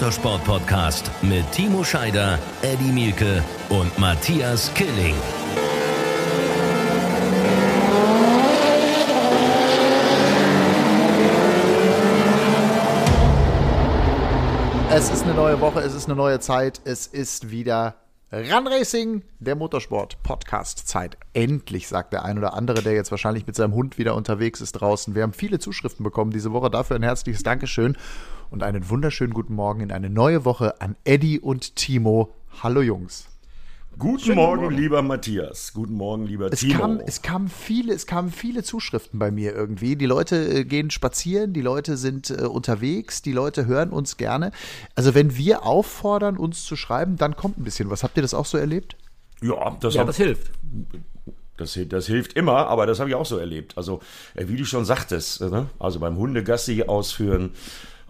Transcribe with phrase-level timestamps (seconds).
[0.00, 5.14] Motorsport-Podcast mit Timo Scheider, Eddie Mielke und Matthias Killing.
[14.90, 17.96] Es ist eine neue Woche, es ist eine neue Zeit, es ist wieder
[18.32, 21.18] Run Racing, der Motorsport Podcast Zeit.
[21.34, 24.72] Endlich, sagt der ein oder andere, der jetzt wahrscheinlich mit seinem Hund wieder unterwegs ist
[24.72, 25.14] draußen.
[25.14, 26.70] Wir haben viele Zuschriften bekommen diese Woche.
[26.70, 27.98] Dafür ein herzliches Dankeschön
[28.50, 32.34] und einen wunderschönen guten Morgen in eine neue Woche an Eddie und Timo.
[32.62, 33.26] Hallo Jungs.
[33.98, 35.72] Guten Morgen, Morgen, lieber Matthias.
[35.72, 36.78] Guten Morgen, lieber es Timo.
[36.78, 39.94] Kam, es, kamen viele, es kamen viele Zuschriften bei mir irgendwie.
[39.96, 44.52] Die Leute äh, gehen spazieren, die Leute sind äh, unterwegs, die Leute hören uns gerne.
[44.94, 48.02] Also wenn wir auffordern, uns zu schreiben, dann kommt ein bisschen was.
[48.02, 48.96] Habt ihr das auch so erlebt?
[49.42, 50.50] Ja, das, ja, hab, das hilft.
[51.56, 53.76] Das, das, hilft immer, aber das habe ich auch so erlebt.
[53.76, 54.00] Also,
[54.34, 55.68] äh, wie du schon sagtest, ne?
[55.78, 57.52] also beim Hundegassi ausführen,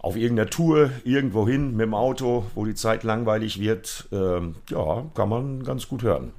[0.03, 5.05] auf irgendeiner Tour irgendwo hin mit dem Auto, wo die Zeit langweilig wird, ähm, ja,
[5.15, 6.33] kann man ganz gut hören.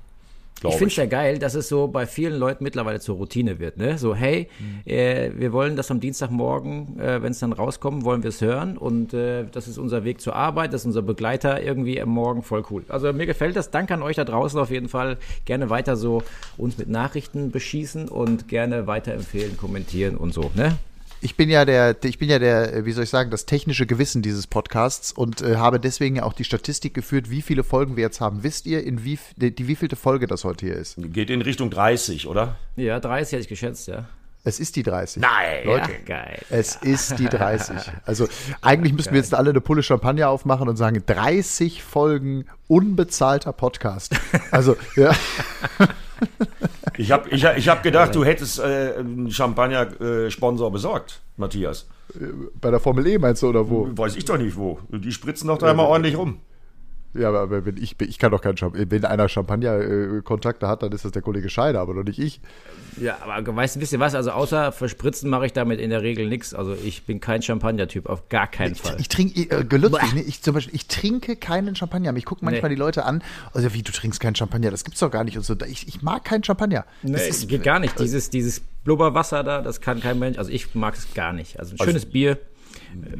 [0.64, 3.78] Ich finde es ja geil, dass es so bei vielen Leuten mittlerweile zur Routine wird.
[3.78, 3.98] Ne?
[3.98, 4.92] So, hey, mhm.
[4.92, 8.78] äh, wir wollen das am Dienstagmorgen, äh, wenn es dann rauskommt, wollen wir es hören.
[8.78, 12.44] Und äh, das ist unser Weg zur Arbeit, das ist unser Begleiter irgendwie am Morgen.
[12.44, 12.84] Voll cool.
[12.90, 13.72] Also mir gefällt das.
[13.72, 15.18] Danke an euch da draußen auf jeden Fall.
[15.46, 16.22] Gerne weiter so
[16.58, 20.52] uns mit Nachrichten beschießen und gerne weiterempfehlen, kommentieren und so.
[20.54, 20.78] Ne?
[21.22, 24.22] Ich bin ja der, ich bin ja der, wie soll ich sagen, das technische Gewissen
[24.22, 28.22] dieses Podcasts und äh, habe deswegen auch die Statistik geführt, wie viele Folgen wir jetzt
[28.22, 28.44] haben.
[28.44, 30.96] Wisst ihr, in wie, die, die wievielte Folge das heute hier ist?
[30.98, 32.56] Geht in Richtung 30, oder?
[32.76, 34.06] Ja, 30 hätte ich geschätzt, ja.
[34.44, 35.22] Es ist die 30.
[35.22, 35.92] Nein, Leute.
[35.92, 36.40] Ja, geil.
[36.50, 37.76] Es ist die 30.
[38.06, 38.28] Also
[38.62, 44.16] eigentlich müssten wir jetzt alle eine Pulle Champagner aufmachen und sagen 30 Folgen unbezahlter Podcast.
[44.52, 45.14] Also ja.
[47.02, 51.88] Ich habe ich, ich hab gedacht, du hättest äh, einen Champagner-Sponsor äh, besorgt, Matthias.
[52.60, 53.90] Bei der Formel E meinst du oder wo?
[53.92, 54.78] Weiß ich doch nicht wo.
[54.90, 56.42] Die spritzen doch da immer ordentlich rum.
[57.14, 58.90] Ja, aber wenn ich, ich kann doch keinen Champagner.
[58.90, 62.40] Wenn einer Champagner-Kontakte hat, dann ist das der Kollege Scheider, aber doch nicht ich.
[63.00, 64.16] Ja, aber weißt du, wisst ihr was?
[64.16, 66.54] Also außer verspritzen mache ich damit in der Regel nichts.
[66.54, 68.96] Also ich bin kein Champagner-Typ, auf gar keinen Fall.
[68.96, 70.22] Ich, ich trinke, äh, gelützig, ne?
[70.22, 72.16] ich zum Beispiel, ich trinke keinen Champagner.
[72.16, 72.76] Ich gucke manchmal nee.
[72.76, 73.22] die Leute an,
[73.54, 75.56] also wie, du trinkst keinen Champagner, das gibt's doch gar nicht und so.
[75.68, 76.86] Ich, ich mag keinen Champagner.
[77.02, 78.00] Nee, das ist, geht gar nicht.
[78.00, 81.60] Dieses, dieses Blubberwasser da, das kann kein Mensch, also ich mag es gar nicht.
[81.60, 82.38] Also ein schönes also, Bier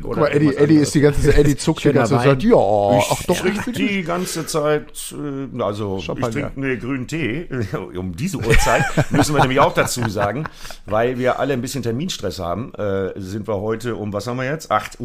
[0.02, 3.24] Guck mal, Eddie, Eddie ist die ganze Zeit, Eddie zuckt die ganze Zeit, ja, ach
[3.24, 6.28] doch, ich trinke die ganze Zeit, äh, also Champagner.
[6.28, 7.48] ich trinke nee, grünen Tee,
[7.98, 10.46] um diese Uhrzeit, müssen wir nämlich auch dazu sagen,
[10.86, 14.46] weil wir alle ein bisschen Terminstress haben, äh, sind wir heute um, was haben wir
[14.46, 15.00] jetzt, 8.37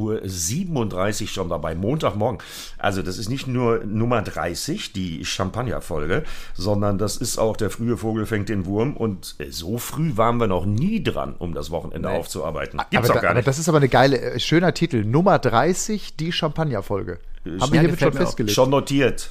[1.22, 2.38] Uhr schon dabei, Montagmorgen.
[2.78, 6.24] Also das ist nicht nur Nummer 30, die Champagner-Folge,
[6.54, 10.46] sondern das ist auch der frühe Vogel fängt den Wurm und so früh waren wir
[10.46, 12.16] noch nie dran, um das Wochenende nee.
[12.16, 12.80] aufzuarbeiten.
[12.90, 13.48] Gibt's aber, auch gar da, nicht.
[13.48, 15.04] das ist aber eine geile, äh, schöne schöner Titel.
[15.04, 17.18] Nummer 30, die Champagner-Folge.
[17.60, 18.54] Haben wir hiermit schon festgelegt.
[18.54, 19.30] Schon notiert.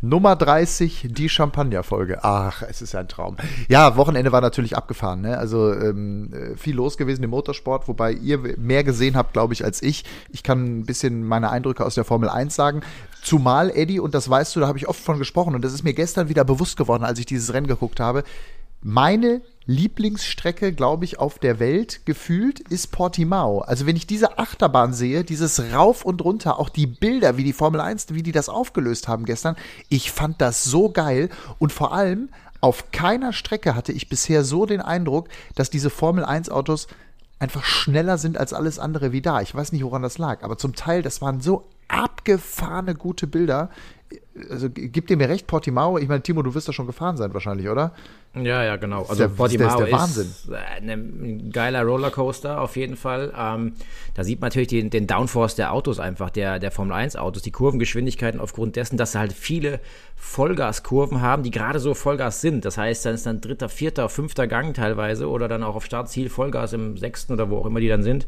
[0.00, 2.24] Nummer 30, die Champagner-Folge.
[2.24, 3.36] Ach, es ist ein Traum.
[3.68, 5.20] Ja, Wochenende war natürlich abgefahren.
[5.20, 5.38] Ne?
[5.38, 9.64] Also ähm, äh, viel los gewesen im Motorsport, wobei ihr mehr gesehen habt, glaube ich,
[9.64, 10.04] als ich.
[10.32, 12.80] Ich kann ein bisschen meine Eindrücke aus der Formel 1 sagen.
[13.22, 15.84] Zumal, Eddie, und das weißt du, da habe ich oft von gesprochen, und das ist
[15.84, 18.24] mir gestern wieder bewusst geworden, als ich dieses Rennen geguckt habe.
[18.82, 23.60] Meine Lieblingsstrecke, glaube ich, auf der Welt gefühlt ist Portimao.
[23.60, 27.52] Also wenn ich diese Achterbahn sehe, dieses Rauf und Runter, auch die Bilder, wie die
[27.52, 29.54] Formel 1, wie die das aufgelöst haben gestern,
[29.88, 31.28] ich fand das so geil
[31.60, 32.28] und vor allem
[32.60, 36.88] auf keiner Strecke hatte ich bisher so den Eindruck, dass diese Formel 1 Autos
[37.38, 39.40] einfach schneller sind als alles andere wie da.
[39.42, 43.70] Ich weiß nicht, woran das lag, aber zum Teil, das waren so abgefahrene gute Bilder.
[44.50, 47.32] Also gibt ihr mir recht, Portimao, ich meine, Timo, du wirst da schon gefahren sein
[47.32, 47.94] wahrscheinlich, oder?
[48.34, 49.04] Ja, ja, genau.
[49.04, 50.24] Also Portimao ist, Wahnsinn.
[50.24, 53.30] ist äh, ein geiler Rollercoaster auf jeden Fall.
[53.38, 53.74] Ähm,
[54.14, 57.42] da sieht man natürlich den, den, Downforce der Autos einfach, der, der Formel 1 Autos,
[57.42, 59.80] die Kurvengeschwindigkeiten aufgrund dessen, dass sie halt viele
[60.16, 62.64] Vollgaskurven haben, die gerade so Vollgas sind.
[62.64, 66.30] Das heißt, dann ist dann dritter, vierter, fünfter Gang teilweise oder dann auch auf Startziel
[66.30, 68.26] Vollgas im sechsten oder wo auch immer die dann sind.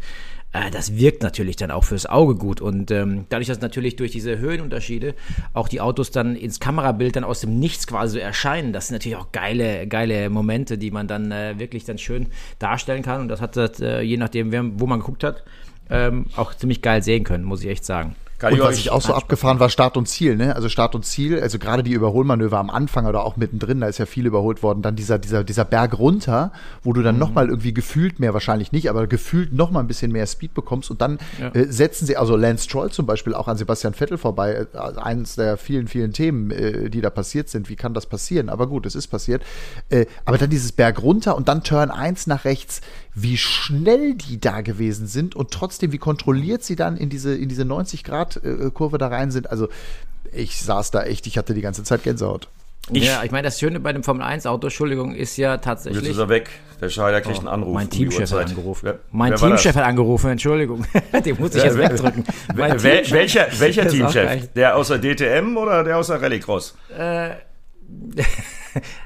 [0.54, 2.60] Äh, das wirkt natürlich dann auch fürs Auge gut.
[2.60, 5.14] Und ähm, dadurch, dass natürlich durch diese Höhenunterschiede
[5.52, 8.94] auch die Autos dann ins Kamerabild dann aus dem Nichts quasi so erscheinen, das sind
[8.94, 12.26] natürlich auch geile, geile Momente, die man dann äh, wirklich dann schön
[12.58, 13.20] darstellen kann.
[13.20, 15.44] Und das hat das, äh, je nachdem, wer, wo man geguckt hat,
[15.88, 18.16] ähm, auch ziemlich geil sehen können, muss ich echt sagen.
[18.44, 20.54] Kann und was ich auch so abgefahren war, Start und Ziel, ne?
[20.54, 23.98] Also Start und Ziel, also gerade die Überholmanöver am Anfang oder auch mittendrin, da ist
[23.98, 24.82] ja viel überholt worden.
[24.82, 26.52] Dann dieser, dieser, dieser Berg runter,
[26.82, 27.20] wo du dann mhm.
[27.20, 31.00] nochmal irgendwie gefühlt mehr, wahrscheinlich nicht, aber gefühlt nochmal ein bisschen mehr Speed bekommst und
[31.00, 31.48] dann ja.
[31.54, 35.36] äh, setzen sie, also Lance Stroll zum Beispiel auch an Sebastian Vettel vorbei, äh, eines
[35.36, 37.68] der vielen, vielen Themen, äh, die da passiert sind.
[37.68, 38.48] Wie kann das passieren?
[38.48, 39.42] Aber gut, es ist passiert.
[39.88, 42.82] Äh, aber dann dieses Berg runter und dann Turn 1 nach rechts,
[43.14, 47.48] wie schnell die da gewesen sind und trotzdem, wie kontrolliert sie dann in diese, in
[47.48, 49.50] diese 90 Grad Startkurve da rein sind.
[49.50, 49.68] Also
[50.32, 52.48] ich saß da echt, ich hatte die ganze Zeit Gänsehaut.
[52.90, 56.02] Ich, ja, ich meine, das Schöne bei dem Formel-1-Auto, Entschuldigung, ist ja tatsächlich.
[56.02, 56.50] Jetzt ist er weg.
[56.82, 57.72] Der Scheider kriegt oh, einen Anruf.
[57.72, 58.80] Mein Teamchef hat angerufen.
[58.84, 60.84] Wer, mein wer Teamchef hat angerufen, Entschuldigung.
[61.24, 62.24] Den muss ich jetzt wegdrücken.
[62.54, 64.52] Wer, welcher welcher Teamchef?
[64.52, 66.76] Der aus der DTM oder der aus der Rallycross?
[66.94, 67.30] Äh,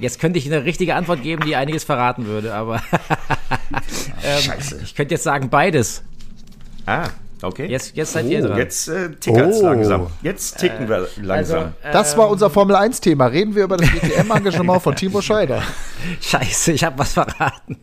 [0.00, 2.76] Jetzt könnte ich eine richtige Antwort geben, die einiges verraten würde, aber
[4.24, 4.80] ähm, Scheiße.
[4.82, 6.02] ich könnte jetzt sagen beides.
[6.86, 7.08] Ah.
[7.42, 7.66] Okay.
[7.66, 8.58] Jetzt, jetzt seid oh, ihr dran.
[8.58, 9.62] Jetzt äh, tickert oh.
[9.62, 10.06] langsam.
[10.22, 11.72] Jetzt ticken äh, wir langsam.
[11.82, 13.26] Also, das war unser Formel 1-Thema.
[13.26, 15.62] Reden wir über das DTM-Engagement von Timo Scheider.
[16.20, 17.78] Scheiße, ich habe was verraten.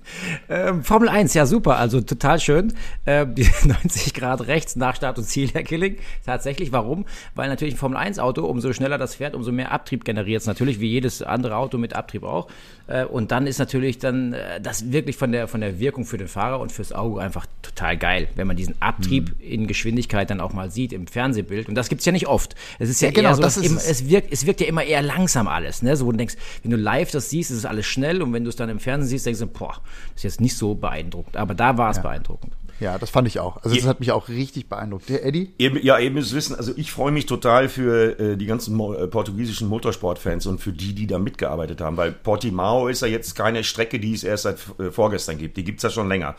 [0.49, 2.73] Ähm, Formel 1, ja super, also total schön.
[3.05, 5.97] Ähm, die 90 Grad rechts nach Start und Ziel, Herr Killing.
[6.25, 7.05] Tatsächlich, warum?
[7.35, 10.79] Weil natürlich ein Formel 1-Auto, umso schneller das fährt, umso mehr Abtrieb generiert es natürlich,
[10.79, 12.47] wie jedes andere Auto mit Abtrieb auch.
[12.87, 16.17] Äh, und dann ist natürlich dann äh, das wirklich von der, von der Wirkung für
[16.17, 19.46] den Fahrer und fürs Auge einfach total geil, wenn man diesen Abtrieb mhm.
[19.47, 21.69] In Geschwindigkeit dann auch mal sieht im Fernsehbild.
[21.69, 22.55] Und das gibt es ja nicht oft.
[22.79, 24.83] Es ist ja, ja genau, eher so, dass eben, es, wirkt, es wirkt ja immer
[24.83, 25.81] eher langsam alles.
[25.81, 25.95] Ne?
[25.95, 28.43] So, wo du denkst, wenn du live das siehst, ist es alles schnell und wenn
[28.43, 29.81] du es dann im Fernsehen siehst, denkst du, boah,
[30.13, 31.37] das ist jetzt nicht so beeindruckend.
[31.37, 32.03] Aber da war es ja.
[32.03, 32.53] beeindruckend.
[32.79, 33.57] Ja, das fand ich auch.
[33.63, 35.09] Also das hat mich auch richtig beeindruckt.
[35.09, 35.53] Der Eddie?
[35.57, 38.93] Eben, ja, eben müsst wissen, also ich freue mich total für äh, die ganzen mo
[38.93, 43.35] äh, portugiesischen Motorsportfans und für die, die da mitgearbeitet haben, weil Portimao ist ja jetzt
[43.35, 45.57] keine Strecke, die es erst seit äh, vorgestern gibt.
[45.57, 46.35] Die gibt's ja schon länger.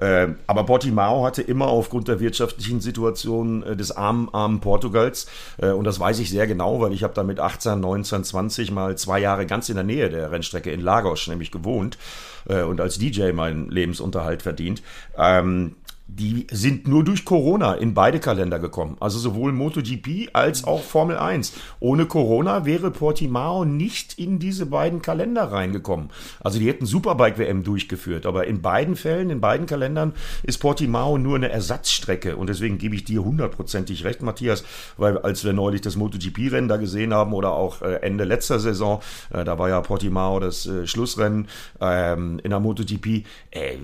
[0.00, 5.26] Äh, aber Portimao hatte immer aufgrund der wirtschaftlichen Situation äh, des armen, armen Portugals,
[5.58, 8.70] äh, und das weiß ich sehr genau, weil ich habe da mit 18, 19, 20
[8.70, 11.98] mal zwei Jahre ganz in der Nähe der Rennstrecke in Lagos nämlich gewohnt
[12.48, 14.82] äh, und als DJ meinen Lebensunterhalt verdient.
[15.16, 15.76] Ähm,
[16.08, 18.96] die sind nur durch Corona in beide Kalender gekommen.
[18.98, 21.52] Also sowohl MotoGP als auch Formel 1.
[21.80, 26.08] Ohne Corona wäre Portimao nicht in diese beiden Kalender reingekommen.
[26.40, 31.18] Also die hätten Superbike WM durchgeführt, aber in beiden Fällen, in beiden Kalendern ist Portimao
[31.18, 34.64] nur eine Ersatzstrecke und deswegen gebe ich dir hundertprozentig recht, Matthias,
[34.96, 39.00] weil als wir neulich das MotoGP-Rennen da gesehen haben oder auch äh, Ende letzter Saison,
[39.30, 41.48] äh, da war ja Portimao das äh, Schlussrennen
[41.82, 43.24] ähm, in der MotoGP,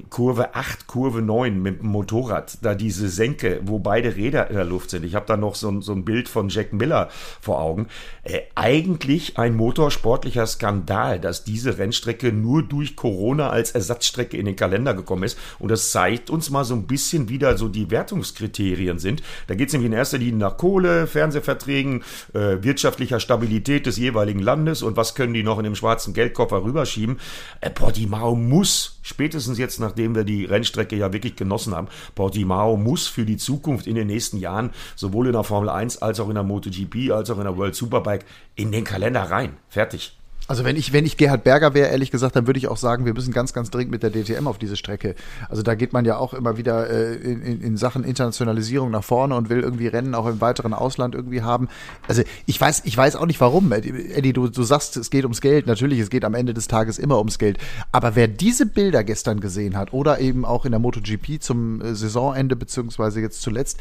[0.09, 4.57] Kurve 8, Kurve 9 mit dem Motor Motorrad, da diese Senke, wo beide Räder in
[4.57, 5.05] der Luft sind.
[5.05, 7.09] Ich habe da noch so, so, ein Bild von Jack Miller
[7.41, 7.89] vor Augen.
[8.23, 14.57] Äh, eigentlich ein motorsportlicher Skandal, dass diese Rennstrecke nur durch Corona als Ersatzstrecke in den
[14.57, 15.39] Kalender gekommen ist.
[15.59, 19.23] Und das zeigt uns mal so ein bisschen, wie da so die Wertungskriterien sind.
[19.47, 22.03] Da geht es nämlich in erster Linie nach Kohle, Fernsehverträgen,
[22.33, 26.65] äh, wirtschaftlicher Stabilität des jeweiligen Landes und was können die noch in dem schwarzen Geldkoffer
[26.65, 27.19] rüberschieben.
[27.61, 33.07] Äh, Portimao muss, spätestens jetzt, nachdem wir die Rennstrecke ja wirklich genossen haben, Portimao muss
[33.07, 36.35] für die Zukunft in den nächsten Jahren sowohl in der Formel 1 als auch in
[36.35, 38.25] der MotoGP als auch in der World Superbike
[38.55, 39.57] in den Kalender rein.
[39.69, 40.17] Fertig.
[40.47, 43.07] Also wenn ich, wenn ich Gerhard Berger wäre, ehrlich gesagt, dann würde ich auch sagen,
[43.07, 45.15] wir müssen ganz, ganz dringend mit der DTM auf diese Strecke.
[45.49, 49.37] Also da geht man ja auch immer wieder äh, in, in Sachen Internationalisierung nach vorne
[49.37, 51.69] und will irgendwie Rennen auch im weiteren Ausland irgendwie haben.
[52.09, 53.73] Also ich weiß, ich weiß auch nicht warum.
[53.73, 55.67] Eddie, du, du sagst, es geht ums Geld.
[55.67, 57.57] Natürlich, es geht am Ende des Tages immer ums Geld.
[57.91, 61.95] Aber wer diese Bilder gestern gesehen hat oder eben auch in der MotoGP zum äh,
[61.95, 63.79] Saisonende beziehungsweise jetzt zuletzt,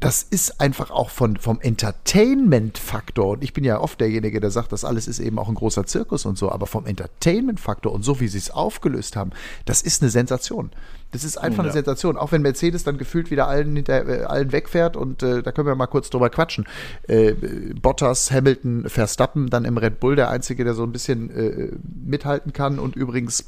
[0.00, 4.72] das ist einfach auch von, vom Entertainment-Faktor, und ich bin ja oft derjenige, der sagt,
[4.72, 8.20] das alles ist eben auch ein großer Zirkus und so, aber vom Entertainment-Faktor und so,
[8.20, 9.32] wie sie es aufgelöst haben,
[9.64, 10.70] das ist eine Sensation.
[11.10, 11.64] Das ist einfach ja.
[11.64, 12.18] eine Sensation.
[12.18, 15.66] Auch wenn Mercedes dann gefühlt wieder allen, hinter, äh, allen wegfährt und äh, da können
[15.66, 16.66] wir mal kurz drüber quatschen.
[17.06, 17.32] Äh,
[17.80, 21.72] Bottas, Hamilton, Verstappen, dann im Red Bull der Einzige, der so ein bisschen äh,
[22.04, 23.46] mithalten kann und übrigens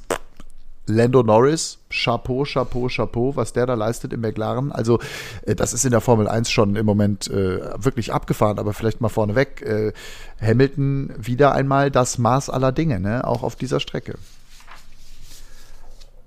[0.90, 4.72] Lando Norris, Chapeau, Chapeau, Chapeau, was der da leistet im McLaren.
[4.72, 4.98] Also
[5.46, 9.00] äh, das ist in der Formel 1 schon im Moment äh, wirklich abgefahren, aber vielleicht
[9.00, 9.62] mal vorneweg.
[9.62, 9.92] Äh,
[10.40, 13.26] Hamilton wieder einmal das Maß aller Dinge, ne?
[13.26, 14.14] auch auf dieser Strecke.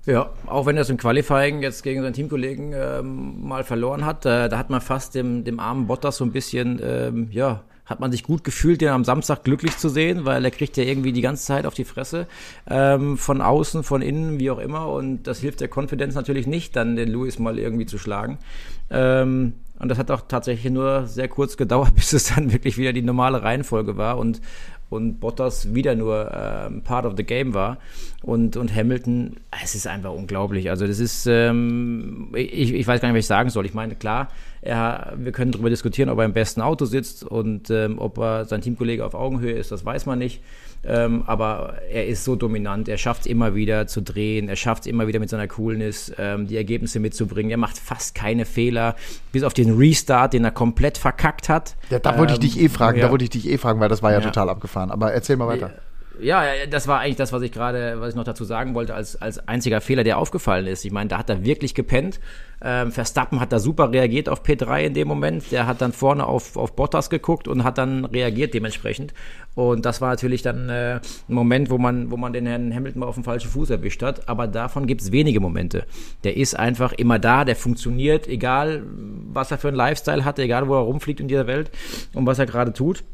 [0.06, 4.26] Ja, auch wenn er es im Qualifying jetzt gegen seinen Teamkollegen ähm, mal verloren hat,
[4.26, 8.00] äh, da hat man fast dem, dem armen Bottas so ein bisschen, ähm, ja, hat
[8.00, 11.12] man sich gut gefühlt, den am Samstag glücklich zu sehen, weil er kriegt ja irgendwie
[11.12, 12.26] die ganze Zeit auf die Fresse,
[12.68, 14.88] ähm, von außen, von innen, wie auch immer.
[14.88, 18.38] Und das hilft der Konfidenz natürlich nicht, dann den Lewis mal irgendwie zu schlagen.
[18.90, 22.92] Ähm, und das hat auch tatsächlich nur sehr kurz gedauert, bis es dann wirklich wieder
[22.92, 24.40] die normale Reihenfolge war und,
[24.88, 27.78] und Bottas wieder nur äh, Part of the Game war.
[28.22, 30.70] Und, und Hamilton, es ist einfach unglaublich.
[30.70, 33.66] Also das ist, ähm, ich, ich weiß gar nicht, was ich sagen soll.
[33.66, 34.28] Ich meine, klar,
[34.64, 38.46] er, wir können darüber diskutieren, ob er im besten Auto sitzt und ähm, ob er
[38.46, 40.42] sein Teamkollege auf Augenhöhe ist, das weiß man nicht.
[40.86, 44.82] Ähm, aber er ist so dominant, er schafft es immer wieder zu drehen, er schafft
[44.82, 47.50] es immer wieder mit seiner Coolness ähm, die Ergebnisse mitzubringen.
[47.50, 48.96] Er macht fast keine Fehler,
[49.32, 51.76] bis auf den Restart, den er komplett verkackt hat.
[51.90, 53.06] Ja, da wollte ich dich eh fragen, ja.
[53.06, 54.24] da wollte ich dich eh fragen, weil das war ja, ja.
[54.24, 54.90] total abgefahren.
[54.90, 55.68] Aber erzähl mal weiter.
[55.68, 55.74] Ja,
[56.70, 59.46] das war eigentlich das, was ich gerade, was ich noch dazu sagen wollte, als, als
[59.48, 60.84] einziger Fehler, der aufgefallen ist.
[60.84, 62.20] Ich meine, da hat er wirklich gepennt.
[62.62, 65.50] Ähm, Verstappen hat da super reagiert auf P3 in dem Moment.
[65.50, 69.12] Der hat dann vorne auf, auf Bottas geguckt und hat dann reagiert dementsprechend.
[69.54, 73.00] Und das war natürlich dann äh, ein Moment, wo man, wo man den Herrn Hamilton
[73.00, 74.28] mal auf den falschen Fuß erwischt hat.
[74.28, 75.84] Aber davon gibt es wenige Momente.
[76.22, 78.82] Der ist einfach immer da, der funktioniert, egal
[79.32, 81.70] was er für einen Lifestyle hat, egal wo er rumfliegt in dieser Welt
[82.14, 83.04] und was er gerade tut.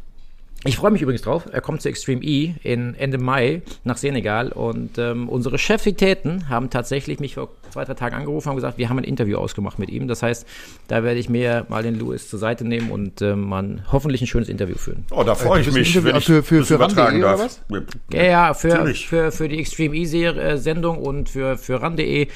[0.64, 1.44] Ich freue mich übrigens drauf.
[1.50, 6.68] Er kommt zu Extreme E in Ende Mai nach Senegal und ähm, unsere Chefitäten haben
[6.68, 9.88] tatsächlich mich vor zwei, drei Tagen angerufen und gesagt, wir haben ein Interview ausgemacht mit
[9.88, 10.06] ihm.
[10.06, 10.46] Das heißt,
[10.88, 14.26] da werde ich mir mal den Louis zur Seite nehmen und ähm, mal hoffentlich ein
[14.26, 15.06] schönes Interview führen.
[15.10, 17.40] Oh, da freue ich mich, wenn ich für, für, für übertragen darf.
[17.40, 17.62] was?
[18.12, 22.28] Ja, ja, für, für, für die Extreme E-Sendung und für, für RAN.de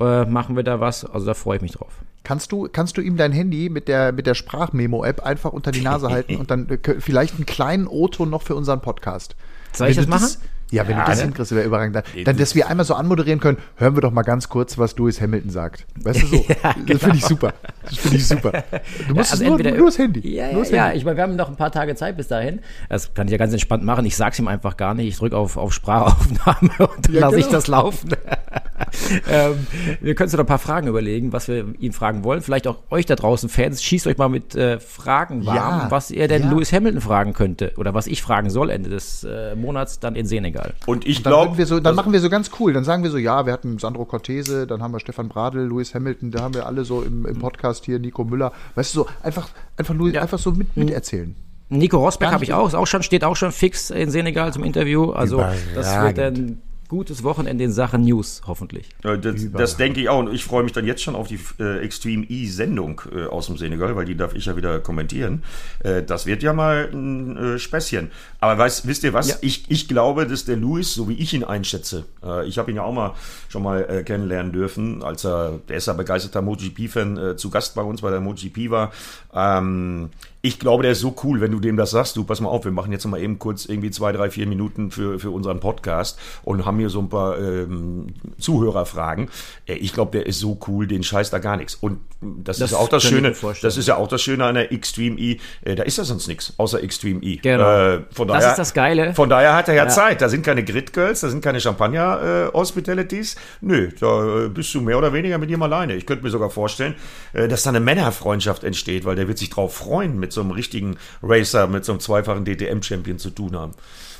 [0.00, 1.04] äh, machen wir da was.
[1.04, 1.92] Also da freue ich mich drauf.
[2.24, 5.80] Kannst du, kannst du ihm dein Handy mit der, mit der Sprachmemo-App einfach unter die
[5.80, 9.36] Nase halten und dann äh, vielleicht einen kleinen O-Ton noch für unseren Podcast?
[9.72, 10.28] Soll ich das machen?
[10.70, 11.24] Ja, wenn ja, du das ne?
[11.26, 12.02] hinkriegst, wäre überragend.
[12.24, 15.20] Dann, dass wir einmal so anmoderieren können, hören wir doch mal ganz kurz, was Lewis
[15.20, 15.86] Hamilton sagt.
[16.02, 16.36] Weißt du so?
[16.48, 16.86] ja, genau.
[16.86, 17.54] Das finde ich super.
[17.84, 18.64] Das finde ich super.
[19.06, 20.34] Du musst ja, also nur, nur das Handy.
[20.34, 20.98] Ja, das ja, Handy.
[20.98, 22.60] ich meine, wir haben noch ein paar Tage Zeit bis dahin.
[22.88, 24.04] Das kann ich ja ganz entspannt machen.
[24.06, 25.06] Ich sag's ihm einfach gar nicht.
[25.06, 27.46] Ich drücke auf, auf Sprachaufnahme und dann ja, lasse genau.
[27.46, 28.10] ich das laufen.
[29.30, 29.66] ähm,
[30.00, 32.42] wir können uns noch ein paar Fragen überlegen, was wir ihm fragen wollen.
[32.42, 36.28] Vielleicht auch euch da draußen, Fans, schießt euch mal mit äh, Fragen warm, was ihr
[36.28, 40.16] denn Lewis Hamilton fragen könnte oder was ich fragen soll Ende des äh, Monats dann
[40.16, 40.55] in Senegal.
[40.86, 41.64] Und ich glaube.
[41.66, 42.72] So, dann machen wir so ganz cool.
[42.72, 45.94] Dann sagen wir so, ja, wir hatten Sandro Cortese, dann haben wir Stefan Bradl, Lewis
[45.94, 48.52] Hamilton, da haben wir alle so im, im Podcast hier, Nico Müller.
[48.74, 50.22] Weißt du, so einfach, einfach, Louis, ja.
[50.22, 50.84] einfach so mit, hm.
[50.84, 51.34] miterzählen.
[51.68, 54.62] Nico Rosberg habe ich auch, ist auch schon, steht auch schon fix in Senegal zum
[54.62, 55.10] Interview.
[55.10, 55.44] Also
[55.74, 58.88] das wird dann gutes Wochenende in Sachen News, hoffentlich.
[59.02, 60.20] Das, das, denke ich auch.
[60.20, 63.56] Und ich freue mich dann jetzt schon auf die äh, Extreme E-Sendung äh, aus dem
[63.56, 65.42] Senegal, weil die darf ich ja wieder kommentieren.
[65.80, 68.10] Äh, das wird ja mal ein äh, Späßchen.
[68.40, 69.28] Aber weiß, wisst ihr was?
[69.28, 69.36] Ja.
[69.40, 72.76] Ich, ich glaube, dass der Louis, so wie ich ihn einschätze, äh, ich habe ihn
[72.76, 73.14] ja auch mal
[73.48, 77.82] schon mal äh, kennenlernen dürfen, als er, der ist ja begeisterter MotoGP-Fan, zu Gast bei
[77.82, 78.92] uns bei der MotoGP war.
[79.34, 80.10] Ähm,
[80.46, 82.64] ich glaube, der ist so cool, wenn du dem das sagst, du, pass mal auf,
[82.64, 86.18] wir machen jetzt mal eben kurz irgendwie zwei, drei, vier Minuten für, für unseren Podcast
[86.44, 89.28] und haben hier so ein paar ähm, Zuhörerfragen.
[89.66, 91.74] Äh, ich glaube, der ist so cool, den scheißt da gar nichts.
[91.74, 94.72] Und das, das ist auch das Schöne, das ist ja auch das Schöne an der
[94.72, 97.36] Extreme E, da ist ja sonst nichts, außer Extreme E.
[97.36, 97.70] Genau.
[97.70, 99.14] Äh, von daher, das ist das Geile.
[99.14, 99.88] Von daher hat er ja, ja.
[99.88, 100.22] Zeit.
[100.22, 103.34] Da sind keine Grid Girls, da sind keine Champagner-Hospitalities.
[103.34, 105.96] Äh, Nö, da äh, bist du mehr oder weniger mit ihm alleine.
[105.96, 106.94] Ich könnte mir sogar vorstellen,
[107.32, 110.96] dass da eine Männerfreundschaft entsteht, weil der wird sich drauf freuen mit so einem richtigen
[111.22, 113.74] Racer, mit so einem zweifachen DTM-Champion zu tun haben.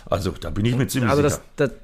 [0.05, 1.41] Also da bin ich mir ziemlich also sicher.
[1.57, 1.79] Das, das,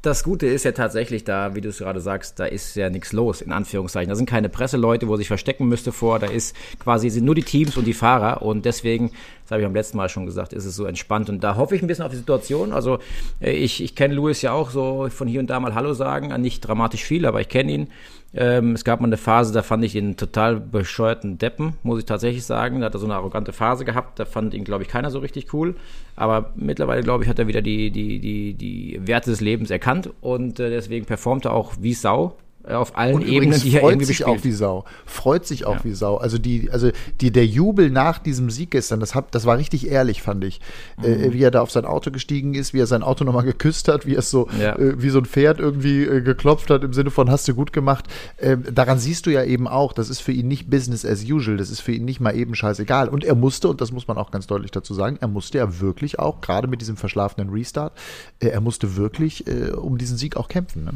[0.00, 3.12] das Gute ist ja tatsächlich da, wie du es gerade sagst, da ist ja nichts
[3.12, 4.08] los, in Anführungszeichen.
[4.08, 6.20] Da sind keine Presseleute, wo sich verstecken müsste vor.
[6.20, 8.42] Da ist quasi sind nur die Teams und die Fahrer.
[8.42, 9.10] Und deswegen,
[9.42, 11.28] das habe ich am letzten Mal schon gesagt, ist es so entspannt.
[11.28, 12.72] Und da hoffe ich ein bisschen auf die Situation.
[12.72, 13.00] Also
[13.40, 16.28] äh, ich, ich kenne Louis ja auch so von hier und da mal Hallo sagen.
[16.40, 17.88] Nicht dramatisch viel, aber ich kenne ihn.
[18.34, 22.04] Ähm, es gab mal eine Phase, da fand ich ihn total bescheuerten Deppen, muss ich
[22.04, 22.80] tatsächlich sagen.
[22.80, 24.18] Da hat er so eine arrogante Phase gehabt.
[24.18, 25.76] Da fand ihn, glaube ich, keiner so richtig cool.
[26.14, 30.10] Aber mittlerweile, glaube ich, hat er wieder die, die, die, die Werte des Lebens erkannt
[30.20, 32.36] und äh, deswegen performt er auch wie Sau
[32.76, 34.84] auf allen und Ebenen, die er irgendwie sich auch wie Sau.
[35.06, 35.84] Freut sich auch ja.
[35.84, 36.16] wie Sau.
[36.16, 39.88] Also die, also die, der Jubel nach diesem Sieg gestern, das, hat, das war richtig
[39.88, 40.60] ehrlich, fand ich.
[41.02, 41.24] Äh, mhm.
[41.24, 43.88] Äh, wie er da auf sein Auto gestiegen ist, wie er sein Auto nochmal geküsst
[43.88, 44.76] hat, wie er es so, ja.
[44.76, 47.72] äh, wie so ein Pferd irgendwie äh, geklopft hat im Sinne von hast du gut
[47.72, 48.06] gemacht.
[48.38, 51.56] Ähm, daran siehst du ja eben auch, das ist für ihn nicht Business as usual,
[51.56, 53.08] das ist für ihn nicht mal eben scheißegal.
[53.08, 55.80] Und er musste, und das muss man auch ganz deutlich dazu sagen, er musste ja
[55.80, 57.92] wirklich auch, gerade mit diesem verschlafenen Restart,
[58.40, 60.84] äh, er musste wirklich äh, um diesen Sieg auch kämpfen.
[60.84, 60.92] Ne?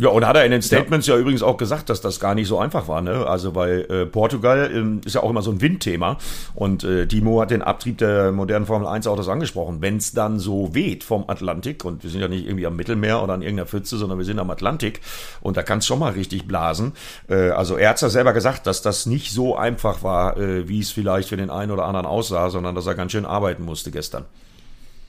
[0.00, 2.34] Ja, und hat er in den Statements ja, ja übrigens auch gesagt, dass das gar
[2.34, 3.02] nicht so einfach war.
[3.02, 3.26] Ne?
[3.26, 6.16] Also weil äh, Portugal äh, ist ja auch immer so ein Windthema.
[6.54, 9.82] Und äh, Timo hat den Abtrieb der modernen Formel 1 Autos angesprochen.
[9.82, 13.22] Wenn es dann so weht vom Atlantik, und wir sind ja nicht irgendwie am Mittelmeer
[13.22, 15.02] oder an irgendeiner Pfütze, sondern wir sind am Atlantik,
[15.42, 16.92] und da kann es schon mal richtig blasen.
[17.28, 20.80] Äh, also er hat ja selber gesagt, dass das nicht so einfach war, äh, wie
[20.80, 23.90] es vielleicht für den einen oder anderen aussah, sondern dass er ganz schön arbeiten musste
[23.90, 24.24] gestern.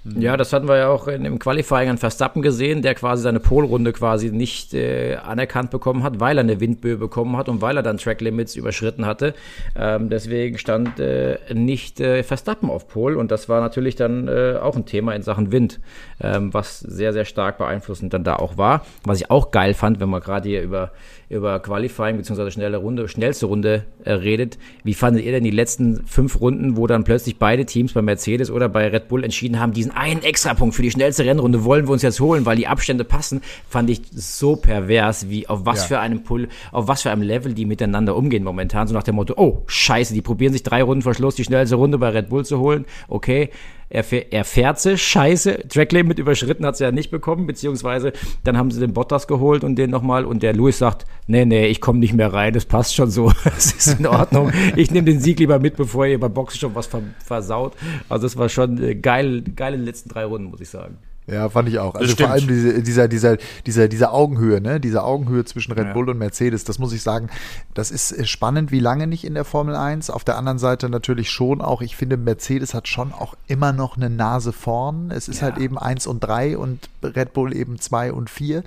[0.03, 3.39] Ja, das hatten wir ja auch in, im Qualifying an Verstappen gesehen, der quasi seine
[3.39, 7.77] Polrunde quasi nicht äh, anerkannt bekommen hat, weil er eine Windböe bekommen hat und weil
[7.77, 9.35] er dann Track Limits überschritten hatte.
[9.75, 14.57] Ähm, deswegen stand äh, nicht äh, Verstappen auf Pol und das war natürlich dann äh,
[14.59, 15.79] auch ein Thema in Sachen Wind,
[16.19, 18.83] ähm, was sehr, sehr stark beeinflussend dann da auch war.
[19.03, 20.91] Was ich auch geil fand, wenn man gerade hier über
[21.31, 22.51] über Qualifying bzw.
[22.51, 24.57] schnelle Runde, schnellste Runde äh, redet.
[24.83, 28.51] Wie fandet ihr denn die letzten fünf Runden, wo dann plötzlich beide Teams bei Mercedes
[28.51, 31.93] oder bei Red Bull entschieden haben, diesen einen Extrapunkt für die schnellste Rennrunde wollen wir
[31.93, 35.87] uns jetzt holen, weil die Abstände passen, fand ich so pervers, wie auf was ja.
[35.87, 38.87] für einem Pull, auf was für einem Level die miteinander umgehen momentan.
[38.87, 41.75] So nach dem Motto, oh, scheiße, die probieren sich drei Runden vor Schluss die schnellste
[41.75, 42.85] Runde bei Red Bull zu holen.
[43.07, 43.49] Okay,
[43.91, 48.71] er, er fährt sie, scheiße, Tracklimit überschritten hat sie ja nicht bekommen, beziehungsweise dann haben
[48.71, 51.99] sie den Bottas geholt und den nochmal und der Lewis sagt, nee, nee, ich komme
[51.99, 55.39] nicht mehr rein, das passt schon so, das ist in Ordnung, ich nehme den Sieg
[55.39, 56.89] lieber mit, bevor ihr beim Boxen schon was
[57.23, 57.73] versaut.
[58.09, 60.97] Also das war schon äh, geil, geile letzten drei Runden, muss ich sagen.
[61.27, 61.93] Ja, fand ich auch.
[61.93, 64.79] Also vor allem diese, dieser, dieser, dieser, dieser Augenhöhe, ne?
[64.79, 67.29] Diese Augenhöhe zwischen Red Bull und Mercedes, das muss ich sagen,
[67.75, 70.09] das ist äh, spannend, wie lange nicht in der Formel 1.
[70.09, 73.97] Auf der anderen Seite natürlich schon auch, ich finde, Mercedes hat schon auch immer noch
[73.97, 75.11] eine Nase vorn.
[75.11, 75.49] Es ist ja.
[75.49, 78.63] halt eben 1 und 3 und Red Bull eben 2 und 4.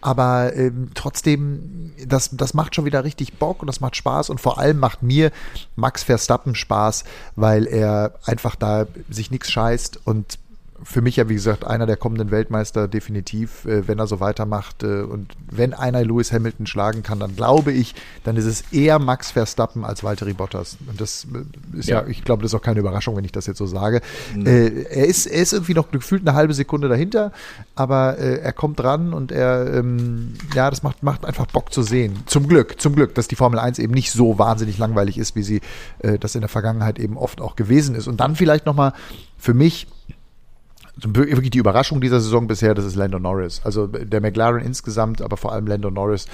[0.00, 4.40] Aber ähm, trotzdem, das, das macht schon wieder richtig Bock und das macht Spaß und
[4.40, 5.32] vor allem macht mir
[5.74, 7.02] Max Verstappen Spaß,
[7.34, 10.38] weil er einfach da sich nichts scheißt und
[10.82, 14.82] für mich ja, wie gesagt, einer der kommenden Weltmeister definitiv, äh, wenn er so weitermacht.
[14.82, 17.94] Äh, und wenn einer Lewis Hamilton schlagen kann, dann glaube ich,
[18.24, 20.78] dann ist es eher Max Verstappen als Valtteri Bottas.
[20.88, 23.32] Und das äh, ist ja, ja ich glaube, das ist auch keine Überraschung, wenn ich
[23.32, 24.00] das jetzt so sage.
[24.34, 24.46] Mhm.
[24.46, 27.32] Äh, er, ist, er ist irgendwie noch gefühlt eine halbe Sekunde dahinter,
[27.74, 31.82] aber äh, er kommt dran und er, ähm, ja, das macht, macht einfach Bock zu
[31.82, 32.16] sehen.
[32.26, 35.42] Zum Glück, zum Glück, dass die Formel 1 eben nicht so wahnsinnig langweilig ist, wie
[35.42, 35.60] sie
[35.98, 38.06] äh, das in der Vergangenheit eben oft auch gewesen ist.
[38.06, 38.92] Und dann vielleicht nochmal
[39.36, 39.86] für mich
[41.04, 43.60] wirklich die Überraschung dieser Saison bisher, das ist Lando Norris.
[43.64, 46.26] Also der McLaren insgesamt, aber vor allem Lando Norris,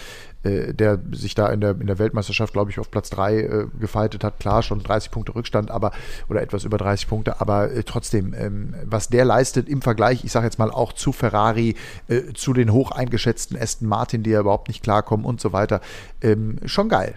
[0.42, 3.66] äh, der sich da in der, in der Weltmeisterschaft, glaube ich, auf Platz 3 äh,
[3.78, 4.38] gefeitet hat.
[4.40, 5.92] Klar, schon 30 Punkte Rückstand, aber
[6.28, 10.32] oder etwas über 30 Punkte, aber äh, trotzdem, ähm, was der leistet im Vergleich, ich
[10.32, 11.74] sage jetzt mal auch zu Ferrari,
[12.08, 15.80] äh, zu den hoch eingeschätzten Aston Martin, die ja überhaupt nicht klarkommen und so weiter,
[16.20, 17.14] ähm, schon geil.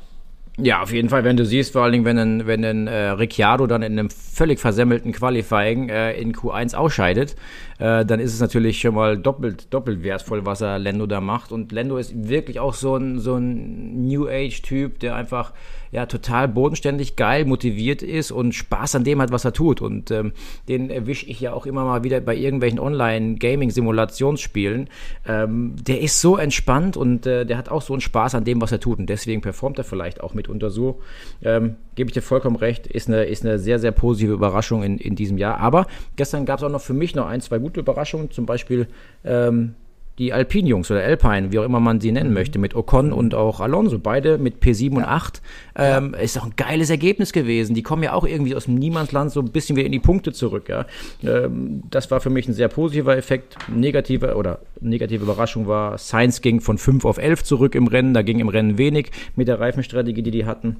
[0.59, 3.09] Ja, auf jeden Fall, wenn du siehst, vor allen Dingen, wenn ein, wenn ein äh,
[3.09, 7.35] Ricciardo dann in einem völlig versemmelten Qualifying äh, in Q1 ausscheidet,
[7.77, 11.51] äh, dann ist es natürlich schon mal doppelt, doppelt wertvoll, was er Lando da macht.
[11.51, 15.53] Und Lando ist wirklich auch so ein, so ein New Age-Typ, der einfach
[15.91, 19.81] ja total bodenständig, geil, motiviert ist und Spaß an dem hat, was er tut.
[19.81, 20.33] Und ähm,
[20.67, 24.89] den erwische ich ja auch immer mal wieder bei irgendwelchen Online-Gaming-Simulationsspielen.
[25.27, 28.61] Ähm, der ist so entspannt und äh, der hat auch so einen Spaß an dem,
[28.61, 28.99] was er tut.
[28.99, 30.99] Und deswegen performt er vielleicht auch mitunter so.
[31.43, 34.99] Ähm, Gebe ich dir vollkommen recht, ist eine, ist eine sehr, sehr positive Überraschung in,
[34.99, 35.57] in diesem Jahr.
[35.57, 38.29] Aber gestern gab es auch noch für mich noch ein, zwei gute Überraschungen.
[38.29, 38.85] Zum Beispiel
[39.25, 39.73] ähm,
[40.17, 42.35] die Alpine-Jungs oder Alpine, wie auch immer man sie nennen mhm.
[42.35, 44.97] möchte, mit Ocon und auch Alonso, beide mit P7 ja.
[44.97, 45.41] und 8,
[45.75, 47.75] ähm, ist auch ein geiles Ergebnis gewesen.
[47.75, 50.33] Die kommen ja auch irgendwie aus dem Niemandsland so ein bisschen wieder in die Punkte
[50.33, 50.69] zurück.
[50.69, 50.85] Ja?
[51.23, 53.57] Ähm, das war für mich ein sehr positiver Effekt.
[53.67, 58.21] Negative oder negative Überraschung war, Sainz ging von 5 auf 11 zurück im Rennen, da
[58.21, 60.77] ging im Rennen wenig mit der Reifenstrategie, die die hatten.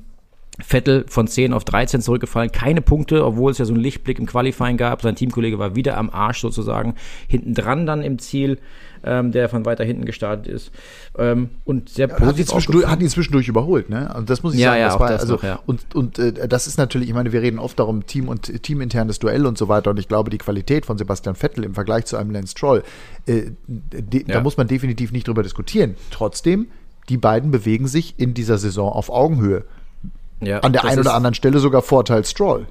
[0.59, 4.25] Vettel von 10 auf 13 zurückgefallen, keine Punkte, obwohl es ja so einen Lichtblick im
[4.25, 5.01] Qualifying gab.
[5.01, 6.95] Sein Teamkollege war wieder am Arsch sozusagen,
[7.27, 8.57] hinten dran dann im Ziel
[9.07, 10.71] ähm, der von weiter hinten gestartet ist.
[11.17, 12.53] Ähm, und sehr positiv.
[12.53, 14.13] Hat ihn, hat ihn zwischendurch überholt, ne?
[14.13, 14.81] Also das muss ich ja, sagen.
[14.81, 15.59] Ja, das war, das also, noch, ja.
[15.65, 19.19] Und, und äh, das ist natürlich, ich meine, wir reden oft darum, Team und teaminternes
[19.19, 19.91] Duell und so weiter.
[19.91, 22.83] Und ich glaube, die Qualität von Sebastian Vettel im Vergleich zu einem Lance Stroll,
[23.25, 24.35] äh, de, ja.
[24.35, 25.95] da muss man definitiv nicht drüber diskutieren.
[26.11, 26.67] Trotzdem,
[27.09, 29.63] die beiden bewegen sich in dieser Saison auf Augenhöhe.
[30.41, 32.67] Ja, An der einen oder anderen Stelle sogar Vorteil Stroll.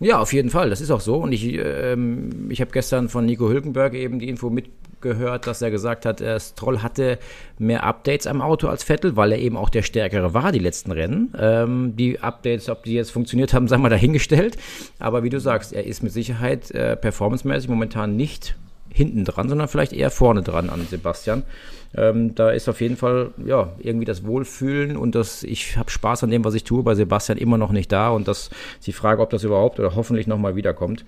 [0.00, 0.68] Ja, auf jeden Fall.
[0.68, 1.16] Das ist auch so.
[1.16, 4.50] Und ich, ähm, ich habe gestern von Nico Hülkenberg eben die Info
[4.96, 7.18] mitgehört, dass er gesagt hat, äh, Stroll hatte
[7.58, 10.92] mehr Updates am Auto als Vettel, weil er eben auch der Stärkere war, die letzten
[10.92, 11.32] Rennen.
[11.38, 14.56] Ähm, die Updates, ob die jetzt funktioniert haben, sagen wir dahingestellt.
[14.98, 18.56] Aber wie du sagst, er ist mit Sicherheit äh, performancemäßig momentan nicht
[18.88, 21.42] hinten dran, sondern vielleicht eher vorne dran an Sebastian.
[21.94, 26.24] Ähm, da ist auf jeden Fall ja irgendwie das Wohlfühlen und das ich habe Spaß
[26.24, 28.48] an dem, was ich tue, bei Sebastian immer noch nicht da und das
[28.86, 31.04] die Frage, ob das überhaupt oder hoffentlich nochmal wiederkommt.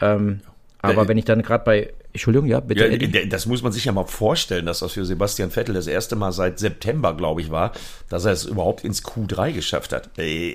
[0.00, 0.40] Ähm,
[0.82, 2.88] aber wenn ich dann gerade bei Entschuldigung, ja, bitte.
[2.88, 6.16] Ja, das muss man sich ja mal vorstellen, dass das für Sebastian Vettel das erste
[6.16, 7.72] Mal seit September, glaube ich, war,
[8.08, 10.10] dass er es überhaupt ins Q3 geschafft hat.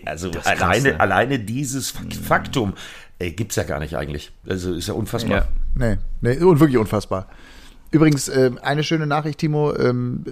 [0.05, 2.73] Also alleine, krass, alleine dieses Faktum
[3.19, 4.31] gibt es ja gar nicht eigentlich.
[4.47, 5.37] Also ist ja unfassbar.
[5.37, 5.47] Ja.
[5.75, 7.27] Nee, nee, und wirklich unfassbar.
[7.91, 10.25] Übrigens, äh, eine schöne Nachricht, Timo, ähm,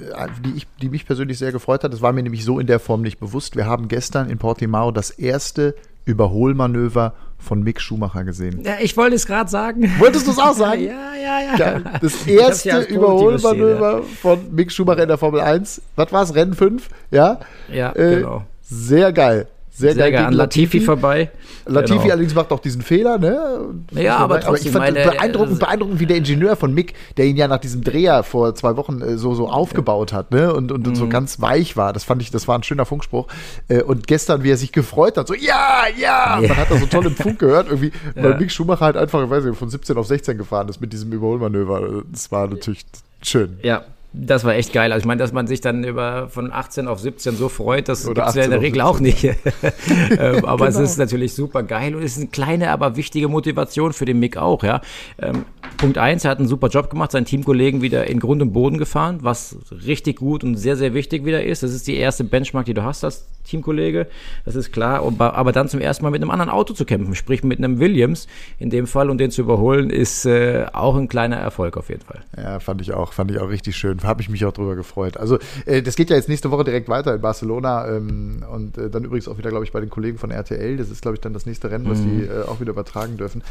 [0.43, 1.93] die, ich, die mich persönlich sehr gefreut hat.
[1.93, 3.56] Das war mir nämlich so in der Form nicht bewusst.
[3.56, 8.62] Wir haben gestern in Portimao das erste Überholmanöver von Mick Schumacher gesehen.
[8.63, 9.91] Ja, ich wollte es gerade sagen.
[9.99, 10.84] Wolltest du es auch sagen?
[10.86, 11.79] ja, ja, ja.
[12.01, 14.03] Das erste ja Überholmanöver ja.
[14.21, 15.82] von Mick Schumacher in der Formel 1.
[15.95, 16.34] Was war es?
[16.34, 16.89] Rennen 5?
[17.12, 17.39] Ja?
[17.71, 18.43] Ja, äh, genau.
[18.62, 19.47] Sehr geil.
[19.75, 20.25] Sehr, Sehr geil.
[20.25, 21.31] An Latifi, Latifi vorbei.
[21.65, 22.12] Latifi genau.
[22.12, 23.73] allerdings macht auch diesen Fehler, ne?
[23.91, 27.38] Ja, aber, aber ich fand meine, beeindruckend, beeindruckend, wie der Ingenieur von Mick, der ihn
[27.38, 30.53] ja nach diesem Dreher vor zwei Wochen äh, so, so aufgebaut hat, ne?
[30.53, 31.09] Und, und, und so mhm.
[31.09, 31.91] ganz weich war.
[31.91, 33.27] Das fand ich, das war ein schöner Funkspruch.
[33.67, 36.38] Äh, und gestern, wie er sich gefreut hat, so, ja, ja!
[36.38, 38.23] Und man hat da so toll im Funk gehört, irgendwie, ja.
[38.23, 40.93] weil Mick Schumacher halt einfach, ich weiß nicht, von 17 auf 16 gefahren ist mit
[40.93, 42.03] diesem Überholmanöver.
[42.12, 42.86] Das war natürlich
[43.23, 43.57] schön.
[43.63, 43.83] Ja,
[44.15, 44.91] Das war echt geil.
[44.91, 48.06] Also ich meine, dass man sich dann über von 18 auf 17 so freut, das
[48.06, 49.23] gibt es ja in der Regel auch nicht.
[49.23, 50.80] ähm, aber genau.
[50.80, 54.19] es ist natürlich super geil und es ist eine kleine, aber wichtige Motivation für den
[54.19, 54.63] Mick auch.
[54.63, 54.82] Ja.
[55.19, 55.45] Ähm,
[55.78, 58.78] Punkt eins, er hat einen super Job gemacht, seinen Teamkollegen wieder in Grund und Boden
[58.78, 61.63] gefahren, was richtig gut und sehr, sehr wichtig wieder ist.
[61.63, 64.08] Das ist die erste Benchmark, die du hast als Teamkollege,
[64.45, 65.04] das ist klar.
[65.19, 68.28] Aber dann zum ersten Mal mit einem anderen Auto zu kämpfen, sprich mit einem Williams
[68.60, 72.02] in dem Fall und den zu überholen, ist äh, auch ein kleiner Erfolg auf jeden
[72.02, 72.21] Fall.
[72.38, 73.99] Ja, fand ich auch, fand ich auch richtig schön.
[74.04, 75.18] Habe ich mich auch drüber gefreut.
[75.18, 78.89] Also äh, das geht ja jetzt nächste Woche direkt weiter in Barcelona ähm, und äh,
[78.89, 80.78] dann übrigens auch wieder, glaube ich, bei den Kollegen von RTL.
[80.78, 82.20] Das ist, glaube ich, dann das nächste Rennen, was mhm.
[82.20, 83.44] die äh, auch wieder übertragen dürfen.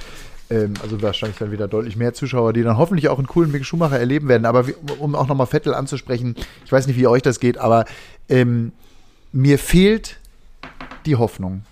[0.50, 3.64] Ähm, also wahrscheinlich dann wieder deutlich mehr Zuschauer, die dann hoffentlich auch einen coolen Mick
[3.64, 4.44] Schumacher erleben werden.
[4.44, 7.84] Aber wie, um auch nochmal Vettel anzusprechen, ich weiß nicht, wie euch das geht, aber
[8.28, 8.72] ähm,
[9.32, 10.18] mir fehlt
[11.06, 11.62] die Hoffnung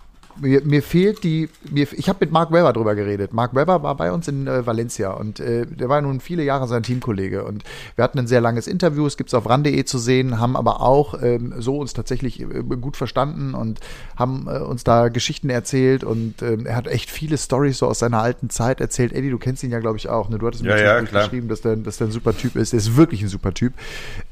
[0.40, 3.32] mir, mir fehlt die, mir, ich habe mit Mark Webber drüber geredet.
[3.32, 6.66] Mark Webber war bei uns in äh, Valencia und äh, der war nun viele Jahre
[6.68, 7.64] sein Teamkollege und
[7.96, 10.80] wir hatten ein sehr langes Interview, es gibt es auf ran.de zu sehen, haben aber
[10.80, 13.80] auch ähm, so uns tatsächlich äh, gut verstanden und
[14.16, 17.98] haben äh, uns da Geschichten erzählt und ähm, er hat echt viele Stories so aus
[17.98, 19.12] seiner alten Zeit erzählt.
[19.12, 20.28] Eddie, du kennst ihn ja, glaube ich, auch.
[20.28, 20.38] Ne?
[20.38, 22.72] Du hattest mir ja, ja, geschrieben, dass der, dass der ein super Typ ist.
[22.72, 23.74] Der ist wirklich ein super Typ.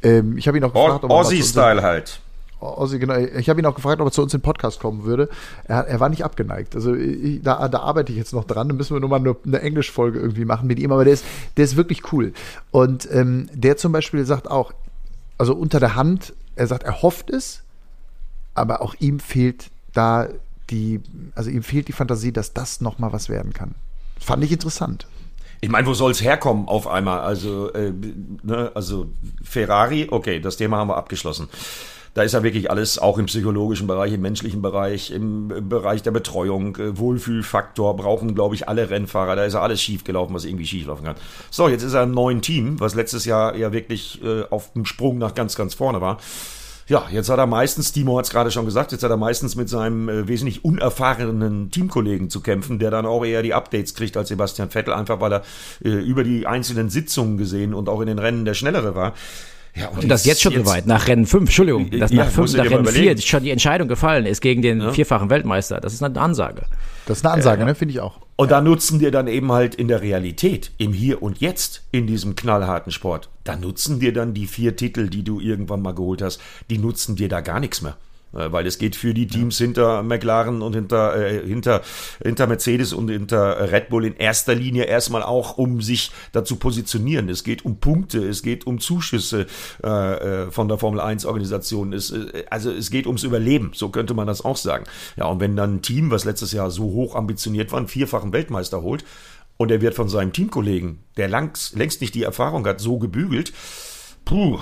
[0.02, 2.20] Ähm, ich habe ihn auch gefragt, ob Aussie-Style halt.
[2.60, 3.16] Ossi, genau.
[3.16, 5.28] Ich habe ihn auch gefragt, ob er zu uns in den Podcast kommen würde.
[5.64, 6.74] Er, er war nicht abgeneigt.
[6.74, 8.68] Also ich, da, da arbeite ich jetzt noch dran.
[8.68, 10.90] Da müssen wir nur mal eine, eine Englischfolge irgendwie machen mit ihm.
[10.90, 11.24] Aber der ist,
[11.56, 12.32] der ist wirklich cool.
[12.70, 14.72] Und ähm, der zum Beispiel sagt auch,
[15.38, 17.62] also unter der Hand, er sagt, er hofft es,
[18.54, 20.28] aber auch ihm fehlt da
[20.70, 21.00] die,
[21.34, 23.74] also ihm fehlt die Fantasie, dass das nochmal was werden kann.
[24.18, 25.06] Fand ich interessant.
[25.60, 27.20] Ich meine, wo soll es herkommen auf einmal?
[27.20, 27.92] Also, äh,
[28.42, 29.08] ne, also
[29.42, 31.48] Ferrari, okay, das Thema haben wir abgeschlossen.
[32.14, 36.10] Da ist ja wirklich alles, auch im psychologischen Bereich, im menschlichen Bereich, im Bereich der
[36.10, 39.36] Betreuung, äh, Wohlfühlfaktor brauchen, glaube ich, alle Rennfahrer.
[39.36, 41.16] Da ist ja alles schief gelaufen, was irgendwie schief laufen kann.
[41.50, 44.84] So, jetzt ist er im neuen Team, was letztes Jahr ja wirklich äh, auf dem
[44.84, 46.18] Sprung nach ganz, ganz vorne war.
[46.88, 49.56] Ja, jetzt hat er meistens, Timo hat es gerade schon gesagt, jetzt hat er meistens
[49.56, 54.16] mit seinem äh, wesentlich unerfahrenen Teamkollegen zu kämpfen, der dann auch eher die Updates kriegt
[54.16, 55.42] als Sebastian Vettel, einfach weil er
[55.84, 59.12] äh, über die einzelnen Sitzungen gesehen und auch in den Rennen der Schnellere war.
[59.78, 62.30] Ja, und, und das jetzt schon jetzt, soweit, nach Rennen 5, Entschuldigung, dass ja, nach,
[62.30, 64.92] fünf, nach Rennen 4 schon die Entscheidung gefallen ist gegen den ja.
[64.92, 65.80] vierfachen Weltmeister.
[65.80, 66.62] Das ist eine Ansage.
[67.06, 68.20] Das ist eine Ansage, ne, finde ich auch.
[68.36, 72.06] Und da nutzen dir dann eben halt in der Realität, im Hier und Jetzt, in
[72.06, 76.22] diesem knallharten Sport, da nutzen dir dann die vier Titel, die du irgendwann mal geholt
[76.22, 77.96] hast, die nutzen dir da gar nichts mehr.
[78.32, 81.82] Äh, weil es geht für die Teams hinter McLaren und hinter, äh, hinter,
[82.22, 87.28] hinter Mercedes und hinter Red Bull in erster Linie erstmal auch um sich dazu positionieren.
[87.28, 89.46] Es geht um Punkte, es geht um Zuschüsse
[89.82, 91.92] äh, äh von der Formel 1 Organisation.
[91.92, 94.84] Es, äh, also es geht ums Überleben, so könnte man das auch sagen.
[95.16, 98.32] Ja, und wenn dann ein Team, was letztes Jahr so hoch ambitioniert war, einen vierfachen
[98.32, 99.04] Weltmeister holt
[99.56, 103.52] und er wird von seinem Teamkollegen, der langs, längst nicht die Erfahrung hat, so gebügelt,
[104.24, 104.58] puh,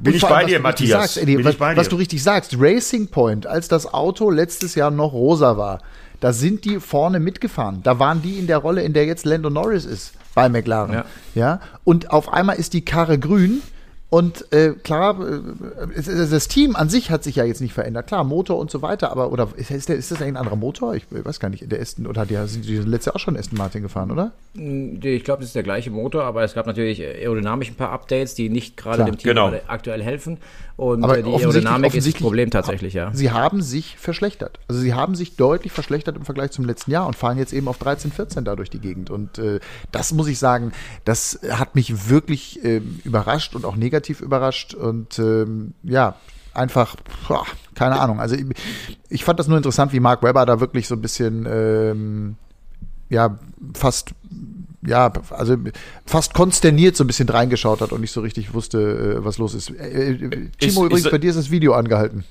[0.00, 1.14] bin ich bei dir, Matthias.
[1.14, 5.12] Sagst, Eddie, was, was, du richtig sagst, Racing Point, als das Auto letztes Jahr noch
[5.12, 5.80] rosa war,
[6.20, 7.82] da sind die vorne mitgefahren.
[7.82, 10.92] Da waren die in der Rolle, in der jetzt Lando Norris ist bei McLaren.
[10.92, 11.04] Ja.
[11.34, 11.60] ja?
[11.84, 13.62] Und auf einmal ist die Karre grün
[14.08, 18.06] und äh, klar, äh, das Team an sich hat sich ja jetzt nicht verändert.
[18.06, 20.94] Klar, Motor und so weiter, aber oder ist, ist, der, ist das ein anderer Motor?
[20.94, 21.70] Ich weiß gar nicht.
[21.70, 24.30] Der Aston, oder hat die, sind die letzte Jahr auch schon Aston Martin gefahren, oder?
[24.54, 27.90] Mm, ich glaube, das ist der gleiche Motor, aber es gab natürlich aerodynamisch ein paar
[27.90, 29.52] Updates, die nicht gerade dem Team genau.
[29.66, 30.38] aktuell helfen.
[30.76, 33.10] Und aber äh, die Aerodynamik ist das Problem tatsächlich, ja.
[33.12, 34.60] Sie haben sich verschlechtert.
[34.68, 37.66] Also sie haben sich deutlich verschlechtert im Vergleich zum letzten Jahr und fahren jetzt eben
[37.66, 39.10] auf 13, 14 da durch die Gegend.
[39.10, 39.58] Und äh,
[39.90, 40.72] das muss ich sagen,
[41.04, 44.74] das hat mich wirklich äh, überrascht und auch negativ überrascht.
[44.74, 46.16] Und ähm, ja,
[46.54, 46.96] einfach,
[47.28, 48.20] boah, keine Ahnung.
[48.20, 48.44] Also ich,
[49.08, 52.36] ich, fand das nur interessant, wie Mark Webber da wirklich so ein bisschen ähm,
[53.08, 53.38] ja,
[53.74, 54.14] fast
[54.86, 55.56] ja, also
[56.04, 59.54] fast konsterniert so ein bisschen reingeschaut hat und nicht so richtig wusste, äh, was los
[59.54, 59.70] ist.
[59.70, 62.24] Äh, äh Timo, ist, übrigens, ist, bei dir ist das Video angehalten.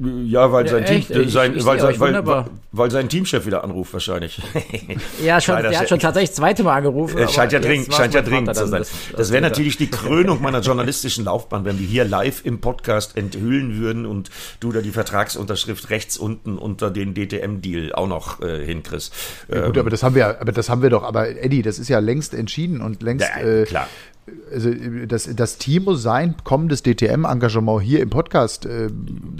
[0.00, 3.92] Ja, weil sein ja, Team, sein, ich, weil, sein, weil, weil, sein Teamchef wieder anruft
[3.92, 4.40] wahrscheinlich.
[5.24, 7.16] ja, schon, der hat schon tatsächlich das zweite Mal angerufen.
[7.18, 8.80] Es scheint ja dringend, scheint ja dringend zu sein.
[8.80, 12.60] Das, das, das wäre natürlich die Krönung meiner journalistischen Laufbahn, wenn wir hier live im
[12.60, 18.42] Podcast enthüllen würden und du da die Vertragsunterschrift rechts unten unter den DTM-Deal auch noch
[18.42, 19.14] äh, hinkriegst.
[19.48, 21.04] Ja, gut, ähm, aber das haben wir, aber das haben wir doch.
[21.04, 23.28] Aber Eddie, das ist ja längst entschieden und längst.
[23.28, 23.86] Ja, äh, klar
[24.52, 24.70] also
[25.06, 28.66] das, das Timo sein kommendes DTM-Engagement hier im Podcast.
[28.66, 28.88] Äh,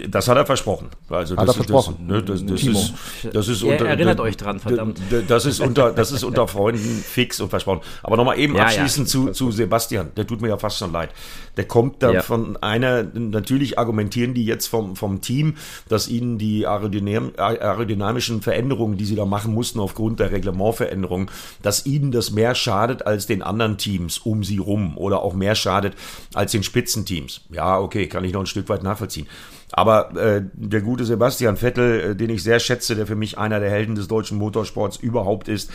[0.08, 0.88] das hat er versprochen.
[1.08, 2.06] Also hat er versprochen.
[2.06, 2.78] Ne, das, das, Timo.
[2.78, 2.94] Ist,
[3.32, 5.00] das ist unter, erinnert euch dran, verdammt.
[5.28, 7.80] Das ist unter, das ist unter Freunden fix und versprochen.
[8.02, 9.10] Aber nochmal eben ja, abschließend ja.
[9.10, 10.10] Zu, zu Sebastian.
[10.16, 11.10] Der tut mir ja fast schon leid.
[11.56, 12.22] Der kommt dann ja.
[12.22, 15.56] von einer, natürlich argumentieren die jetzt vom, vom Team,
[15.88, 21.30] dass ihnen die aerodynam, aerodynamischen Veränderungen, die sie da machen mussten aufgrund der Reglementveränderungen,
[21.62, 25.34] dass ihnen das mehr schadet als den anderen Teams um sie rum um oder auch
[25.34, 25.94] mehr schadet
[26.34, 27.42] als den Spitzenteams.
[27.50, 29.26] Ja, okay, kann ich noch ein Stück weit nachvollziehen.
[29.72, 33.60] Aber äh, der gute Sebastian Vettel, äh, den ich sehr schätze, der für mich einer
[33.60, 35.70] der Helden des deutschen Motorsports überhaupt ist,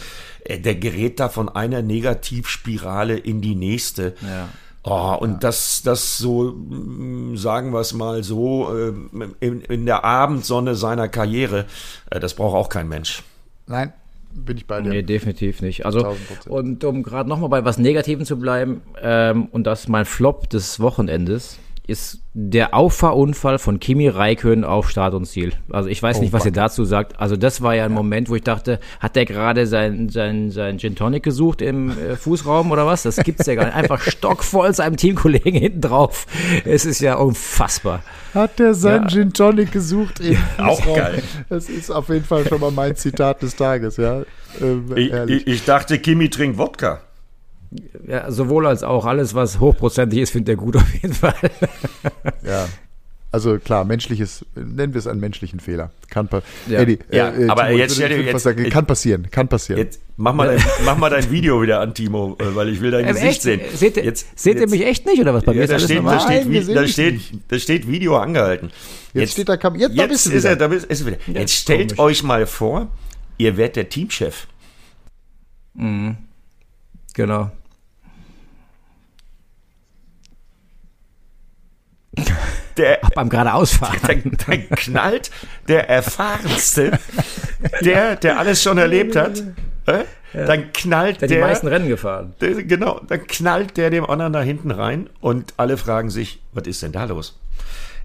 [0.46, 4.16] äh, der gerät da von einer Negativspirale in die nächste.
[4.22, 4.50] Ja.
[4.86, 5.38] Oh, und ja.
[5.38, 8.94] das, das so, mm, sagen wir es mal so, äh,
[9.40, 11.66] in, in der Abendsonne seiner Karriere,
[12.10, 13.24] äh, das braucht auch kein Mensch.
[13.68, 13.94] Nein,
[14.34, 14.90] bin ich bei dir.
[14.90, 15.86] Nee, definitiv nicht.
[15.86, 16.16] Also,
[16.48, 20.50] und um gerade nochmal bei was Negativen zu bleiben, ähm, und das ist mein Flop
[20.50, 25.52] des Wochenendes, ist der Auffahrunfall von Kimi Räikkönen auf Start und Ziel.
[25.70, 27.20] Also ich weiß oh, nicht, was ihr dazu sagt.
[27.20, 27.96] Also das war ja ein ja.
[27.96, 32.16] Moment, wo ich dachte, hat der gerade sein, sein, sein Gin Tonic gesucht im äh,
[32.16, 33.04] Fußraum oder was?
[33.04, 33.76] Das gibt's ja gar nicht.
[33.76, 36.26] Einfach stockvoll seinem Teamkollegen hinten drauf.
[36.64, 38.02] Es ist ja unfassbar.
[38.34, 39.10] Hat der seinen ja.
[39.10, 41.22] Gin Tonic gesucht im ja, Auch geil.
[41.50, 44.24] Das ist auf jeden Fall schon mal mein Zitat des Tages, ja.
[44.62, 47.02] Ähm, ich, ich, ich dachte, Kimi trinkt Wodka.
[48.08, 49.06] Ja, sowohl als auch.
[49.06, 51.36] Alles, was hochprozentig ist, findet er gut auf jeden Fall.
[52.46, 52.68] ja.
[53.34, 55.90] Also klar, menschliches, nennen wir es einen menschlichen Fehler.
[56.12, 56.30] Kann,
[56.68, 56.82] ja.
[56.82, 59.80] Eddie, ja, äh, aber Timo, jetzt, stell jetzt, sagen, kann passieren, kann passieren.
[59.80, 62.92] Jetzt mach mal, dein, mach mal dein Video wieder an, Timo, äh, weil ich will
[62.92, 63.42] dein ähm, Gesicht echt?
[63.42, 63.62] sehen.
[63.74, 65.44] Seht, jetzt, seht jetzt, ihr mich echt nicht oder was?
[65.44, 66.18] Bei ja, mir ist da alles steht, normal.
[66.18, 68.70] Da steht, Nein, da, steht, da steht Video angehalten.
[69.16, 70.50] Jetzt, jetzt steht da, jetzt, jetzt da bist du wieder.
[70.50, 71.18] Er, da bist, ist wieder.
[71.26, 72.00] Jetzt, jetzt stellt komisch.
[72.00, 72.88] euch mal vor,
[73.40, 74.46] ihr werdet der Teamchef.
[75.74, 76.18] Mhm.
[77.16, 77.52] Genau.
[82.78, 84.00] Der, beim geradeausfahren.
[84.08, 85.32] Dann, dann knallt
[85.68, 87.00] der erfahrenste,
[87.82, 89.44] der, der alles schon erlebt hat.
[89.86, 90.04] Äh?
[90.34, 90.46] Ja.
[90.46, 91.38] Dann knallt der, der.
[91.38, 92.34] die meisten Rennen gefahren.
[92.42, 96.66] Der, genau, dann knallt der dem anderen da hinten rein und alle fragen sich, was
[96.66, 97.40] ist denn da los?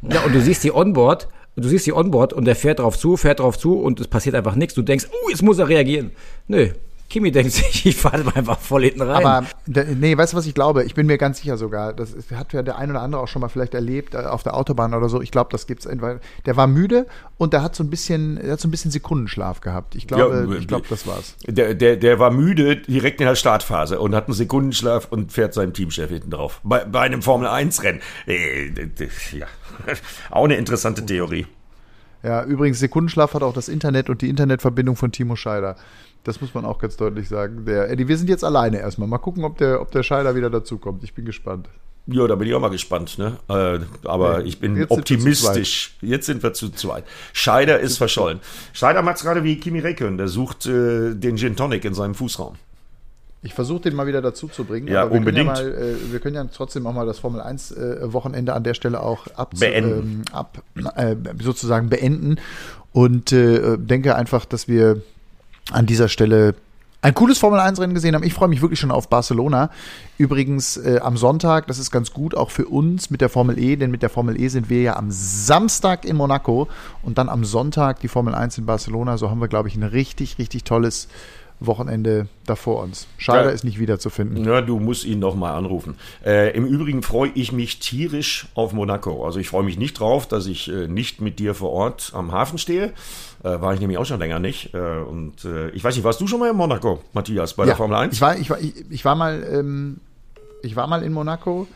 [0.02, 3.16] Ja, und du siehst die Onboard, du siehst die Onboard und der fährt drauf zu,
[3.16, 4.74] fährt drauf zu und es passiert einfach nichts.
[4.74, 6.10] Du denkst, oh, jetzt muss er reagieren.
[6.46, 6.70] Nö,
[7.08, 9.24] Kimi denkt sich, ich fahre einfach voll hinten rein.
[9.24, 10.84] Aber nee, weißt du, was ich glaube?
[10.84, 11.92] Ich bin mir ganz sicher sogar.
[11.94, 14.54] Das hat ja der ein oder andere auch schon mal vielleicht erlebt äh, auf der
[14.54, 15.22] Autobahn oder so.
[15.22, 15.88] Ich glaube, das gibt's.
[16.46, 17.06] Der war müde
[17.38, 19.94] und der hat so ein bisschen, der hat so ein bisschen Sekundenschlaf gehabt.
[19.94, 21.36] Ich glaube, ja, ich glaube, das war's.
[21.46, 25.54] Der, der, der war müde direkt in der Startphase und hat einen Sekundenschlaf und fährt
[25.54, 26.60] seinem Teamchef hinten drauf.
[26.62, 28.00] Bei, bei einem Formel 1 Rennen.
[28.26, 28.70] Äh,
[29.32, 29.46] ja,
[30.30, 31.46] auch eine interessante Theorie.
[32.28, 35.76] Ja, übrigens, Sekundenschlaf hat auch das Internet und die Internetverbindung von Timo Scheider.
[36.24, 37.64] Das muss man auch ganz deutlich sagen.
[37.64, 39.08] Der, Eddie, wir sind jetzt alleine erstmal.
[39.08, 41.02] Mal gucken, ob der, ob der Scheider wieder dazukommt.
[41.04, 41.70] Ich bin gespannt.
[42.06, 43.16] Ja, da bin ich auch mal gespannt.
[43.16, 43.38] Ne?
[43.48, 45.96] Äh, aber ich bin jetzt optimistisch.
[46.00, 47.04] Sind jetzt sind wir zu zweit.
[47.32, 48.40] Scheider ist verschollen.
[48.74, 50.18] Scheider macht es gerade wie Kimi Räikkönen.
[50.18, 52.56] Der sucht äh, den Gin Tonic in seinem Fußraum.
[53.42, 54.88] Ich versuche den mal wieder dazu zu bringen.
[54.88, 55.54] Ja, wir unbedingt.
[55.54, 58.52] Können ja mal, äh, wir können ja trotzdem auch mal das Formel 1 äh, Wochenende
[58.52, 59.90] an der Stelle auch ab, beenden.
[59.90, 60.62] Ähm, ab
[60.96, 62.36] äh, sozusagen beenden.
[62.92, 65.02] Und äh, denke einfach, dass wir
[65.70, 66.54] an dieser Stelle
[67.00, 68.24] ein cooles Formel 1 Rennen gesehen haben.
[68.24, 69.70] Ich freue mich wirklich schon auf Barcelona.
[70.16, 73.76] Übrigens äh, am Sonntag, das ist ganz gut auch für uns mit der Formel E,
[73.76, 76.66] denn mit der Formel E sind wir ja am Samstag in Monaco
[77.02, 79.16] und dann am Sonntag die Formel 1 in Barcelona.
[79.16, 81.06] So haben wir, glaube ich, ein richtig, richtig tolles
[81.60, 83.06] Wochenende da vor uns.
[83.18, 83.54] Schade, ja.
[83.54, 84.44] ist nicht wiederzufinden.
[84.44, 85.96] Ja, du musst ihn noch mal anrufen.
[86.24, 89.24] Äh, Im Übrigen freue ich mich tierisch auf Monaco.
[89.24, 92.32] Also ich freue mich nicht drauf, dass ich äh, nicht mit dir vor Ort am
[92.32, 92.92] Hafen stehe.
[93.42, 94.72] Äh, war ich nämlich auch schon länger nicht.
[94.74, 97.68] Äh, und äh, ich weiß nicht, warst du schon mal in Monaco, Matthias, bei ja,
[97.68, 98.14] der Formel 1?
[98.14, 99.98] Ich war, ich war, ich, ich war mal, ähm,
[100.62, 101.66] ich war mal in Monaco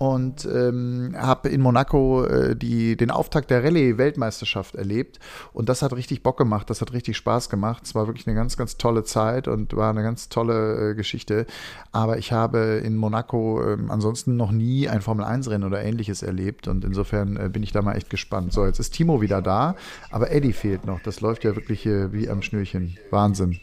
[0.00, 5.20] und ähm, habe in Monaco äh, die, den Auftakt der Rallye-Weltmeisterschaft erlebt.
[5.52, 7.82] Und das hat richtig Bock gemacht, das hat richtig Spaß gemacht.
[7.84, 11.44] Es war wirklich eine ganz, ganz tolle Zeit und war eine ganz tolle äh, Geschichte.
[11.92, 16.66] Aber ich habe in Monaco äh, ansonsten noch nie ein Formel-1-Rennen oder ähnliches erlebt.
[16.66, 18.54] Und insofern äh, bin ich da mal echt gespannt.
[18.54, 19.76] So, jetzt ist Timo wieder da,
[20.10, 21.02] aber Eddie fehlt noch.
[21.02, 22.96] Das läuft ja wirklich wie am Schnürchen.
[23.10, 23.60] Wahnsinn.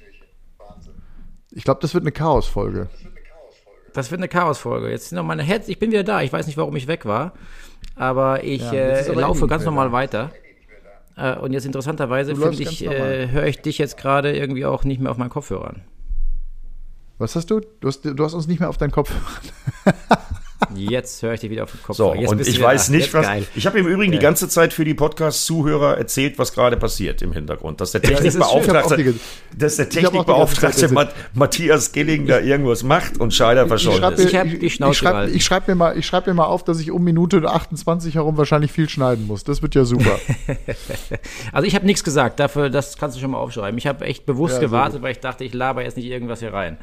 [1.50, 2.90] Ich glaube, das wird eine Chaos-Folge.
[3.98, 4.92] Das wird eine Chaosfolge.
[4.92, 5.70] Jetzt sind noch meine Heads.
[5.70, 6.22] Ich bin wieder da.
[6.22, 7.34] Ich weiß nicht, warum ich weg war.
[7.96, 10.30] Aber ich ja, äh, laufe ganz normal weiter.
[11.16, 15.02] Äh, und jetzt interessanterweise finde ich, äh, höre ich dich jetzt gerade irgendwie auch nicht
[15.02, 15.82] mehr auf meinen Kopfhörern.
[17.18, 17.60] Was hast du?
[17.60, 19.26] Du hast, du hast uns nicht mehr auf deinen Kopfhörern.
[20.76, 21.96] Jetzt höre ich dich wieder auf den Kopf.
[21.96, 23.26] So, und ich weiß nicht, was.
[23.26, 23.46] Geil.
[23.56, 24.20] Ich habe im Übrigen geil.
[24.20, 27.80] die ganze Zeit für die Podcast-Zuhörer erzählt, was gerade passiert im Hintergrund.
[27.80, 29.12] Dass der Technikbeauftragte, ja,
[29.56, 30.90] dass der Technikbeauftragte
[31.34, 34.26] Matthias Gilling da irgendwas macht und Scheider verschollen ist.
[34.26, 36.92] Ich habe die Schnauze Ich schreibe schreib mir, mal, schreib mir mal auf, dass ich
[36.92, 39.44] um Minute 28 herum wahrscheinlich viel schneiden muss.
[39.44, 40.20] Das wird ja super.
[41.52, 42.40] also ich habe nichts gesagt.
[42.40, 43.78] Dafür, das kannst du schon mal aufschreiben.
[43.78, 46.54] Ich habe echt bewusst ja, gewartet, weil ich dachte, ich laber jetzt nicht irgendwas hier
[46.54, 46.78] rein.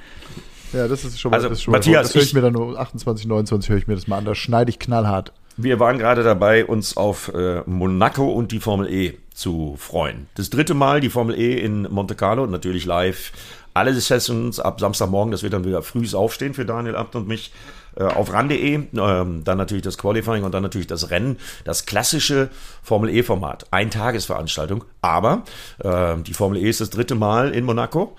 [0.74, 2.52] Ja, das ist schon mal, also, das schon Matthias, das höre ich, ich mir dann
[2.52, 4.24] nur 28, 29 höre ich mir das mal an.
[4.24, 5.32] Da schneide ich knallhart.
[5.56, 10.26] Wir waren gerade dabei, uns auf äh, Monaco und die Formel E zu freuen.
[10.34, 13.30] Das dritte Mal die Formel E in Monte Carlo, natürlich live.
[13.72, 17.52] Alle Sessions ab Samstagmorgen, das wird dann wieder frühs aufstehen für Daniel Abt und mich
[17.96, 18.74] äh, auf RAN.de.
[18.74, 21.38] Ähm, dann natürlich das Qualifying und dann natürlich das Rennen.
[21.64, 22.50] Das klassische
[22.82, 23.66] Formel E-Format.
[23.70, 24.84] Eintagesveranstaltung.
[25.02, 25.44] Aber
[25.78, 28.16] äh, die Formel E ist das dritte Mal in Monaco.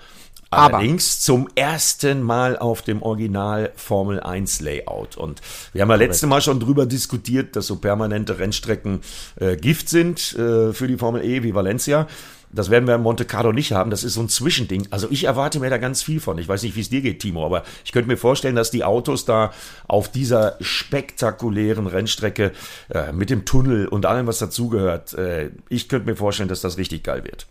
[0.50, 5.16] Allerdings zum ersten Mal auf dem Original Formel 1 Layout.
[5.16, 5.40] Und
[5.72, 9.00] wir haben ja letztes Mal schon drüber diskutiert, dass so permanente Rennstrecken
[9.40, 12.06] äh, Gift sind äh, für die Formel E wie Valencia.
[12.52, 13.90] Das werden wir in Monte Carlo nicht haben.
[13.90, 14.86] Das ist so ein Zwischending.
[14.90, 16.38] Also ich erwarte mir da ganz viel von.
[16.38, 18.84] Ich weiß nicht, wie es dir geht, Timo, aber ich könnte mir vorstellen, dass die
[18.84, 19.52] Autos da
[19.88, 22.52] auf dieser spektakulären Rennstrecke
[22.88, 26.78] äh, mit dem Tunnel und allem, was dazugehört, äh, ich könnte mir vorstellen, dass das
[26.78, 27.46] richtig geil wird.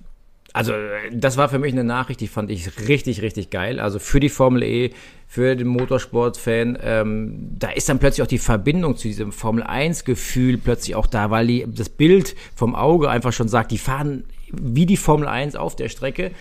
[0.56, 0.72] Also,
[1.12, 3.78] das war für mich eine Nachricht, die fand ich richtig, richtig geil.
[3.78, 4.92] Also für die Formel E,
[5.28, 10.58] für den Motorsport-Fan, ähm, da ist dann plötzlich auch die Verbindung zu diesem Formel 1-Gefühl
[10.58, 14.86] plötzlich auch da, weil die, das Bild vom Auge einfach schon sagt, die fahren wie
[14.86, 16.32] die Formel 1 auf der Strecke.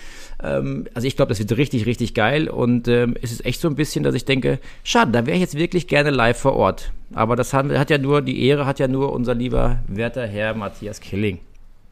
[0.41, 3.67] Ähm, also ich glaube, das wird richtig, richtig geil und ähm, es ist echt so
[3.67, 6.93] ein bisschen, dass ich denke, schade, da wäre ich jetzt wirklich gerne live vor Ort.
[7.15, 10.55] Aber das hat, hat ja nur, die Ehre hat ja nur unser lieber werter Herr
[10.55, 11.41] Matthias Killing.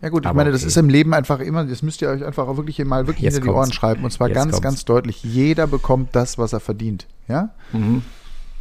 [0.02, 0.58] Ja gut, ich Aber meine, okay.
[0.58, 3.22] das ist im Leben einfach immer, das müsst ihr euch einfach auch wirklich mal wirklich
[3.22, 4.02] Jetzt hinter die Ohren schreiben.
[4.04, 4.62] Und zwar Jetzt ganz, kommt's.
[4.62, 5.22] ganz deutlich.
[5.22, 7.06] Jeder bekommt das, was er verdient.
[7.28, 7.50] Ja?
[7.72, 8.02] Mhm.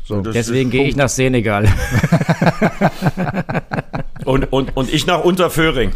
[0.05, 0.21] So.
[0.21, 1.67] Deswegen gehe ich nach Senegal.
[4.25, 5.91] und, und, und ich nach Unterföhring.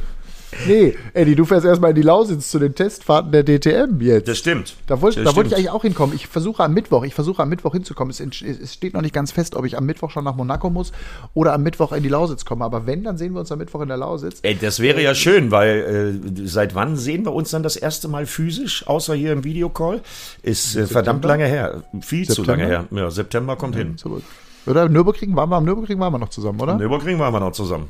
[0.67, 4.27] Nee, Eddie, du fährst erstmal in die Lausitz zu den Testfahrten der DTM jetzt.
[4.27, 4.75] Das stimmt.
[4.87, 6.15] Da wollte wollt ich eigentlich auch hinkommen.
[6.15, 8.11] Ich versuche am Mittwoch, ich versuche am Mittwoch hinzukommen.
[8.11, 10.91] Es, es, steht noch nicht ganz fest, ob ich am Mittwoch schon nach Monaco muss
[11.33, 12.63] oder am Mittwoch in die Lausitz komme.
[12.65, 14.39] Aber wenn, dann sehen wir uns am Mittwoch in der Lausitz.
[14.41, 18.07] Ey, das wäre ja schön, weil äh, seit wann sehen wir uns dann das erste
[18.07, 20.01] Mal physisch, außer hier im Videocall?
[20.41, 21.83] Ist äh, verdammt lange her.
[22.01, 22.33] Viel September?
[22.35, 22.85] zu lange her.
[22.91, 23.97] Ja, September kommt ja, hin.
[23.97, 24.23] Zurück.
[24.65, 26.75] Oder Nürburgring waren wir am Nürburgring waren wir noch zusammen, oder?
[26.75, 27.89] Nürburgring waren wir noch zusammen.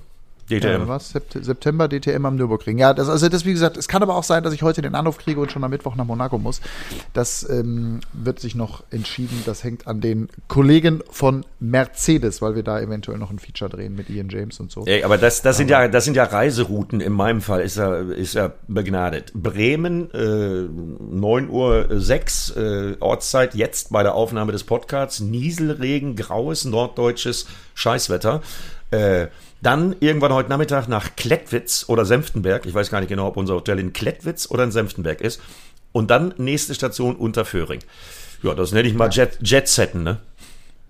[0.50, 0.66] DTM.
[0.66, 1.10] Ja, was?
[1.10, 2.78] September DTM am Nürburgring.
[2.78, 4.94] Ja, das, also das, wie gesagt, es kann aber auch sein, dass ich heute den
[4.94, 6.62] Anruf kriege und schon am Mittwoch nach Monaco muss.
[7.14, 9.42] Das ähm, wird sich noch entschieden.
[9.46, 13.96] Das hängt an den Kollegen von Mercedes, weil wir da eventuell noch ein Feature drehen
[13.96, 14.86] mit Ian James und so.
[14.86, 17.02] Ey, aber das, das, sind ja, das sind ja Reiserouten.
[17.02, 19.32] In meinem Fall ist er, ist er begnadet.
[19.34, 25.20] Bremen, äh, 9 Uhr 6 äh, Ortszeit, jetzt bei der Aufnahme des Podcasts.
[25.22, 28.42] Nieselregen, graues norddeutsches Scheißwetter.
[28.92, 29.28] Äh,
[29.66, 32.66] dann irgendwann heute Nachmittag nach Klettwitz oder Senftenberg.
[32.66, 35.42] Ich weiß gar nicht genau, ob unser Hotel in Klettwitz oder in Senftenberg ist.
[35.92, 37.80] Und dann nächste Station Unterföhring.
[38.44, 40.20] Ja, das nenne ich mal Jet, Jet-Setten, ne?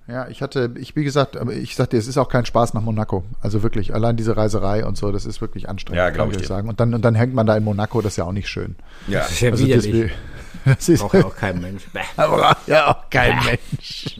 [0.07, 3.23] Ja, ich hatte, ich, wie gesagt, ich sagte, es ist auch kein Spaß nach Monaco.
[3.41, 6.45] Also wirklich, allein diese Reiserei und so, das ist wirklich anstrengend, ja, kann ich dir.
[6.45, 6.69] sagen.
[6.69, 8.75] Und dann, und dann hängt man da in Monaco, das ist ja auch nicht schön.
[9.07, 10.11] Ja, das ist ja also widerlich.
[10.65, 11.83] Das, ist, Braucht ja auch kein Mensch.
[12.67, 14.19] ja auch kein Mensch.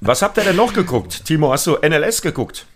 [0.00, 1.24] Was habt ihr denn noch geguckt?
[1.24, 2.66] Timo, hast du NLS geguckt?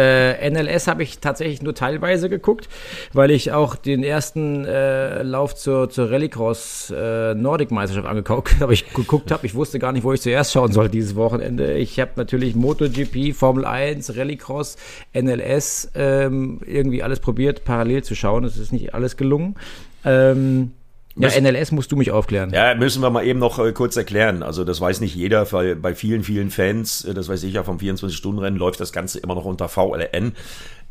[0.00, 2.68] Äh, NLS habe ich tatsächlich nur teilweise geguckt,
[3.12, 8.72] weil ich auch den ersten äh, Lauf zur, zur Rallycross äh, Nordic Meisterschaft angeguckt habe.
[8.72, 11.74] Ich geguckt habe, ich wusste gar nicht, wo ich zuerst schauen soll dieses Wochenende.
[11.74, 14.76] Ich habe natürlich MotoGP, Formel 1, Rallycross,
[15.12, 18.44] NLS ähm, irgendwie alles probiert, parallel zu schauen.
[18.44, 19.56] Es ist nicht alles gelungen.
[20.04, 20.72] Ähm,
[21.16, 22.50] ja, NLS musst du mich aufklären.
[22.52, 24.42] Ja, müssen wir mal eben noch äh, kurz erklären.
[24.42, 27.64] Also das weiß nicht jeder, weil bei vielen, vielen Fans, äh, das weiß ich ja
[27.64, 30.34] vom 24-Stunden-Rennen, läuft das Ganze immer noch unter VLN.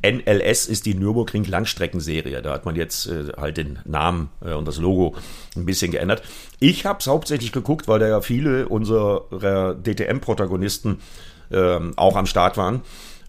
[0.05, 2.41] NLS ist die Nürburgring Langstreckenserie.
[2.41, 5.15] Da hat man jetzt äh, halt den Namen äh, und das Logo
[5.55, 6.21] ein bisschen geändert.
[6.60, 10.99] Ich habe es hauptsächlich geguckt, weil da ja viele unserer DTM-Protagonisten
[11.51, 12.82] ähm, auch am Start waren.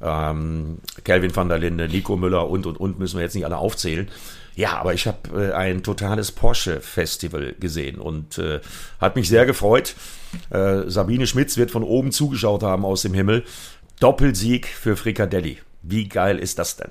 [0.03, 3.59] Ähm, Kelvin van der Linde, Nico Müller und und und müssen wir jetzt nicht alle
[3.59, 4.09] aufzählen.
[4.57, 8.61] Ja, aber ich habe äh, ein totales Porsche-Festival gesehen und äh,
[9.01, 9.95] hat mich sehr gefreut.
[10.51, 13.45] Äh, Sabine Schmitz wird von oben zugeschaut haben aus dem Himmel.
[14.01, 15.59] Doppelsieg für Frikadelli.
[15.83, 16.91] Wie geil ist das denn?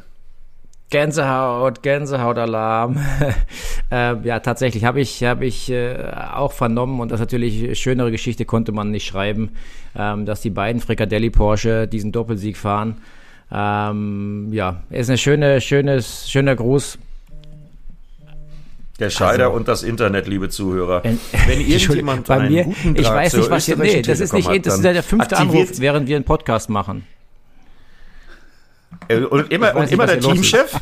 [0.90, 2.98] Gänsehaut, Gänsehautalarm.
[3.92, 8.46] äh, ja, tatsächlich habe ich, hab ich äh, auch vernommen und das natürlich schönere Geschichte
[8.46, 9.52] konnte man nicht schreiben,
[9.96, 12.98] ähm, dass die beiden Frikadelli Porsche diesen Doppelsieg fahren.
[13.52, 16.98] Ähm, ja, ist ein schöne, schönes, schöner Gruß
[19.00, 21.06] der Scheider also, und das Internet, liebe Zuhörer.
[21.06, 21.16] Äh,
[21.48, 24.34] Wenn irgendjemand bei einen mir, guten Draht ich weiß nicht, was hier, nee, das ist
[24.34, 27.06] nicht, das ist ja der fünfte Anruf, während wir einen Podcast machen.
[29.08, 30.80] Äh, und immer, und nicht, immer der Teamchef?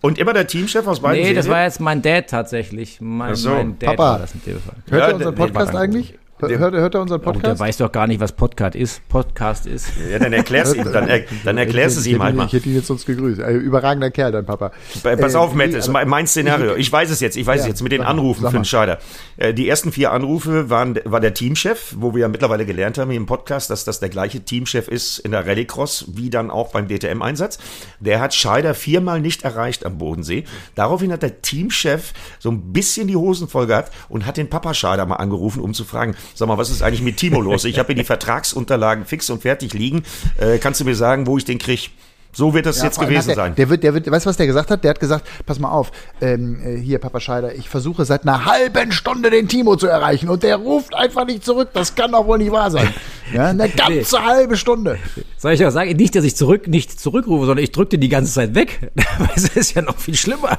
[0.00, 1.36] Und immer der Teamchef aus beiden Nee, Serien?
[1.36, 3.00] das war jetzt mein Dad tatsächlich.
[3.00, 3.50] Mein, so.
[3.50, 4.74] mein Dad Papa, war das mit dem Fall.
[4.88, 6.18] Hört ja, ihr unseren Podcast nee, eigentlich?
[6.40, 7.46] Hört, hört er unseren Podcast?
[7.46, 9.08] der weiß doch gar nicht, was Podcast ist.
[9.08, 9.88] Podcast ist.
[10.10, 12.46] Ja, dann erklärst ihm, dann, er, dann erklärst es ihm halt mal.
[12.46, 13.40] Ich hätte ihn jetzt sonst gegrüßt.
[13.40, 14.72] Ein überragender Kerl, dein Papa.
[15.02, 16.74] Pass auf, Matt, ist mein Szenario.
[16.74, 18.98] Ich weiß es jetzt, ich weiß es jetzt mit den Anrufen für den Scheider.
[19.36, 23.12] Äh, die ersten vier Anrufe waren, war der Teamchef, wo wir ja mittlerweile gelernt haben
[23.12, 26.88] im Podcast, dass das der gleiche Teamchef ist in der Rallycross wie dann auch beim
[26.88, 27.58] DTM-Einsatz.
[28.00, 30.44] Der hat Scheider viermal nicht erreicht am Bodensee.
[30.74, 34.74] Daraufhin hat der Teamchef so ein bisschen die Hosen voll gehabt und hat den Papa
[34.74, 37.64] Scheider mal angerufen, um zu fragen, sag mal, was ist eigentlich mit Timo los?
[37.64, 40.02] Ich habe hier die Vertragsunterlagen fix und fertig liegen.
[40.38, 41.90] Äh, kannst du mir sagen, wo ich den krieg?
[42.34, 43.54] So wird das ja, jetzt gewesen der, sein.
[43.54, 44.82] Der wird, der wird, weißt du, was der gesagt hat?
[44.82, 48.44] Der hat gesagt, pass mal auf, ähm, äh, hier, Papa Scheider, ich versuche seit einer
[48.44, 51.70] halben Stunde den Timo zu erreichen und der ruft einfach nicht zurück.
[51.72, 52.92] Das kann doch wohl nicht wahr sein.
[53.32, 54.22] Ja, eine ganze nee.
[54.22, 54.98] halbe Stunde.
[55.38, 58.34] Soll ich auch sagen, nicht, dass ich zurück, nicht zurückrufe, sondern ich drückte die ganze
[58.34, 58.92] Zeit weg.
[59.34, 60.58] Das ist ja noch viel schlimmer.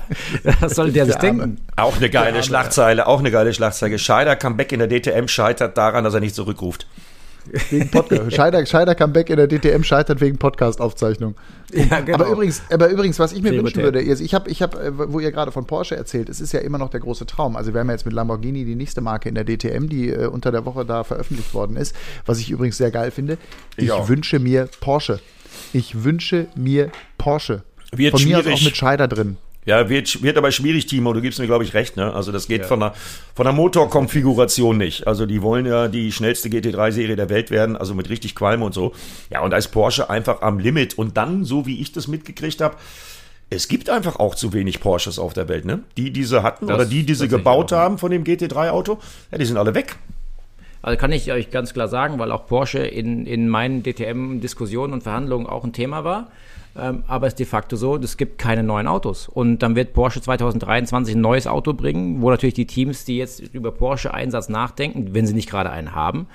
[0.61, 1.57] Was soll der sich denken?
[1.75, 3.99] Auch eine geile Schlagzeile, auch eine geile Schlagzeile.
[3.99, 6.87] Scheider Comeback in der DTM scheitert daran, dass er nicht zurückruft.
[7.69, 8.31] Wegen Podcast.
[8.35, 11.35] Scheider, Scheider Comeback in der DTM scheitert wegen Podcast-Aufzeichnung.
[11.73, 12.19] Ja, genau.
[12.19, 15.19] Aber übrigens, aber übrigens, was ich mir wünschen würde, ich habe, ich habe, äh, wo
[15.19, 17.55] ihr gerade von Porsche erzählt, es ist ja immer noch der große Traum.
[17.55, 20.27] Also wir haben ja jetzt mit Lamborghini die nächste Marke in der DTM, die äh,
[20.27, 23.37] unter der Woche da veröffentlicht worden ist, was ich übrigens sehr geil finde.
[23.77, 24.07] Ich ja.
[24.07, 25.19] wünsche mir Porsche.
[25.73, 27.63] Ich wünsche mir Porsche.
[27.91, 28.45] Wird von schwierig.
[28.45, 29.37] mir aus auch mit Scheider drin.
[29.65, 31.11] Ja, wird, wird aber schwierig, Timo.
[31.13, 31.97] Du gibst mir, glaube ich, recht.
[31.97, 32.13] Ne?
[32.13, 32.67] Also das geht ja.
[32.67, 32.93] von, der,
[33.33, 35.07] von der Motorkonfiguration nicht.
[35.07, 38.73] Also die wollen ja die schnellste GT3-Serie der Welt werden, also mit richtig Qualm und
[38.73, 38.93] so.
[39.31, 40.97] Ja, und da ist Porsche einfach am Limit.
[40.97, 42.75] Und dann, so wie ich das mitgekriegt habe,
[43.49, 45.65] es gibt einfach auch zu wenig Porsches auf der Welt.
[45.65, 45.81] Ne?
[45.97, 48.99] Die diese hatten das, oder die diese gebaut haben von dem GT3-Auto,
[49.31, 49.95] ja, die sind alle weg.
[50.85, 55.01] Also kann ich euch ganz klar sagen, weil auch Porsche in, in meinen DTM-Diskussionen und
[55.01, 56.27] Verhandlungen auch ein Thema war.
[56.77, 59.27] Ähm, aber es ist de facto so, es gibt keine neuen Autos.
[59.27, 63.39] Und dann wird Porsche 2023 ein neues Auto bringen, wo natürlich die Teams, die jetzt
[63.39, 66.27] über Porsche-Einsatz nachdenken, wenn sie nicht gerade einen haben,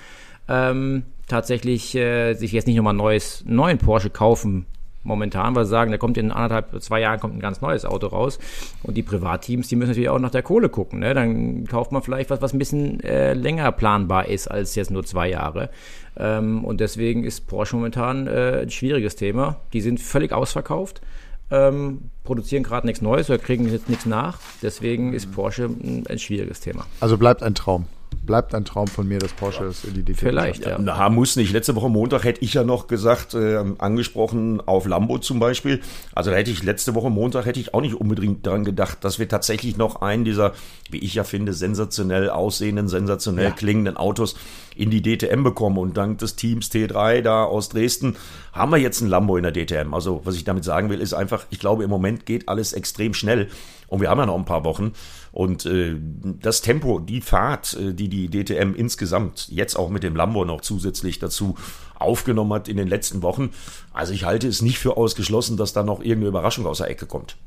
[0.49, 4.65] ähm, tatsächlich äh, sich jetzt nicht nochmal einen neuen Porsche kaufen
[5.03, 8.07] momentan, weil sie sagen, da kommt in anderthalb, zwei Jahren kommt ein ganz neues Auto
[8.07, 8.39] raus.
[8.83, 10.99] Und die Privatteams, die müssen natürlich auch nach der Kohle gucken.
[10.99, 11.13] Ne?
[11.13, 15.03] Dann kauft man vielleicht was, was ein bisschen äh, länger planbar ist als jetzt nur
[15.03, 15.69] zwei Jahre.
[16.17, 19.57] Ähm, und deswegen ist Porsche momentan äh, ein schwieriges Thema.
[19.73, 21.01] Die sind völlig ausverkauft.
[21.49, 24.39] Ähm, produzieren gerade nichts Neues oder kriegen jetzt nichts nach.
[24.61, 26.85] Deswegen ist Porsche ein, ein schwieriges Thema.
[26.99, 27.87] Also bleibt ein Traum
[28.25, 30.77] bleibt ein Traum von mir, dass Porsche es in die DTM Vielleicht, ja.
[30.79, 31.51] Na, muss nicht.
[31.51, 35.81] Letzte Woche Montag hätte ich ja noch gesagt, äh, angesprochen auf Lambo zum Beispiel.
[36.13, 39.19] Also da hätte ich letzte Woche Montag hätte ich auch nicht unbedingt daran gedacht, dass
[39.19, 40.53] wir tatsächlich noch einen dieser,
[40.89, 43.51] wie ich ja finde, sensationell aussehenden, sensationell ja.
[43.51, 44.35] klingenden Autos
[44.75, 45.77] in die DTM bekommen.
[45.77, 48.15] Und dank des Teams T3 da aus Dresden
[48.53, 49.93] haben wir jetzt einen Lambo in der DTM.
[49.93, 53.13] Also was ich damit sagen will, ist einfach, ich glaube, im Moment geht alles extrem
[53.13, 53.49] schnell.
[53.87, 54.93] Und wir haben ja noch ein paar Wochen.
[55.31, 55.95] Und äh,
[56.41, 60.61] das Tempo, die Fahrt, äh, die die DTM insgesamt jetzt auch mit dem Lambo noch
[60.61, 61.55] zusätzlich dazu
[61.97, 63.51] aufgenommen hat in den letzten Wochen,
[63.93, 67.05] also ich halte es nicht für ausgeschlossen, dass da noch irgendeine Überraschung aus der Ecke
[67.05, 67.37] kommt.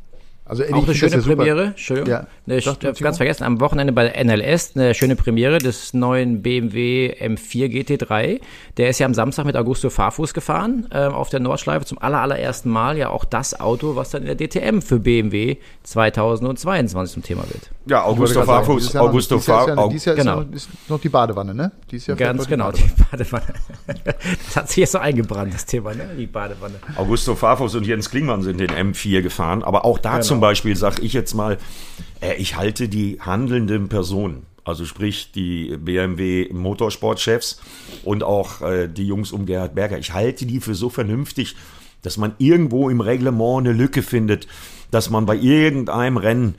[0.47, 2.11] Also auch eine schöne Premiere, Entschuldigung.
[2.11, 2.27] Ja.
[2.47, 7.69] Eine, ganz vergessen, am Wochenende bei der NLS eine schöne Premiere des neuen BMW M4
[7.69, 8.41] GT3.
[8.77, 12.21] Der ist ja am Samstag mit Augusto Farfus gefahren äh, auf der Nordschleife zum aller,
[12.21, 12.99] allerersten Mal.
[12.99, 17.71] Ja, auch das Auto, was dann in der DTM für BMW 2022 zum Thema wird.
[17.87, 20.05] Ja, Augusto Farfus, Augusto Farfus.
[20.05, 20.41] Jahr, genau.
[20.41, 21.73] ist, noch, ist noch die Badewanne, ne?
[21.91, 23.55] Dieses Jahr Ganz genau, die Badewanne.
[24.05, 26.09] das hat sich jetzt so eingebrannt, das Thema, ne?
[26.19, 26.77] Die Badewanne.
[26.97, 30.77] Augusto Farfus und Jens Klingmann sind den M4 gefahren, aber auch dazu genau zum Beispiel
[30.77, 31.59] sage ich jetzt mal,
[32.21, 37.61] äh, ich halte die handelnden Personen, also sprich die BMW Motorsportchefs
[38.03, 41.55] und auch äh, die Jungs um Gerhard Berger, ich halte die für so vernünftig,
[42.01, 44.47] dass man irgendwo im Reglement eine Lücke findet,
[44.91, 46.55] dass man bei irgendeinem Rennen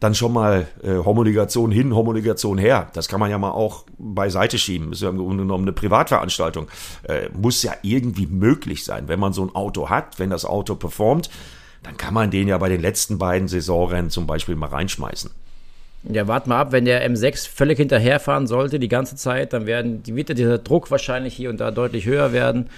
[0.00, 2.88] dann schon mal äh, Homologation hin, Homologation her.
[2.94, 4.92] Das kann man ja mal auch beiseite schieben.
[4.92, 6.68] Ist ja im Grunde genommen eine Privatveranstaltung.
[7.02, 10.74] Äh, muss ja irgendwie möglich sein, wenn man so ein Auto hat, wenn das Auto
[10.74, 11.30] performt,
[11.82, 15.30] dann kann man den ja bei den letzten beiden Saisonrennen zum Beispiel mal reinschmeißen.
[16.04, 20.02] Ja, wart mal ab, wenn der M6 völlig hinterherfahren sollte die ganze Zeit, dann werden,
[20.06, 22.70] wird dieser Druck wahrscheinlich hier und da deutlich höher werden.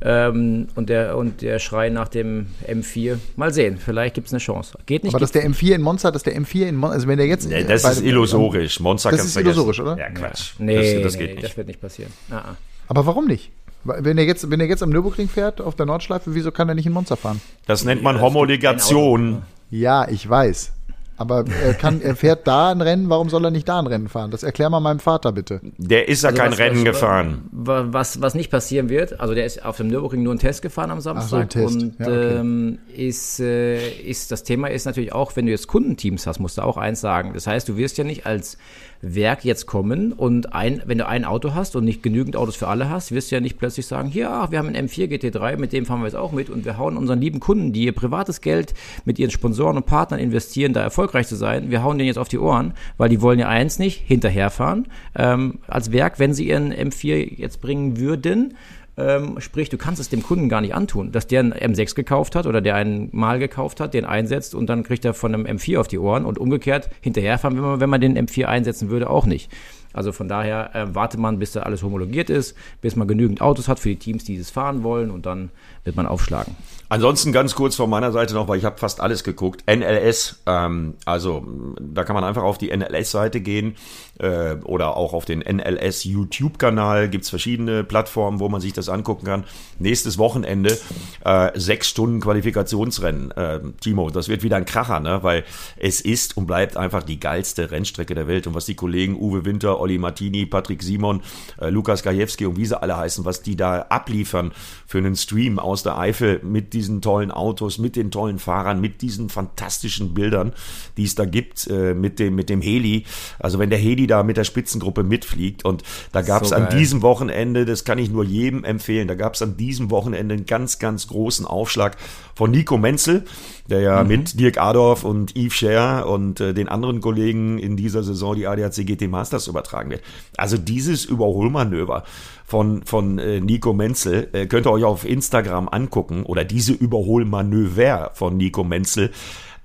[0.00, 3.18] Ähm, und, der, und der Schrei nach dem M4.
[3.36, 4.78] Mal sehen, vielleicht gibt es eine Chance.
[4.86, 5.12] Geht nicht.
[5.12, 7.48] Aber dass der M4 in Monza, dass der M4 in Monza, also wenn der jetzt.
[7.48, 8.78] Nee, das ist illusorisch.
[8.78, 9.98] Monza das ist illusorisch, oder?
[9.98, 10.52] Ja, Quatsch.
[10.58, 10.64] Ja.
[10.64, 11.44] Nee, das, das, geht nee, nicht.
[11.44, 12.12] das wird nicht passieren.
[12.30, 12.56] Ah, ah.
[12.86, 13.50] Aber warum nicht?
[13.84, 16.74] Wenn er, jetzt, wenn er jetzt am Nürburgring fährt, auf der Nordschleife, wieso kann er
[16.74, 17.40] nicht in Monza fahren?
[17.66, 19.42] Das nennt man Homologation.
[19.70, 20.72] Ja, ich weiß.
[21.18, 24.08] Aber er, kann, er fährt da ein Rennen, warum soll er nicht da ein Rennen
[24.08, 24.30] fahren?
[24.30, 25.60] Das erklär mal meinem Vater bitte.
[25.76, 27.48] Der ist ja also kein was, Rennen was, gefahren.
[27.50, 30.92] Was, was nicht passieren wird, also der ist auf dem Nürburgring nur einen Test gefahren
[30.92, 31.26] am Samstag.
[31.26, 31.82] Ach so, ein Test.
[31.82, 32.36] Und ja, okay.
[32.36, 36.56] ähm, ist, äh, ist, das Thema ist natürlich auch, wenn du jetzt Kundenteams hast, musst
[36.56, 37.32] du auch eins sagen.
[37.34, 38.56] Das heißt, du wirst ja nicht als
[39.00, 42.68] Werk jetzt kommen und ein, wenn du ein Auto hast und nicht genügend Autos für
[42.68, 45.72] alle hast, wirst du ja nicht plötzlich sagen, ach, wir haben einen M4 GT3, mit
[45.72, 48.40] dem fahren wir jetzt auch mit und wir hauen unseren lieben Kunden, die ihr privates
[48.40, 48.74] Geld
[49.04, 52.28] mit ihren Sponsoren und Partnern investieren, da erfolgreich zu sein, wir hauen denen jetzt auf
[52.28, 54.88] die Ohren, weil die wollen ja eins nicht, hinterherfahren.
[55.14, 58.54] Ähm, als Werk, wenn sie ihren M4 jetzt bringen würden,
[58.98, 62.34] ähm, sprich, du kannst es dem Kunden gar nicht antun, dass der einen M6 gekauft
[62.34, 65.46] hat oder der einen Mal gekauft hat, den einsetzt und dann kriegt er von einem
[65.46, 69.08] M4 auf die Ohren und umgekehrt hinterherfahren, wenn man, wenn man den M4 einsetzen würde,
[69.08, 69.50] auch nicht.
[69.98, 73.66] Also von daher äh, wartet man, bis da alles homologiert ist, bis man genügend Autos
[73.66, 75.50] hat für die Teams, die es fahren wollen und dann
[75.82, 76.54] wird man aufschlagen.
[76.90, 79.64] Ansonsten ganz kurz von meiner Seite noch, weil ich habe fast alles geguckt.
[79.66, 81.44] NLS, ähm, also
[81.80, 83.76] da kann man einfach auf die NLS-Seite gehen
[84.18, 87.10] äh, oder auch auf den NLS YouTube-Kanal.
[87.10, 89.44] Gibt's verschiedene Plattformen, wo man sich das angucken kann.
[89.78, 90.78] Nächstes Wochenende
[91.26, 93.32] äh, sechs Stunden Qualifikationsrennen.
[93.32, 95.22] Äh, Timo, das wird wieder ein Kracher, ne?
[95.22, 95.44] weil
[95.76, 98.46] es ist und bleibt einfach die geilste Rennstrecke der Welt.
[98.46, 101.22] Und was die Kollegen Uwe Winter, Olli Martini, Patrick Simon,
[101.58, 104.52] äh, Lukas Gajewski und wie sie alle heißen, was die da abliefern
[104.86, 109.00] für einen Stream aus der Eifel mit diesen tollen Autos, mit den tollen Fahrern, mit
[109.00, 110.52] diesen fantastischen Bildern,
[110.98, 113.04] die es da gibt, äh, mit dem, mit dem Heli.
[113.38, 115.82] Also wenn der Heli da mit der Spitzengruppe mitfliegt und
[116.12, 119.34] da gab es so an diesem Wochenende, das kann ich nur jedem empfehlen, da gab
[119.34, 121.96] es an diesem Wochenende einen ganz, ganz großen Aufschlag
[122.34, 123.24] von Nico Menzel,
[123.70, 124.08] der ja mhm.
[124.08, 128.46] mit Dirk Adorf und Yves Scher und äh, den anderen Kollegen in dieser Saison die
[128.46, 130.02] ADAC GT Masters übertragen wird.
[130.36, 132.04] Also dieses Überholmanöver
[132.44, 138.12] von, von äh, Nico Menzel äh, könnt ihr euch auf Instagram angucken oder diese Überholmanöver
[138.14, 139.10] von Nico Menzel.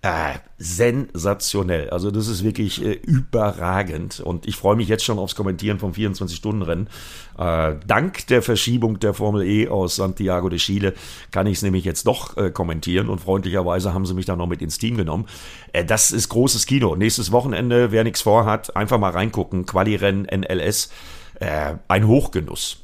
[0.05, 1.89] Äh, sensationell.
[1.89, 5.93] Also das ist wirklich äh, überragend und ich freue mich jetzt schon aufs Kommentieren vom
[5.93, 6.89] 24-Stunden-Rennen.
[7.37, 10.93] Äh, dank der Verschiebung der Formel E aus Santiago de Chile
[11.31, 14.47] kann ich es nämlich jetzt doch äh, kommentieren und freundlicherweise haben sie mich dann noch
[14.47, 15.25] mit ins Team genommen.
[15.71, 16.97] Äh, das ist großes Kino.
[16.97, 19.65] Nächstes Wochenende, wer nichts vorhat, einfach mal reingucken.
[19.65, 20.91] Quali-Rennen NLS.
[21.39, 22.82] Äh, ein Hochgenuss.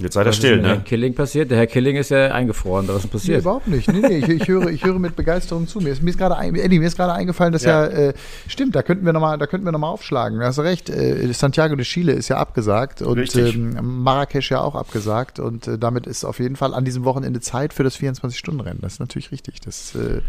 [0.00, 0.68] Jetzt seid ihr still, ne?
[0.68, 1.50] Herr Killing passiert.
[1.50, 2.86] Der Herr Killing ist ja eingefroren.
[2.86, 3.38] Was ist passiert?
[3.38, 3.92] Nee, überhaupt nicht.
[3.92, 5.80] Nee, nee, ich, ich, höre, ich höre mit Begeisterung zu.
[5.80, 8.14] Mir ist, mir ist gerade ein, Eddie, mir ist gerade eingefallen, dass ja, ja äh,
[8.46, 10.38] stimmt, da könnten wir nochmal, da könnten wir noch mal aufschlagen.
[10.38, 10.88] Du hast recht.
[10.88, 15.78] Äh, Santiago de Chile ist ja abgesagt und ähm, Marrakesch ja auch abgesagt und äh,
[15.78, 18.78] damit ist auf jeden Fall an diesem Wochenende Zeit für das 24-Stunden-Rennen.
[18.80, 19.60] Das ist natürlich richtig.
[19.62, 20.20] Das äh,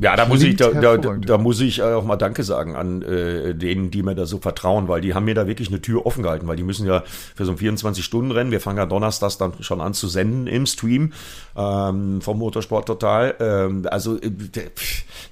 [0.00, 3.54] ja, da muss ich, da, da, da, muss ich auch mal Danke sagen an äh,
[3.54, 6.24] denen, die mir da so vertrauen, weil die haben mir da wirklich eine Tür offen
[6.24, 7.04] gehalten, weil die müssen ja
[7.36, 11.12] für so ein 24-Stunden-Rennen, wir fangen ja donnerstags dann schon an zu senden im Stream
[11.56, 14.30] ähm, vom Motorsport Total, ähm, also äh,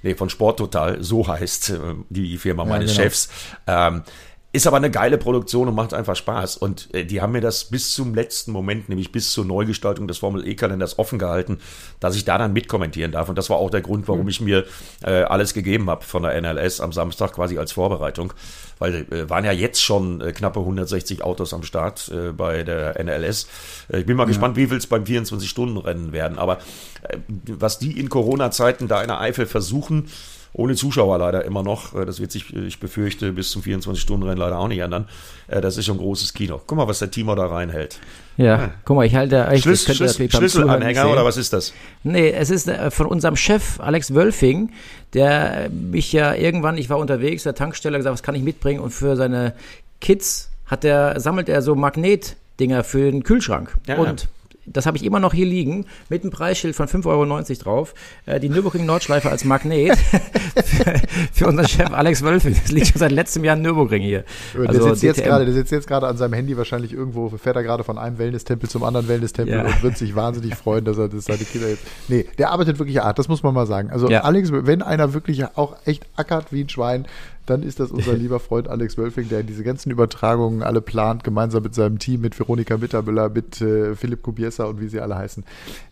[0.01, 3.03] nee, von Sport Total, so heißt äh, die Firma meines ja, genau.
[3.03, 3.29] Chefs.
[3.67, 4.03] Ähm,
[4.55, 6.57] ist aber eine geile Produktion und macht einfach Spaß.
[6.57, 10.19] Und äh, die haben mir das bis zum letzten Moment, nämlich bis zur Neugestaltung des
[10.19, 11.57] Formel E-Kalenders offen gehalten,
[11.99, 13.29] dass ich da dann mitkommentieren darf.
[13.29, 14.29] Und das war auch der Grund, warum mhm.
[14.29, 14.65] ich mir
[15.03, 18.31] äh, alles gegeben habe von der NLS am Samstag quasi als Vorbereitung.
[18.77, 23.03] Weil äh, waren ja jetzt schon äh, knappe 160 Autos am Start äh, bei der
[23.03, 23.47] NLS.
[23.91, 24.27] Äh, ich bin mal ja.
[24.27, 26.37] gespannt, wie viel es beim 24-Stunden-Rennen werden.
[26.37, 26.59] Aber
[27.01, 30.11] äh, was die in Corona-Zeiten da in der Eifel versuchen,
[30.53, 31.95] ohne Zuschauer leider immer noch.
[31.95, 35.07] Äh, das wird sich, ich befürchte, bis zum 24-Stunden-Rennen leider auch nicht ändern.
[35.47, 36.61] Äh, das ist schon ein großes Kino.
[36.65, 37.99] Guck mal, was der Timo da reinhält.
[38.37, 38.71] Ja, ja.
[38.85, 41.73] guck mal, ich halte euch Schlüs Schlüs Schlüsselanhänger oder was ist das?
[42.03, 44.71] Nee, es ist äh, von unserem Chef Alex Wölfing,
[45.13, 48.91] der mich ja irgendwann, ich war unterwegs, der Tankstelle gesagt, was kann ich mitbringen und
[48.91, 49.53] für seine
[50.01, 53.75] Kids hat der, sammelt er so Magnetdinger für den Kühlschrank.
[53.87, 54.27] Ja, und
[54.65, 57.93] das habe ich immer noch hier liegen, mit einem Preisschild von 5,90 Euro drauf.
[58.25, 60.95] Äh, die Nürburgring Nordschleife als Magnet für,
[61.31, 62.51] für, unseren Chef Alex Wölfe.
[62.51, 64.23] Das liegt schon seit letztem Jahr in Nürburgring hier.
[64.53, 67.55] Der, also sitzt jetzt grade, der sitzt jetzt gerade an seinem Handy wahrscheinlich irgendwo, fährt
[67.55, 69.65] er gerade von einem Wellness-Tempel zum anderen Wellness-Tempel ja.
[69.65, 71.83] und wird sich wahnsinnig freuen, dass er das seine Kinder jetzt.
[72.07, 73.89] Nee, der arbeitet wirklich hart, das muss man mal sagen.
[73.91, 74.21] Also ja.
[74.21, 77.05] Alex, wenn einer wirklich auch echt ackert wie ein Schwein,
[77.45, 81.63] dann ist das unser lieber Freund Alex Wölfing, der diese ganzen Übertragungen alle plant, gemeinsam
[81.63, 85.43] mit seinem Team, mit Veronika Mittermüller, mit äh, Philipp Kubiesa und wie sie alle heißen.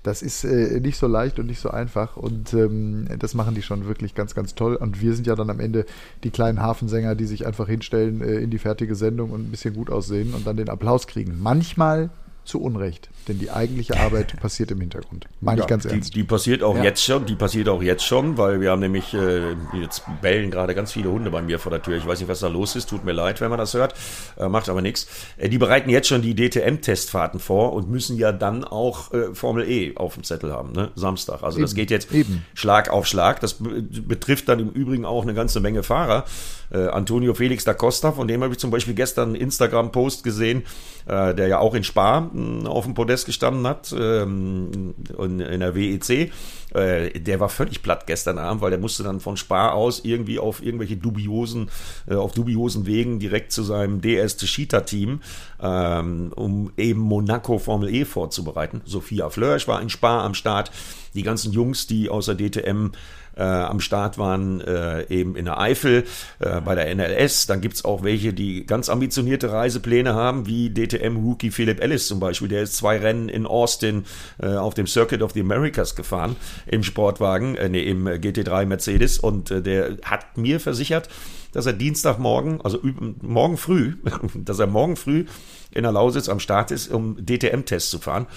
[0.04, 3.62] Das ist äh, nicht so leicht und nicht so einfach und ähm, das machen die
[3.62, 4.76] schon wirklich ganz, ganz toll.
[4.76, 5.86] Und wir sind ja dann am Ende
[6.24, 9.74] die kleinen Hafensänger, die sich einfach hinstellen äh, in die fertige Sendung und ein bisschen
[9.74, 11.40] gut aussehen und dann den Applaus kriegen.
[11.42, 12.10] Manchmal
[12.44, 15.28] zu Unrecht, denn die eigentliche Arbeit passiert im Hintergrund.
[15.42, 16.10] Meine ja, ich ganz ernst.
[16.10, 16.84] Die, die passiert auch ja.
[16.84, 20.74] jetzt schon, die passiert auch jetzt schon, weil wir haben nämlich, äh, jetzt bellen gerade
[20.74, 21.98] ganz viele Hunde bei mir vor der Tür.
[21.98, 23.94] Ich weiß nicht, was da los ist, tut mir leid, wenn man das hört,
[24.38, 25.08] äh, macht aber nichts.
[25.38, 29.70] Äh, die bereiten jetzt schon die DTM-Testfahrten vor und müssen ja dann auch äh, Formel
[29.70, 30.92] E auf dem Zettel haben, ne?
[30.96, 31.44] Samstag.
[31.44, 31.64] Also Eben.
[31.64, 32.46] das geht jetzt Eben.
[32.56, 33.40] Schlag auf Schlag.
[33.40, 36.26] Das betrifft dann im Übrigen auch eine ganze Menge Fahrer.
[36.72, 40.64] Äh, Antonio Felix da Costa, von dem habe ich zum Beispiel gestern einen Instagram-Post gesehen,
[41.06, 45.76] äh, der ja auch in Spa äh, auf dem Podest gestanden hat, ähm, in, der
[45.76, 46.32] WEC.
[46.74, 50.40] Äh, der war völlig platt gestern Abend, weil der musste dann von Spa aus irgendwie
[50.40, 51.70] auf irgendwelche dubiosen,
[52.08, 54.38] äh, auf dubiosen Wegen direkt zu seinem DS
[54.86, 55.22] Team,
[55.62, 58.82] ähm, um eben Monaco Formel E vorzubereiten.
[58.86, 60.72] Sophia Flörsch war in Spa am Start.
[61.14, 62.92] Die ganzen Jungs, die außer DTM
[63.36, 66.06] äh, am Start waren, äh, eben in der Eifel,
[66.40, 67.48] äh, bei der NLS.
[67.48, 72.48] Dann gibt's auch welche, die ganz ambitionierte Reisepläne haben, wie DTM-Rookie Philip Ellis zum Beispiel.
[72.48, 74.06] Der ist zwei Rennen in Austin
[74.42, 79.20] äh, auf dem Circuit of the Americas gefahren, im Sportwagen, äh, nee, im GT3 Mercedes.
[79.20, 81.10] Und äh, der hat mir versichert,
[81.54, 82.80] dass er Dienstagmorgen, also
[83.22, 83.96] morgen früh,
[84.36, 85.26] dass er morgen früh
[85.72, 88.28] in der Lausitz am Start ist, um DTM-Tests zu fahren.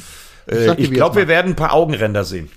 [0.47, 2.51] Äh, ich glaube, wir werden ein paar Augenränder sehen.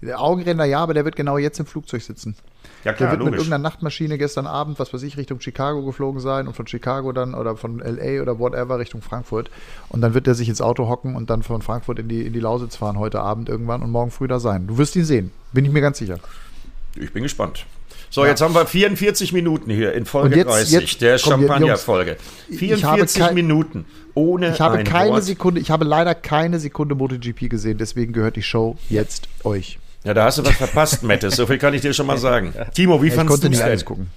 [0.00, 2.36] Der Augenränder ja, aber der wird genau jetzt im Flugzeug sitzen.
[2.84, 3.30] Ja, klar, der wird logisch.
[3.32, 7.10] mit irgendeiner Nachtmaschine gestern Abend, was weiß ich, Richtung Chicago geflogen sein und von Chicago
[7.10, 9.50] dann oder von LA oder whatever Richtung Frankfurt.
[9.88, 12.32] Und dann wird er sich ins Auto hocken und dann von Frankfurt in die, in
[12.32, 14.68] die Lausitz fahren heute Abend irgendwann und morgen früh da sein.
[14.68, 16.20] Du wirst ihn sehen, bin ich mir ganz sicher.
[16.94, 17.66] Ich bin gespannt.
[18.10, 18.30] So, ja.
[18.30, 22.16] jetzt haben wir 44 Minuten hier in Folge jetzt, 30 jetzt, der Champagner-Folge.
[22.50, 23.84] 44 kein, Minuten
[24.14, 25.24] ohne Ich habe keine Wort.
[25.24, 29.78] Sekunde, ich habe leider keine Sekunde MotoGP gesehen, deswegen gehört die Show jetzt euch.
[30.04, 31.36] Ja, da hast du was verpasst, Mattes.
[31.36, 32.54] So viel kann ich dir schon mal sagen.
[32.74, 34.08] Timo, wie ja, fandest du nicht alles gucken?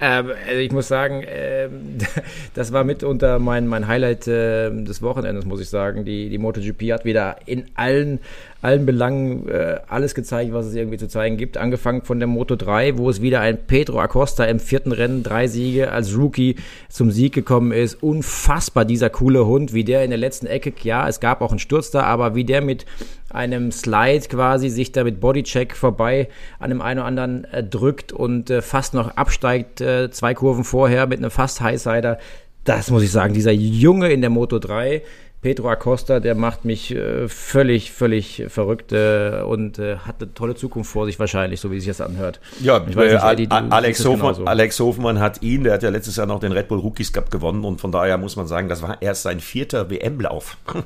[0.00, 1.68] Ähm, also ich muss sagen, äh,
[2.54, 6.04] das war mitunter mein, mein Highlight äh, des Wochenendes, muss ich sagen.
[6.04, 8.20] Die, die MotoGP hat wieder in allen
[8.60, 11.56] allen Belangen äh, alles gezeigt, was es irgendwie zu zeigen gibt.
[11.56, 15.46] Angefangen von der Moto 3, wo es wieder ein Pedro Acosta im vierten Rennen drei
[15.46, 16.56] Siege als Rookie
[16.88, 18.02] zum Sieg gekommen ist.
[18.02, 21.60] Unfassbar dieser coole Hund, wie der in der letzten Ecke, ja, es gab auch einen
[21.60, 22.84] Sturz da, aber wie der mit
[23.30, 26.28] einem Slide quasi sich da mit Bodycheck vorbei
[26.58, 30.64] an dem einen oder anderen äh, drückt und äh, fast noch absteigt, äh, zwei Kurven
[30.64, 32.18] vorher mit einem fast Highsider.
[32.64, 35.02] Das muss ich sagen, dieser Junge in der Moto 3,
[35.40, 40.56] Pedro Acosta, der macht mich äh, völlig, völlig verrückt äh, und äh, hat eine tolle
[40.56, 42.40] Zukunft vor sich wahrscheinlich, so wie sich das anhört.
[42.60, 46.40] Ja, nicht, Eddie, Alex, Hofmann, Alex Hofmann hat ihn, der hat ja letztes Jahr noch
[46.40, 49.22] den Red Bull Rookies Cup gewonnen und von daher muss man sagen, das war erst
[49.22, 50.56] sein vierter WM-Lauf.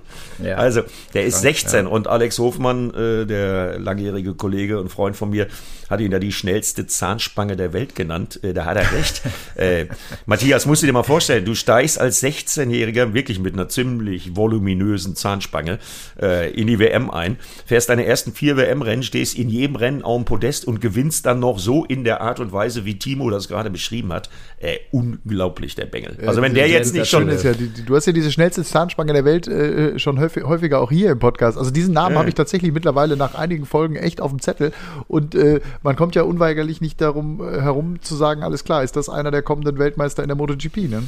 [0.42, 0.82] Ja, also,
[1.14, 1.90] der ist 16 ja.
[1.90, 5.46] und Alex Hofmann, äh, der langjährige Kollege und Freund von mir,
[5.92, 8.40] hat ihn da die schnellste Zahnspange der Welt genannt.
[8.42, 9.22] Äh, da hat er recht.
[9.55, 9.86] äh,
[10.26, 15.14] Matthias, musst du dir mal vorstellen, du steigst als 16-Jähriger wirklich mit einer ziemlich voluminösen
[15.14, 15.78] Zahnspange
[16.20, 20.16] äh, in die WM ein, fährst deine ersten vier WM-Rennen, stehst in jedem Rennen auf
[20.16, 23.49] dem Podest und gewinnst dann noch so in der Art und Weise, wie Timo das
[23.49, 24.28] gerade beschrieben hat.
[24.59, 26.16] Äh, unglaublich, der Bengel.
[26.26, 27.28] Also wenn der jetzt nicht schon...
[27.28, 30.90] Ja, die, du hast ja diese schnellste Zahnspange der Welt äh, schon häufig, häufiger auch
[30.90, 31.57] hier im Podcast.
[31.57, 34.72] Also diesen Namen habe ich tatsächlich mittlerweile nach einigen Folgen echt auf dem Zettel
[35.09, 38.97] und äh, man kommt ja unweigerlich nicht darum äh, herum zu sagen, alles klar, ist
[38.97, 41.05] das einer der kommenden Weltmeister in der MotoGP, ne?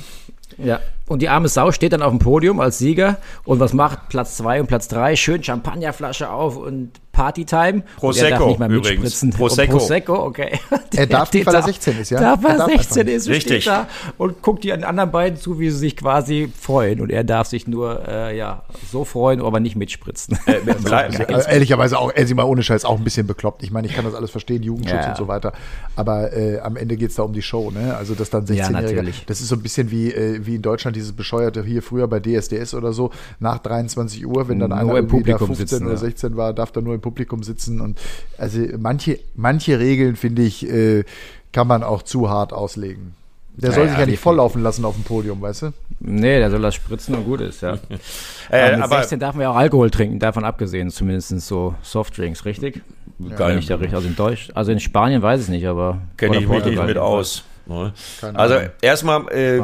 [0.59, 4.09] Ja, und die arme Sau steht dann auf dem Podium als Sieger und was macht
[4.09, 5.17] Platz 2 und Platz 3?
[5.17, 7.83] Schön Champagnerflasche auf und Partytime.
[7.97, 9.25] Prosecco nicht mal übrigens.
[9.37, 9.79] Prosecco.
[9.79, 10.59] Prosecco, okay.
[10.95, 12.21] er darf nicht, weil er 16 ist, ja?
[12.21, 13.65] Darf, er, er 16 ist, Richtig.
[13.65, 13.87] da
[14.19, 17.01] und guckt die anderen beiden zu, wie sie sich quasi freuen.
[17.01, 20.39] Und er darf sich nur, äh, ja, so freuen, aber nicht mitspritzen.
[20.47, 23.63] Äh, also, ehrlicherweise auch, er mal ohne Scheiß auch ein bisschen bekloppt.
[23.63, 25.11] Ich meine, ich kann das alles verstehen, Jugendschutz ja.
[25.11, 25.53] und so weiter.
[25.95, 27.95] Aber äh, am Ende geht es da um die Show, ne?
[27.97, 30.97] Also, dass dann 16-Jährige, ja, das ist so ein bisschen wie, äh, wie in Deutschland
[30.97, 33.11] dieses bescheuerte hier früher bei DSDS oder so,
[33.41, 36.37] nach 23 Uhr, wenn dann nur einer irgendwie da 15 sitzen, oder 16 ja.
[36.37, 37.81] war, darf da nur im Publikum sitzen.
[37.81, 38.01] Und
[38.39, 41.05] also manche, manche Regeln, finde ich, äh,
[41.53, 43.15] kann man auch zu hart auslegen.
[43.57, 45.73] Der soll ja, sich ja nicht volllaufen lassen auf dem Podium, weißt du?
[46.01, 47.75] Nee, der soll das spritzen und gut ist, ja.
[48.51, 51.77] äh, aber mit aber 16 darf man ja auch Alkohol trinken, davon abgesehen, zumindest so
[51.83, 52.83] Softdrinks, richtig?
[53.21, 55.99] Ja, Gar nicht, also in Deutsch, also in Spanien weiß ich nicht, aber.
[56.17, 57.45] Kenne ich mich nicht mit aus.
[57.67, 57.93] Ne?
[58.35, 59.61] Also erstmal, äh,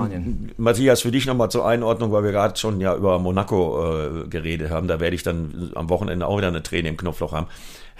[0.57, 4.71] Matthias, für dich nochmal zur Einordnung, weil wir gerade schon ja über Monaco äh, geredet
[4.71, 4.89] haben.
[4.89, 7.47] Da werde ich dann am Wochenende auch wieder eine Träne im Knopfloch haben.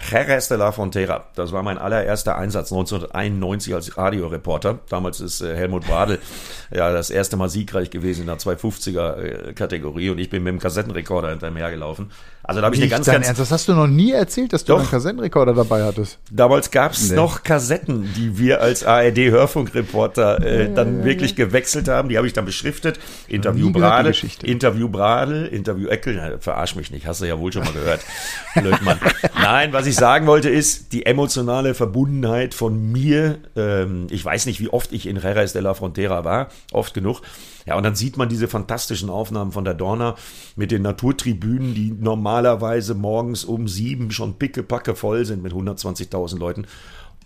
[0.09, 4.79] Jerez de la Frontera, das war mein allererster Einsatz 1991 als Radioreporter.
[4.89, 6.19] Damals ist äh, Helmut Bradl
[6.71, 10.53] ja das erste Mal siegreich gewesen in der 250er äh, Kategorie und ich bin mit
[10.53, 12.11] dem Kassettenrekorder hinterher gelaufen.
[12.51, 14.65] Also da habe ich eine ganz, ganz Ernst, das hast du noch nie erzählt, dass
[14.65, 14.79] du Doch.
[14.79, 16.19] einen Kassettenrekorder dabei hattest.
[16.29, 17.15] Damals gab es nee.
[17.15, 21.45] noch Kassetten, die wir als ARD-Hörfunkreporter äh, dann ja, wirklich ja.
[21.45, 22.09] gewechselt haben.
[22.09, 22.99] Die habe ich dann beschriftet.
[23.29, 26.15] Interview Bradel, Interview Bradel, Interview Eckel.
[26.15, 28.01] Na, verarsch mich nicht, hast du ja wohl schon mal gehört.
[28.55, 28.99] Blödmann.
[29.41, 33.37] Nein, was ich sagen wollte ist, die emotionale Verbundenheit von mir.
[33.55, 36.49] Ähm, ich weiß nicht, wie oft ich in Jerez de la Frontera war.
[36.73, 37.21] Oft genug.
[37.65, 40.15] Ja, und dann sieht man diese fantastischen Aufnahmen von der Dorna
[40.55, 46.65] mit den Naturtribünen, die normalerweise morgens um sieben schon pickepacke voll sind mit 120.000 Leuten.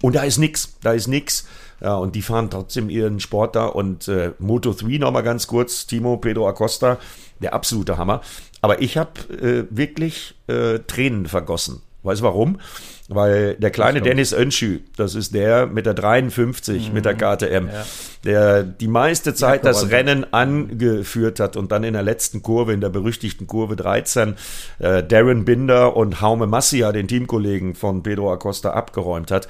[0.01, 1.47] Und da ist nix, da ist nix.
[1.81, 3.65] Ja, und die fahren trotzdem ihren Sport da.
[3.65, 6.99] Und äh, Moto 3 nochmal ganz kurz, Timo Pedro Acosta,
[7.41, 8.21] der absolute Hammer.
[8.61, 11.81] Aber ich habe äh, wirklich äh, Tränen vergossen.
[12.03, 12.59] Weißt du warum?
[13.07, 16.93] Weil der kleine Dennis Önschü, das ist der mit der 53, mhm.
[16.95, 17.85] mit der KTM, ja.
[18.23, 22.73] der die meiste Zeit ja, das Rennen angeführt hat und dann in der letzten Kurve,
[22.73, 24.35] in der berüchtigten Kurve 13,
[24.79, 29.47] äh, Darren Binder und Haume Massia, den Teamkollegen von Pedro Acosta, abgeräumt hat.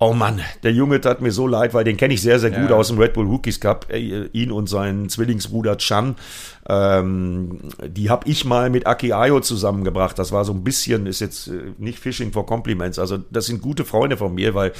[0.00, 2.70] Oh Mann, der Junge tat mir so leid, weil den kenne ich sehr, sehr gut
[2.70, 2.76] ja.
[2.76, 3.86] aus dem Red Bull Rookies Cup.
[3.90, 6.14] Äh, ihn und seinen Zwillingsbruder Chan.
[6.68, 10.16] Ähm, die habe ich mal mit Aki Ayo zusammengebracht.
[10.16, 13.00] Das war so ein bisschen, ist jetzt äh, nicht Fishing for Compliments.
[13.00, 14.72] Also das sind gute Freunde von mir, weil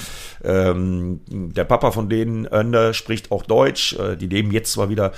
[0.44, 3.94] ähm, der Papa von denen, Önder, spricht auch Deutsch.
[3.94, 5.12] Äh, die leben jetzt zwar wieder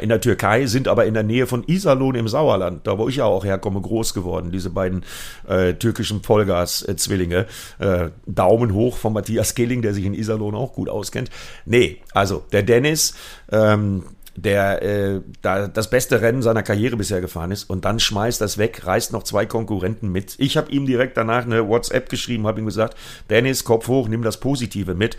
[0.00, 3.16] in der Türkei, sind aber in der Nähe von Iserlohn im Sauerland, da wo ich
[3.16, 5.04] ja auch herkomme, groß geworden, diese beiden
[5.48, 7.46] äh, türkischen Vollgas-Zwillinge.
[7.78, 11.30] Äh, Daumen hoch von Matthias Killing, der sich in Iserlohn auch gut auskennt.
[11.64, 13.14] Nee, also der Dennis,
[13.52, 14.02] ähm,
[14.36, 18.58] der äh, da das beste Rennen seiner Karriere bisher gefahren ist und dann schmeißt das
[18.58, 20.34] weg, reißt noch zwei Konkurrenten mit.
[20.38, 22.96] Ich habe ihm direkt danach eine WhatsApp geschrieben, habe ihm gesagt,
[23.28, 25.16] Dennis, Kopf hoch, nimm das Positive mit.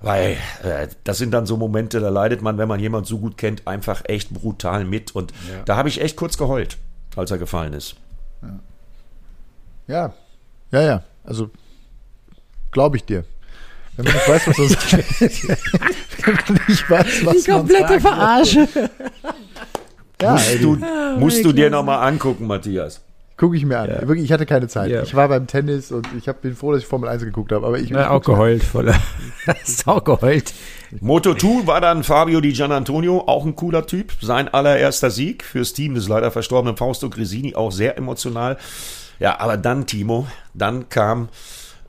[0.00, 3.36] Weil äh, das sind dann so Momente, da leidet man, wenn man jemanden so gut
[3.38, 5.14] kennt, einfach echt brutal mit.
[5.14, 5.62] Und ja.
[5.64, 6.78] da habe ich echt kurz geheult,
[7.16, 7.96] als er gefallen ist.
[8.42, 8.54] Ja,
[9.86, 10.14] ja,
[10.72, 10.82] ja.
[10.82, 11.02] ja.
[11.24, 11.50] Also
[12.70, 13.24] glaube ich dir.
[13.96, 15.48] Wenn man nicht weiß, was das ist.
[16.26, 18.68] wenn man nicht weiß, was Die komplette Verarsche.
[20.20, 20.76] ja, musst du,
[21.18, 23.00] musst du dir nochmal angucken, Matthias.
[23.36, 23.90] Gucke ich mir an.
[23.90, 24.00] Ja.
[24.08, 24.90] Wirklich, ich hatte keine Zeit.
[24.90, 25.02] Ja.
[25.02, 27.66] Ich war beim Tennis und ich hab, bin froh, dass ich Formel 1 geguckt habe.
[27.66, 28.62] Aber ich ja, auch geheult.
[28.62, 28.94] Voller.
[29.62, 30.54] ist auch geheult.
[31.00, 34.12] Moto 2 war dann Fabio Di Gianantonio, auch ein cooler Typ.
[34.22, 38.56] Sein allererster Sieg fürs Team des leider verstorbenen Fausto Gresini, auch sehr emotional.
[39.18, 41.28] Ja, aber dann, Timo, dann kam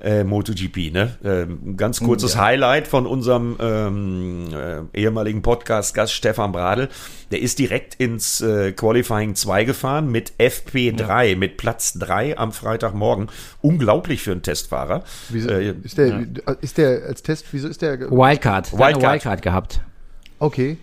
[0.02, 0.92] äh, MotoGP.
[0.92, 1.18] Ne?
[1.24, 2.42] Ähm, ganz kurzes ja.
[2.42, 6.90] Highlight von unserem ähm, äh, ehemaligen Podcast-Gast Stefan Bradl.
[7.32, 11.36] Der ist direkt ins äh, Qualifying 2 gefahren mit FP3, ja.
[11.36, 13.28] mit Platz 3 am Freitagmorgen.
[13.62, 15.04] Unglaublich für einen Testfahrer.
[15.30, 16.54] Wieso, äh, ist, der, ja.
[16.62, 18.00] ist der als Test, wieso ist der?
[18.00, 18.74] Wildcard.
[18.74, 19.82] Wildcard, Wildcard gehabt.
[20.40, 20.78] Okay.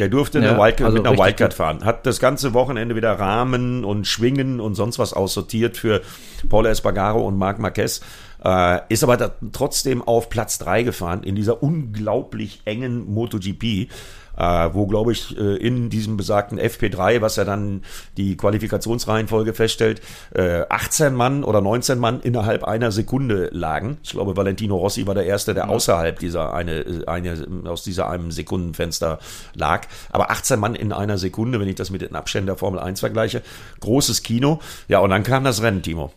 [0.00, 1.84] Der durfte ja, Wildcard, also mit einer Wildcard fahren.
[1.84, 6.00] Hat das ganze Wochenende wieder Rahmen und Schwingen und sonst was aussortiert für
[6.48, 8.00] Paul Espargaro und Marc Marquez.
[8.44, 13.88] Äh, ist aber trotzdem auf Platz 3 gefahren in dieser unglaublich engen MotoGP.
[14.36, 17.82] Äh, wo, glaube ich, äh, in diesem besagten FP3, was ja dann
[18.16, 20.00] die Qualifikationsreihenfolge feststellt,
[20.32, 23.98] äh, 18 Mann oder 19 Mann innerhalb einer Sekunde lagen.
[24.02, 28.30] Ich glaube, Valentino Rossi war der Erste, der außerhalb dieser eine, eine aus dieser einem
[28.30, 29.18] Sekundenfenster
[29.54, 29.86] lag.
[30.10, 33.00] Aber 18 Mann in einer Sekunde, wenn ich das mit den Abständen der Formel 1
[33.00, 33.42] vergleiche,
[33.80, 34.60] großes Kino.
[34.88, 36.14] Ja, und dann kam das Rennen, Timo.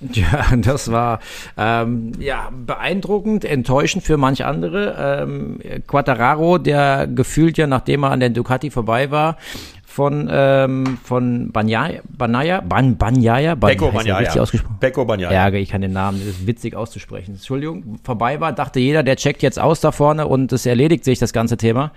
[0.00, 1.20] Ja, das war
[1.56, 5.22] ähm, ja beeindruckend, enttäuschend für manch andere.
[5.22, 9.36] Ähm, Quattararo, der gefühlt ja, nachdem er an der Ducati vorbei war,
[9.98, 14.18] von ähm, von Banyaya, Banaya, Ban, Banyaya, Ban, Banyaya.
[14.18, 14.76] Richtig ausgesprochen?
[14.78, 15.48] Pecco Banyaya.
[15.48, 17.32] Ja, ich kann den Namen, das ist witzig auszusprechen.
[17.32, 21.18] Entschuldigung, vorbei war, dachte jeder, der checkt jetzt aus da vorne und es erledigt sich
[21.18, 21.90] das ganze Thema.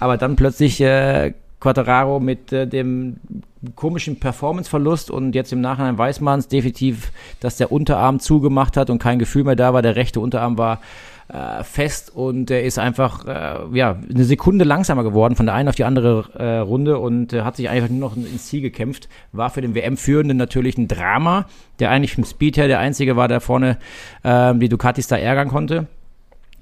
[0.00, 3.16] Aber dann plötzlich äh, Quattararo mit äh, dem
[3.74, 8.90] komischen Performanceverlust und jetzt im Nachhinein weiß man es definitiv, dass der Unterarm zugemacht hat
[8.90, 9.82] und kein Gefühl mehr da war.
[9.82, 10.80] Der rechte Unterarm war
[11.28, 15.68] äh, fest und er ist einfach äh, ja eine Sekunde langsamer geworden von der einen
[15.68, 19.08] auf die andere äh, Runde und äh, hat sich einfach nur noch ins Ziel gekämpft.
[19.32, 21.46] War für den WM-Führenden natürlich ein Drama,
[21.78, 23.78] der eigentlich vom Speed her der einzige war, der vorne
[24.22, 25.86] äh, die Ducatis da ärgern konnte.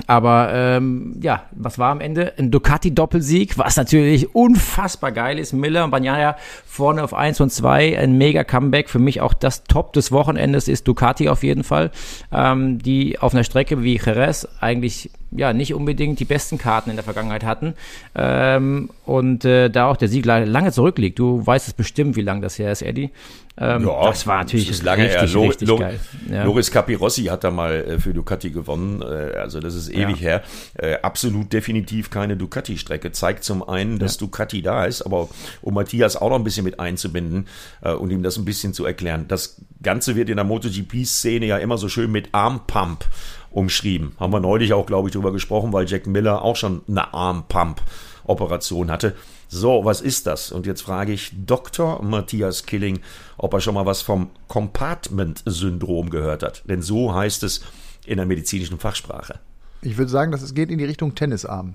[0.07, 2.33] Aber ähm, ja, was war am Ende?
[2.39, 5.53] Ein Ducati-Doppelsieg, was natürlich unfassbar geil ist.
[5.53, 6.37] Miller und Bagnaia
[6.67, 8.91] vorne auf 1 und 2, ein mega Comeback.
[8.91, 11.91] Für mich auch das Top des Wochenendes ist Ducati auf jeden Fall,
[12.33, 16.97] ähm, die auf einer Strecke wie Jerez eigentlich ja nicht unbedingt die besten Karten in
[16.97, 17.75] der Vergangenheit hatten.
[18.15, 21.19] Ähm, und äh, da auch der Sieg lange zurückliegt.
[21.19, 23.11] Du weißt es bestimmt, wie lange das her ist, Eddie.
[23.59, 25.43] Ähm, ja, das war natürlich das lange richtig, her.
[25.43, 26.01] richtig Lo geil.
[26.31, 26.45] Ja.
[26.45, 29.03] Loris Capirossi hat da mal äh, für Ducati gewonnen.
[29.03, 30.29] Äh, also das ist ewig ja.
[30.29, 30.43] her.
[30.75, 33.13] Äh, absolut definitiv keine Ducati-Strecke.
[33.13, 34.21] Zeigt zum einen, dass ja.
[34.21, 35.29] Ducati da ist, aber
[35.61, 37.47] um Matthias auch noch ein bisschen mit einzubinden
[37.81, 39.27] und ihm das ein bisschen zu erklären.
[39.29, 43.05] Das Ganze wird in der MotoGP-Szene ja immer so schön mit Armpump
[43.53, 44.13] umschrieben.
[44.19, 48.91] Haben wir neulich auch, glaube ich, drüber gesprochen, weil Jack Miller auch schon eine Armpump-Operation
[48.91, 49.15] hatte.
[49.49, 50.51] So, was ist das?
[50.51, 52.03] Und jetzt frage ich Dr.
[52.03, 53.01] Matthias Killing,
[53.37, 56.63] ob er schon mal was vom Compartment-Syndrom gehört hat.
[56.69, 57.61] Denn so heißt es
[58.07, 59.39] in der medizinischen Fachsprache.
[59.83, 61.75] Ich würde sagen, dass es geht in die Richtung Tennisarm.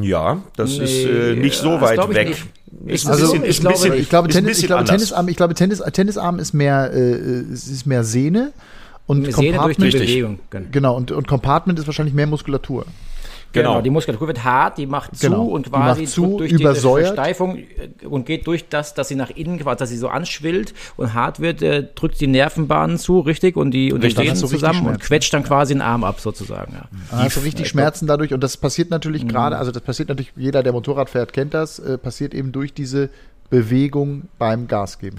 [0.00, 2.36] Ja, das nee, ist äh, nicht so weit weg.
[2.86, 6.52] Ich, also, ich, glaube, ich glaube, Tennis, ich glaube Tennisarm, ich glaube Tennis, Tennisarm ist
[6.52, 8.52] mehr, äh, ist mehr Sehne
[9.10, 10.38] und Sehne Compartment, durch die Bewegung.
[10.70, 12.86] Genau, und, und Compartment ist wahrscheinlich mehr Muskulatur.
[13.52, 13.70] Genau.
[13.70, 13.82] genau.
[13.82, 15.46] Die Muskulatur wird hart, die macht zu genau.
[15.46, 17.00] und quasi zu, durch übersäuert.
[17.00, 20.06] die Versteifung äh, und geht durch das, dass sie nach innen quasi, dass sie so
[20.06, 24.36] anschwillt und hart wird, äh, drückt die Nervenbahnen zu, richtig, und die, und die stehen
[24.36, 26.74] so zusammen und quetscht dann quasi den Arm ab, sozusagen.
[26.74, 27.18] Ja.
[27.18, 29.28] Hast du richtig Schmerzen dadurch und das passiert natürlich mhm.
[29.28, 32.72] gerade, also das passiert natürlich, jeder, der Motorrad fährt, kennt das, äh, passiert eben durch
[32.72, 33.10] diese
[33.50, 35.16] Bewegung beim Gas geben.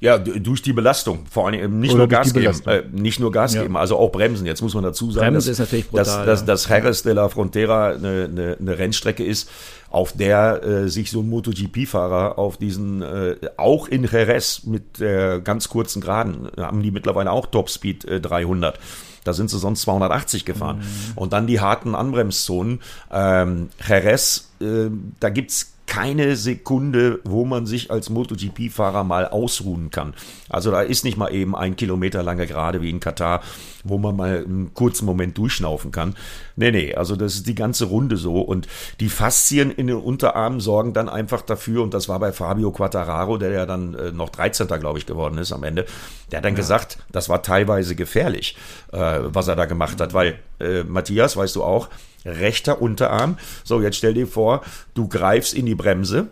[0.00, 3.52] Ja, durch die Belastung, vor allem nicht Oder nur Gas geben, äh, nicht nur Gas
[3.52, 3.62] ja.
[3.62, 4.46] geben, also auch Bremsen.
[4.46, 6.24] Jetzt muss man dazu sagen, Bremsen dass, brutal, dass, ja.
[6.24, 9.50] dass, dass Jerez de la Frontera eine, eine, eine Rennstrecke ist,
[9.90, 15.40] auf der äh, sich so ein MotoGP-Fahrer auf diesen, äh, auch in Jerez mit der
[15.40, 18.78] ganz kurzen Geraden, haben die mittlerweile auch Topspeed äh, 300.
[19.24, 20.78] Da sind sie sonst 280 gefahren.
[20.78, 21.12] Mhm.
[21.16, 22.80] Und dann die harten Anbremszonen.
[23.12, 24.88] Ähm, Jerez, äh,
[25.18, 30.14] da gibt's keine Sekunde, wo man sich als MotoGP-Fahrer mal ausruhen kann.
[30.48, 33.42] Also da ist nicht mal eben ein Kilometer lange Gerade wie in Katar,
[33.82, 36.14] wo man mal einen kurzen Moment durchschnaufen kann.
[36.54, 38.40] Nee, nee, also das ist die ganze Runde so.
[38.40, 38.68] Und
[39.00, 43.36] die Faszien in den Unterarmen sorgen dann einfach dafür, und das war bei Fabio Quattararo,
[43.36, 44.68] der ja dann äh, noch 13.
[44.68, 45.86] glaube ich geworden ist am Ende,
[46.30, 46.58] der hat dann ja.
[46.58, 48.56] gesagt, das war teilweise gefährlich,
[48.92, 51.88] äh, was er da gemacht hat, weil äh, Matthias, weißt du auch,
[52.24, 53.38] rechter Unterarm.
[53.64, 54.62] So, jetzt stell dir vor,
[54.94, 56.28] du greifst in die Bremse,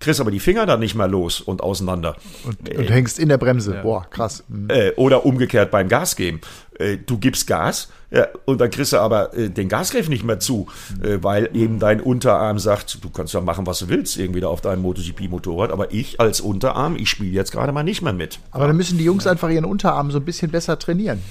[0.00, 2.16] kriegst aber die Finger dann nicht mehr los und auseinander.
[2.44, 3.76] Und, und äh, hängst in der Bremse.
[3.76, 3.82] Ja.
[3.82, 4.44] Boah, krass.
[4.48, 4.68] Mhm.
[4.68, 6.40] Äh, oder umgekehrt beim Gas geben.
[6.78, 10.38] Äh, du gibst Gas ja, und dann kriegst du aber äh, den Gasgriff nicht mehr
[10.38, 10.66] zu,
[11.02, 14.48] äh, weil eben dein Unterarm sagt, du kannst ja machen, was du willst, irgendwie da
[14.48, 18.38] auf deinem MotoGP-Motorrad, aber ich als Unterarm, ich spiele jetzt gerade mal nicht mehr mit.
[18.50, 21.22] Aber dann müssen die Jungs einfach ihren Unterarm so ein bisschen besser trainieren.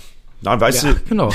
[0.44, 1.30] Nein, weißt ja, du, genau.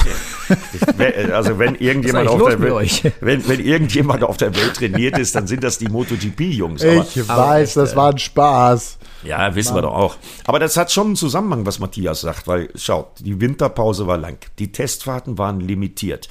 [1.32, 5.46] also wenn irgendjemand auf der Welt, wenn, wenn irgendjemand auf der Welt trainiert ist, dann
[5.46, 6.82] sind das die MotoGP-Jungs.
[6.82, 8.98] Ich aber, weiß, das war ein Spaß.
[9.22, 9.84] Ja, wissen Mann.
[9.84, 10.16] wir doch auch.
[10.44, 14.38] Aber das hat schon einen Zusammenhang, was Matthias sagt, weil schaut, die Winterpause war lang,
[14.58, 16.28] die Testfahrten waren limitiert.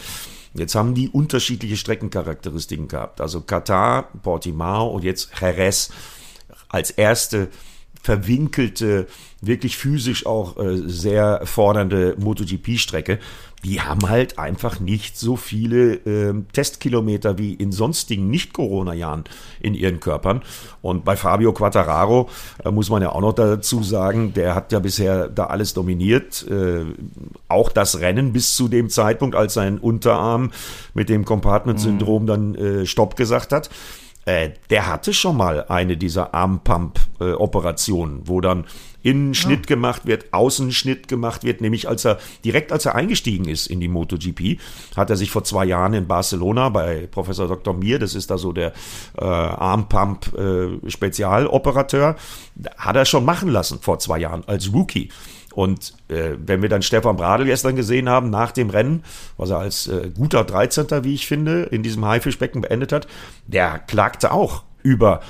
[0.54, 3.22] Jetzt haben die unterschiedliche Streckencharakteristiken gehabt.
[3.22, 5.90] Also Katar, Portimao und jetzt Jerez
[6.70, 7.50] als erste
[8.06, 9.08] verwinkelte,
[9.41, 13.18] wirklich physisch auch äh, sehr fordernde MotoGP-Strecke.
[13.64, 19.24] Die haben halt einfach nicht so viele äh, Testkilometer wie in sonstigen Nicht-Corona-Jahren
[19.60, 20.43] in ihren Körpern.
[20.84, 22.30] Und bei Fabio Quattararo
[22.64, 26.45] äh, muss man ja auch noch dazu sagen, der hat ja bisher da alles dominiert.
[26.47, 26.86] Äh,
[27.47, 30.51] auch das Rennen bis zu dem Zeitpunkt, als sein Unterarm
[30.93, 32.28] mit dem Compartment-Syndrom mhm.
[32.28, 33.72] dann äh, Stopp gesagt hat.
[34.26, 38.66] Äh, der hatte schon mal eine dieser Armpump-Operationen, wo dann
[39.06, 39.76] Innenschnitt ja.
[39.76, 43.88] gemacht wird, Außenschnitt gemacht wird, nämlich als er direkt als er eingestiegen ist in die
[43.88, 44.60] MotoGP,
[44.98, 47.76] hat er sich vor zwei Jahren in Barcelona bei Professor Dr.
[47.76, 48.74] Mir, das ist da so der
[49.16, 50.80] äh, Armpump äh,
[52.78, 55.10] hat er schon machen lassen vor zwei Jahren als Rookie.
[55.56, 59.03] Und äh, wenn wir dann Stefan Bradl gestern gesehen haben nach dem Rennen,
[59.38, 60.88] was er als äh, guter 13.
[61.03, 63.08] wie ich finde, in diesem Haifischbecken beendet hat,
[63.47, 65.22] der klagte auch über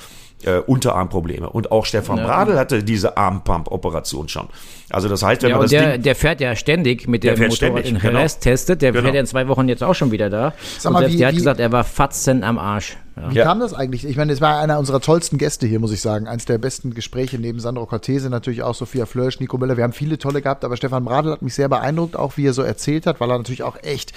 [0.46, 1.50] äh, Unterarmprobleme.
[1.50, 2.26] Und auch Stefan ja.
[2.26, 4.48] Bradl hatte diese Armpump-Operation schon.
[4.90, 7.32] Also das heißt, wenn ja, man das der, Ding, der fährt ja ständig mit dem
[7.34, 8.44] Motorrad ständig, in Jerez genau.
[8.44, 8.82] testet.
[8.82, 9.04] Der genau.
[9.04, 10.54] fährt ja in zwei Wochen jetzt auch schon wieder da.
[10.78, 12.98] Sag mal, und wie, der hat wie, gesagt, er war fatzen am Arsch.
[13.16, 13.32] Ja.
[13.32, 14.06] Wie kam das eigentlich?
[14.06, 16.28] Ich meine, es war einer unserer tollsten Gäste hier, muss ich sagen.
[16.28, 19.78] Eins der besten Gespräche neben Sandro Cortese, natürlich auch Sophia Flörsch, Nico Müller.
[19.78, 22.54] Wir haben viele tolle gehabt, aber Stefan Bradl hat mich sehr beeindruckt, auch wie er
[22.54, 24.14] so erzählt hat, weil er natürlich auch echt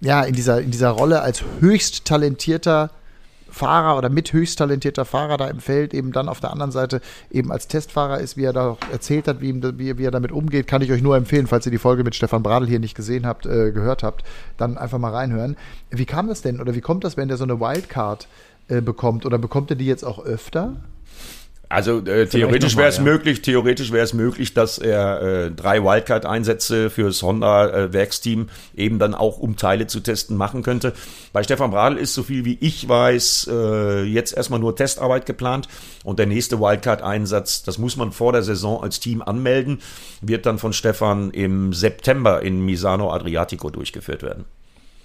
[0.00, 2.90] ja, in dieser, in dieser Rolle als höchst talentierter
[3.54, 7.00] Fahrer oder mit höchst talentierter Fahrer da im Feld eben dann auf der anderen Seite
[7.30, 10.32] eben als Testfahrer ist, wie er da erzählt hat, wie, ihm, wie, wie er damit
[10.32, 12.94] umgeht, kann ich euch nur empfehlen, falls ihr die Folge mit Stefan Bradl hier nicht
[12.94, 14.24] gesehen habt, äh, gehört habt,
[14.56, 15.56] dann einfach mal reinhören.
[15.90, 18.28] Wie kam das denn oder wie kommt das, wenn der so eine Wildcard
[18.68, 20.76] äh, bekommt oder bekommt er die jetzt auch öfter?
[21.68, 23.02] Also äh, theoretisch wäre es ja.
[23.02, 29.14] möglich, theoretisch wäre es möglich, dass er äh, drei Wildcard-Einsätze fürs Honda-Werksteam äh, eben dann
[29.14, 30.92] auch, um Teile zu testen, machen könnte.
[31.32, 35.68] Bei Stefan Bradl ist, so viel wie ich weiß, äh, jetzt erstmal nur Testarbeit geplant
[36.04, 39.80] und der nächste Wildcard-Einsatz, das muss man vor der Saison als Team anmelden,
[40.20, 44.44] wird dann von Stefan im September in Misano Adriatico durchgeführt werden.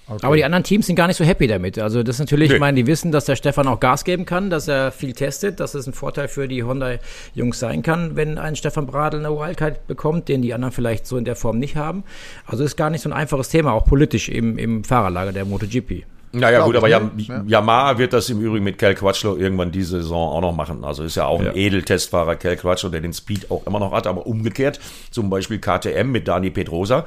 [0.09, 0.25] Okay.
[0.25, 1.77] Aber die anderen Teams sind gar nicht so happy damit.
[1.77, 2.55] Also das ist natürlich, nee.
[2.55, 5.59] ich meine, die wissen, dass der Stefan auch Gas geben kann, dass er viel testet,
[5.59, 9.85] dass es ein Vorteil für die Honda-Jungs sein kann, wenn ein Stefan Bradl eine Wildcard
[9.87, 12.03] bekommt, den die anderen vielleicht so in der Form nicht haben.
[12.45, 16.03] Also ist gar nicht so ein einfaches Thema, auch politisch im, im Fahrerlager der MotoGP.
[16.31, 17.43] Naja, gut, aber Yam ja.
[17.45, 20.83] Yamaha wird das im Übrigen mit Cal Quatschlo irgendwann diese Saison auch noch machen.
[20.83, 21.49] Also ist ja auch ja.
[21.49, 24.79] ein Edeltestfahrer, Cal Quatschlo, der den Speed auch immer noch hat, aber umgekehrt,
[25.09, 27.05] zum Beispiel KTM mit Dani Pedrosa,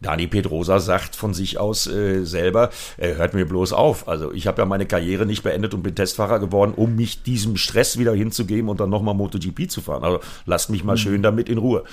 [0.00, 4.08] Dani Pedrosa sagt von sich aus äh, selber, äh, hört mir bloß auf.
[4.08, 7.56] Also ich habe ja meine Karriere nicht beendet und bin Testfahrer geworden, um mich diesem
[7.56, 10.04] Stress wieder hinzugeben und dann nochmal MotoGP zu fahren.
[10.04, 10.98] Also lasst mich mal mhm.
[10.98, 11.84] schön damit in Ruhe.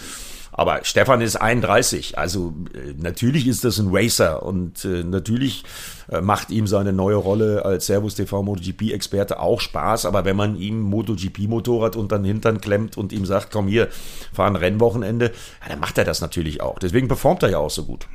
[0.57, 5.65] Aber Stefan ist 31, also äh, natürlich ist das ein Racer und äh, natürlich
[6.09, 10.05] äh, macht ihm seine neue Rolle als Servus TV MotoGP-Experte auch Spaß.
[10.05, 13.89] Aber wenn man ihm MotoGP-Motorrad unter den Hintern klemmt und ihm sagt, komm hier,
[14.31, 16.79] fahr ein Rennwochenende, ja, dann macht er das natürlich auch.
[16.79, 18.07] Deswegen performt er ja auch so gut.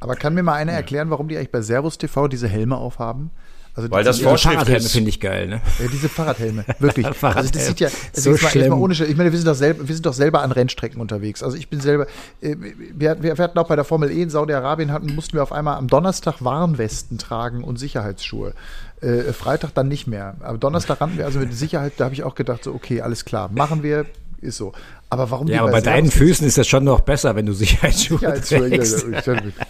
[0.00, 3.30] Aber kann mir mal einer erklären, warum die eigentlich bei Servus TV diese Helme aufhaben?
[3.76, 4.92] Also Weil das Vorschrift ist.
[4.92, 5.60] finde ich geil, ne?
[5.78, 7.06] Ja, diese Fahrradhelme, wirklich.
[7.06, 7.36] Fahrradhelme.
[7.36, 8.70] Also das sieht ja, das so ist mal, schlimm.
[8.70, 11.42] Mal ohne, ich meine, wir sind doch selber, wir sind doch selber an Rennstrecken unterwegs.
[11.42, 12.06] Also ich bin selber,
[12.40, 15.42] äh, wir, wir, wir hatten auch bei der Formel E in Saudi-Arabien hatten, mussten wir
[15.42, 18.54] auf einmal am Donnerstag Warnwesten tragen und Sicherheitsschuhe.
[19.02, 20.36] Äh, Freitag dann nicht mehr.
[20.40, 23.26] Aber Donnerstag rannten wir also mit Sicherheit, da habe ich auch gedacht, so, okay, alles
[23.26, 24.06] klar, machen wir,
[24.40, 24.72] ist so.
[25.08, 28.18] Aber warum Ja, aber bei deinen Füßen ist das schon noch besser, wenn du Sicherheitsschuhe
[28.40, 29.06] trägst.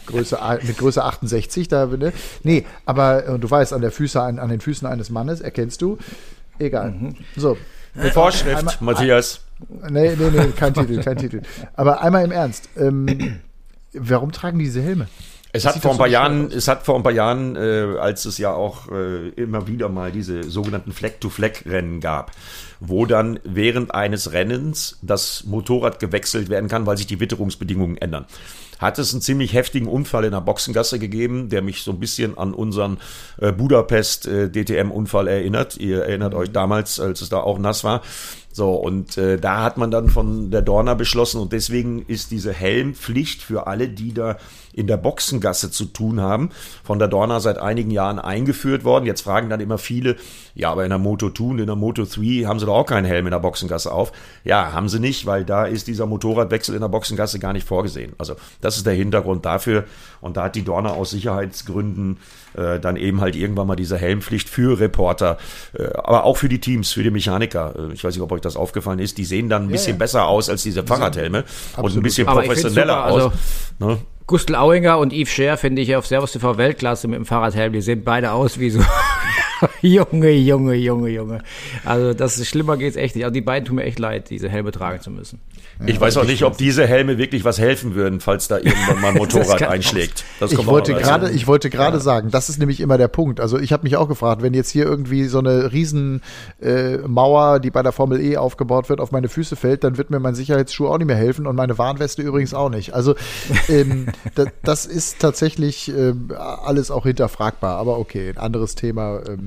[0.06, 2.12] Größe, mit Größe 68 da, ne?
[2.42, 5.82] Nee, aber äh, du weißt, an der Füße, an, an den Füßen eines Mannes erkennst
[5.82, 5.98] du.
[6.58, 6.92] Egal.
[6.92, 7.16] Mhm.
[7.36, 7.56] So.
[7.94, 9.40] Mit Vorschrift, einmal, Matthias.
[9.88, 11.40] Nee, nee, nee, kein Titel, kein Titel.
[11.74, 12.68] Aber einmal im Ernst.
[12.76, 13.40] Ähm,
[13.94, 15.08] warum tragen die diese Helme?
[15.56, 18.36] Es hat, vor ein paar Jahren, es hat vor ein paar Jahren, äh, als es
[18.36, 22.32] ja auch äh, immer wieder mal diese sogenannten Fleck-to-Fleck-Rennen gab,
[22.80, 28.26] wo dann während eines Rennens das Motorrad gewechselt werden kann, weil sich die Witterungsbedingungen ändern.
[28.78, 32.36] Hat es einen ziemlich heftigen Unfall in der Boxengasse gegeben, der mich so ein bisschen
[32.36, 32.98] an unseren
[33.38, 34.50] äh, Budapest äh,
[35.28, 35.78] erinnert.
[35.78, 38.02] Ihr erinnert euch damals, als es da auch nass war.
[38.56, 42.54] So, und äh, da hat man dann von der Dorna beschlossen und deswegen ist diese
[42.54, 44.38] Helmpflicht für alle, die da
[44.72, 46.48] in der Boxengasse zu tun haben,
[46.82, 49.04] von der Dorna seit einigen Jahren eingeführt worden.
[49.04, 50.16] Jetzt fragen dann immer viele,
[50.54, 52.86] ja, aber in der Moto 2 und in der Moto 3 haben sie doch auch
[52.86, 54.12] keinen Helm in der Boxengasse auf.
[54.42, 58.14] Ja, haben sie nicht, weil da ist dieser Motorradwechsel in der Boxengasse gar nicht vorgesehen.
[58.16, 59.84] Also das ist der Hintergrund dafür.
[60.26, 62.18] Und da hat die Dorna aus Sicherheitsgründen
[62.54, 65.38] äh, dann eben halt irgendwann mal diese Helmpflicht für Reporter,
[65.78, 67.74] äh, aber auch für die Teams, für die Mechaniker.
[67.76, 69.18] Äh, ich weiß nicht, ob euch das aufgefallen ist.
[69.18, 69.98] Die sehen dann ein bisschen ja.
[69.98, 71.90] besser aus als diese Fahrradhelme Absolut.
[71.90, 73.14] und ein bisschen professioneller aus.
[73.14, 73.32] Also
[73.78, 73.98] ne?
[74.26, 77.72] Gustl Auinger und Yves Scher finde ich auf Servus TV Weltklasse mit dem Fahrradhelm.
[77.72, 78.80] Die sehen beide aus wie so
[79.82, 81.38] Junge, Junge, Junge, Junge.
[81.84, 83.24] Also das ist, schlimmer geht's echt nicht.
[83.24, 85.40] Also die beiden tun mir echt leid, diese Helme tragen zu müssen.
[85.80, 89.00] Ja, ich weiß auch nicht, ob diese Helme wirklich was helfen würden, falls da irgendwann
[89.00, 90.24] mal ein Motorrad einschlägt.
[90.40, 92.02] Das ich, wollte grade, ich wollte gerade ja.
[92.02, 93.40] sagen, das ist nämlich immer der Punkt.
[93.40, 96.22] Also ich habe mich auch gefragt, wenn jetzt hier irgendwie so eine riesen
[96.60, 96.98] äh,
[97.60, 100.34] die bei der Formel E aufgebaut wird, auf meine Füße fällt, dann wird mir mein
[100.34, 102.94] Sicherheitsschuh auch nicht mehr helfen und meine Warnweste übrigens auch nicht.
[102.94, 103.14] Also
[103.68, 107.76] ähm, das, das ist tatsächlich äh, alles auch hinterfragbar.
[107.76, 109.20] Aber okay, ein anderes Thema.
[109.28, 109.45] Ähm,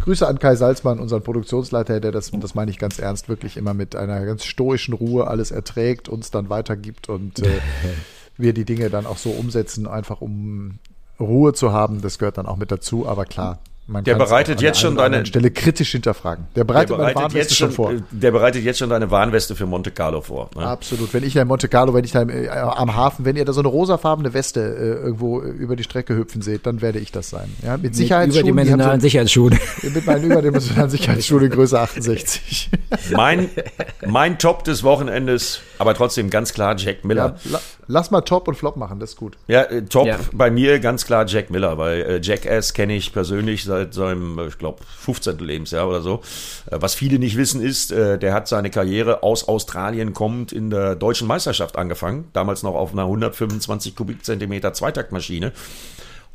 [0.00, 3.74] Grüße an Kai Salzmann, unseren Produktionsleiter, der das, das meine ich ganz ernst, wirklich immer
[3.74, 7.60] mit einer ganz stoischen Ruhe alles erträgt, uns dann weitergibt und äh,
[8.36, 10.78] wir die Dinge dann auch so umsetzen, einfach um
[11.18, 12.02] Ruhe zu haben.
[12.02, 13.58] Das gehört dann auch mit dazu, aber klar,
[13.88, 16.46] man der bereitet jetzt schon deine Stelle kritisch hinterfragen.
[16.56, 17.92] Der bereitet, der bereitet jetzt schon, vor.
[18.10, 20.50] Der bereitet jetzt schon deine Warnweste für Monte Carlo vor.
[20.56, 20.66] Ne?
[20.66, 21.14] Absolut.
[21.14, 23.52] Wenn ich da in Monte Carlo, wenn ich da äh, am Hafen, wenn ihr da
[23.52, 27.30] so eine rosafarbene Weste äh, irgendwo über die Strecke hüpfen seht, dann werde ich das
[27.30, 27.48] sein.
[27.62, 28.40] Ja, mit Sicherheitsschuhen.
[28.40, 29.58] Überdimensionalen so, Sicherheitsschuhen.
[29.82, 32.70] Mit meinen überdimensionalen Sicherheitsschuhen in Größe 68.
[33.12, 33.50] mein,
[34.06, 37.36] mein Top des Wochenendes, aber trotzdem ganz klar Jack Miller.
[37.44, 39.36] Ja, Lass mal Top und Flop machen, das ist gut.
[39.46, 40.18] Ja, äh, Top ja.
[40.32, 44.46] bei mir ganz klar Jack Miller, weil äh, Jackass kenne ich persönlich seit seinem, äh,
[44.48, 45.38] ich glaube, 15.
[45.38, 46.22] Lebensjahr oder so.
[46.70, 50.70] Äh, was viele nicht wissen ist, äh, der hat seine Karriere aus Australien kommend in
[50.70, 55.52] der deutschen Meisterschaft angefangen, damals noch auf einer 125 Kubikzentimeter Zweitaktmaschine.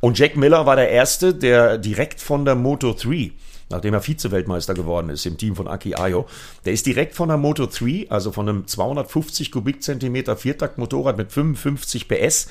[0.00, 3.32] Und Jack Miller war der Erste, der direkt von der Moto 3
[3.72, 6.26] nachdem er Vize-Weltmeister geworden ist im Team von Aki Ayo.
[6.64, 12.06] Der ist direkt von der Moto 3, also von einem 250 Kubikzentimeter Viertaktmotorrad mit 55
[12.06, 12.48] PS,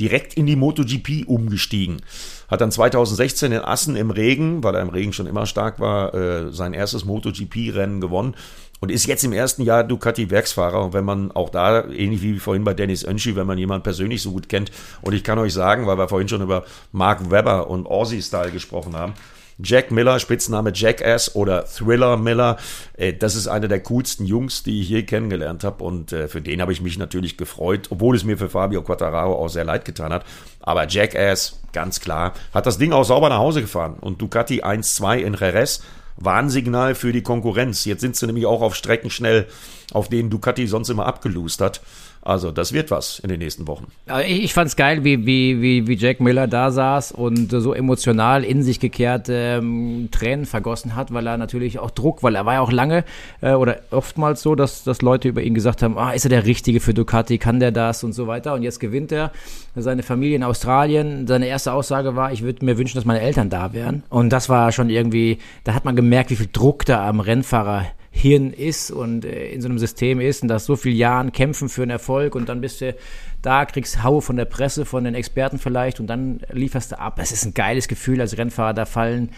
[0.00, 2.02] direkt in die MotoGP umgestiegen.
[2.48, 6.14] Hat dann 2016 in Assen im Regen, weil er im Regen schon immer stark war,
[6.14, 8.34] äh, sein erstes MotoGP-Rennen gewonnen
[8.82, 10.86] und ist jetzt im ersten Jahr Ducati-Werksfahrer.
[10.86, 14.20] Und wenn man auch da, ähnlich wie vorhin bei Dennis Önschi, wenn man jemanden persönlich
[14.22, 17.70] so gut kennt, und ich kann euch sagen, weil wir vorhin schon über Mark Webber
[17.70, 19.14] und Aussie-Style gesprochen haben,
[19.58, 22.56] Jack Miller, Spitzname Jackass oder Thriller Miller,
[22.96, 26.40] äh, das ist einer der coolsten Jungs, die ich je kennengelernt habe und äh, für
[26.40, 29.84] den habe ich mich natürlich gefreut, obwohl es mir für Fabio Quattararo auch sehr leid
[29.84, 30.24] getan hat.
[30.60, 35.18] Aber Jackass, ganz klar, hat das Ding auch sauber nach Hause gefahren und Ducati 1-2
[35.18, 35.82] in Jerez
[36.16, 37.84] Warnsignal für die Konkurrenz.
[37.84, 39.46] Jetzt sind sie nämlich auch auf Strecken schnell,
[39.92, 41.80] auf denen Ducati sonst immer abgelust hat.
[42.22, 43.88] Also das wird was in den nächsten Wochen.
[44.24, 47.74] Ich, ich fand es geil, wie, wie, wie, wie Jack Miller da saß und so
[47.74, 52.46] emotional in sich gekehrt ähm, Tränen vergossen hat, weil er natürlich auch Druck, weil er
[52.46, 53.04] war ja auch lange
[53.40, 56.46] äh, oder oftmals so, dass, dass Leute über ihn gesagt haben, ah, ist er der
[56.46, 58.54] Richtige für Ducati, kann der das und so weiter.
[58.54, 59.32] Und jetzt gewinnt er
[59.74, 61.26] seine Familie in Australien.
[61.26, 64.04] Seine erste Aussage war, ich würde mir wünschen, dass meine Eltern da wären.
[64.10, 67.86] Und das war schon irgendwie, da hat man gemerkt, wie viel Druck da am Rennfahrer
[68.14, 71.70] Hirn ist und äh, in so einem System ist und das so viele Jahren kämpfen
[71.70, 72.94] für einen Erfolg und dann bist du
[73.40, 77.18] da, kriegst Haue von der Presse, von den Experten vielleicht und dann lieferst du ab.
[77.20, 79.30] Es ist ein geiles Gefühl als Rennfahrer, da fallen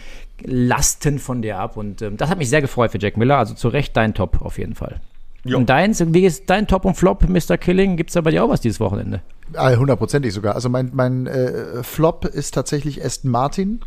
[0.43, 3.53] Lasten von dir ab und ähm, das hat mich sehr gefreut für Jack Miller, also
[3.53, 4.99] zu Recht dein Top auf jeden Fall.
[5.45, 5.57] Jo.
[5.57, 7.57] Und deins, wie ist dein Top und Flop, Mr.
[7.57, 7.97] Killing?
[7.97, 9.21] Gibt es da bei dir auch was dieses Wochenende?
[9.55, 10.55] Hundertprozentig sogar.
[10.55, 13.79] Also mein, mein äh, Flop ist tatsächlich Aston Martin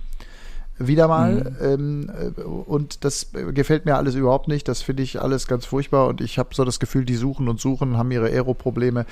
[0.78, 1.34] wieder mal.
[1.34, 1.56] Mhm.
[1.60, 4.68] Ähm, äh, und das gefällt mir alles überhaupt nicht.
[4.68, 6.06] Das finde ich alles ganz furchtbar.
[6.06, 9.06] Und ich habe so das Gefühl, die suchen und suchen, haben ihre Aero-Probleme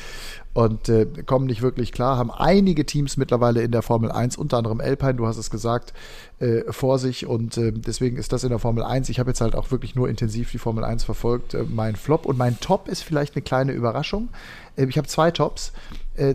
[0.55, 2.17] und äh, kommen nicht wirklich klar.
[2.17, 5.93] Haben einige Teams mittlerweile in der Formel 1, unter anderem Alpine, du hast es gesagt,
[6.39, 7.27] äh, vor sich.
[7.27, 9.09] Und äh, deswegen ist das in der Formel 1.
[9.09, 11.55] Ich habe jetzt halt auch wirklich nur intensiv die Formel 1 verfolgt.
[11.55, 14.29] Äh, mein Flop und mein Top ist vielleicht eine kleine Überraschung.
[14.77, 15.73] Äh, ich habe zwei Tops.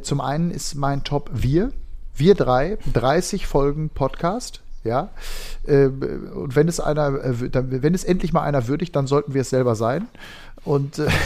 [0.03, 1.71] zum einen ist mein Top Wir.
[2.13, 5.09] Wir drei, 30 Folgen Podcast ja.
[5.67, 9.41] Ähm, und wenn es einer, äh, wenn es endlich mal einer würdigt, dann sollten wir
[9.41, 10.07] es selber sein.
[10.63, 11.07] Und äh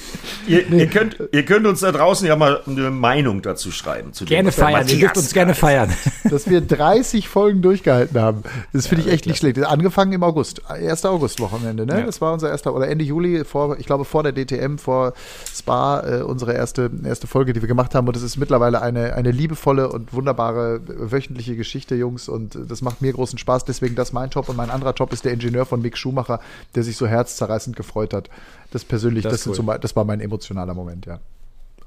[0.50, 0.80] ihr, nee.
[0.80, 4.12] ihr, könnt, ihr könnt uns da draußen ja mal eine Meinung dazu schreiben.
[4.12, 5.92] Zu gerne dem, feiern, ihr dürft uns gerne feiern.
[6.24, 8.42] Dass wir 30 Folgen durchgehalten haben.
[8.72, 9.58] Das finde ja, ich echt nicht schlecht.
[9.64, 11.04] Angefangen im August, 1.
[11.04, 12.00] August-Wochenende, ne?
[12.00, 12.06] Ja.
[12.06, 15.14] Das war unser erster, oder Ende Juli, vor, ich glaube vor der DTM, vor
[15.52, 18.08] Spa, äh, unsere erste, erste Folge, die wir gemacht haben.
[18.08, 22.28] Und es ist mittlerweile eine, eine liebevolle und wunderbare wöchentliche Geschichte, Jungs.
[22.28, 23.64] Und das macht mir großen Spaß.
[23.64, 24.48] Deswegen das mein Top.
[24.48, 26.40] Und mein anderer Top ist der Ingenieur von Mick Schumacher,
[26.74, 28.28] der sich so herzzerreißend gefreut hat.
[28.70, 29.54] Das persönlich, das, das, cool.
[29.54, 31.20] so, das war mein emotionaler Moment, ja.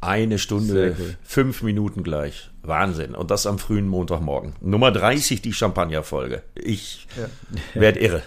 [0.01, 1.15] Eine Stunde, cool.
[1.23, 2.49] fünf Minuten gleich.
[2.61, 3.15] Wahnsinn.
[3.15, 4.53] Und das am frühen Montagmorgen.
[4.59, 6.43] Nummer 30, die Champagner-Folge.
[6.55, 7.79] Ich ja.
[7.79, 8.21] werde irre.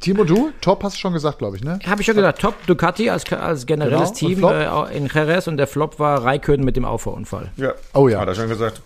[0.00, 0.50] Timo, du?
[0.60, 1.78] Top hast du schon gesagt, glaube ich, ne?
[1.86, 2.40] Habe ich schon gesagt.
[2.40, 4.34] Top Ducati als, als generelles genau.
[4.34, 7.52] Team äh, in Jerez und der Flop war Raikön mit dem Auffahrunfall.
[7.56, 7.74] Ja.
[7.94, 8.20] Oh ja.
[8.20, 8.82] Hat er schon gesagt.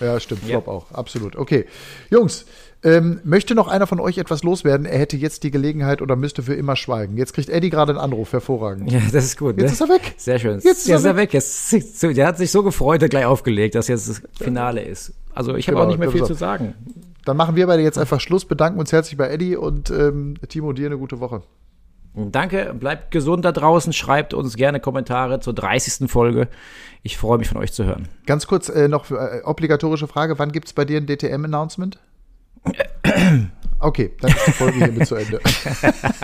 [0.00, 0.44] Ja, stimmt.
[0.44, 0.72] Flop ja.
[0.72, 0.92] auch.
[0.92, 1.34] Absolut.
[1.34, 1.66] Okay.
[2.10, 2.46] Jungs,
[2.84, 4.86] ähm, möchte noch einer von euch etwas loswerden?
[4.86, 7.16] Er hätte jetzt die Gelegenheit oder müsste für immer schweigen.
[7.16, 8.92] Jetzt kriegt Eddie gerade einen Anruf, hervorragend.
[8.92, 9.56] Ja, das ist gut.
[9.56, 9.72] Jetzt ne?
[9.72, 10.14] ist er weg.
[10.18, 10.54] Sehr schön.
[10.60, 11.32] Jetzt ist, jetzt er, weg.
[11.32, 15.14] Jetzt, der hat sich so gefreut, er gleich aufgelegt, dass jetzt das Finale ist.
[15.34, 16.74] Also ich habe genau, auch nicht mehr viel zu sagen.
[17.24, 20.74] Dann machen wir beide jetzt einfach Schluss, bedanken uns herzlich bei Eddie und ähm, Timo,
[20.74, 21.42] dir eine gute Woche.
[22.16, 26.08] Danke, bleibt gesund da draußen, schreibt uns gerne Kommentare zur 30.
[26.08, 26.48] Folge.
[27.02, 28.08] Ich freue mich von euch zu hören.
[28.26, 31.98] Ganz kurz äh, noch äh, obligatorische Frage, wann gibt es bei dir ein DTM-Announcement?
[33.84, 35.40] Okay, dann ist die Folge hiermit zu Ende.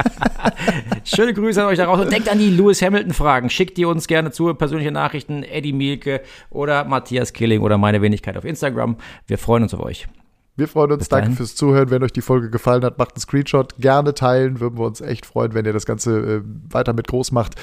[1.04, 2.04] Schöne Grüße an euch da draußen.
[2.04, 3.50] Und denkt an die Lewis Hamilton-Fragen.
[3.50, 4.54] Schickt die uns gerne zu.
[4.54, 8.96] Persönliche Nachrichten, Eddie Mielke oder Matthias Killing oder meine Wenigkeit auf Instagram.
[9.26, 10.06] Wir freuen uns auf euch.
[10.56, 11.08] Wir freuen uns.
[11.08, 11.90] Danke fürs Zuhören.
[11.90, 13.76] Wenn euch die Folge gefallen hat, macht einen Screenshot.
[13.78, 14.60] Gerne teilen.
[14.60, 17.56] Würden wir uns echt freuen, wenn ihr das Ganze äh, weiter mit groß macht.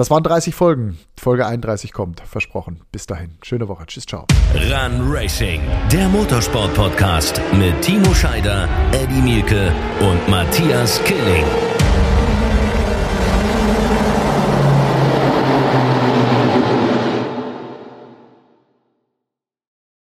[0.00, 0.98] Das waren 30 Folgen.
[1.20, 2.80] Folge 31 kommt, versprochen.
[2.90, 3.36] Bis dahin.
[3.42, 3.84] Schöne Woche.
[3.84, 4.26] Tschüss, ciao.
[4.54, 5.60] Run Racing,
[5.92, 9.70] der Motorsport-Podcast mit Timo Scheider, Eddie Mielke
[10.00, 11.44] und Matthias Killing.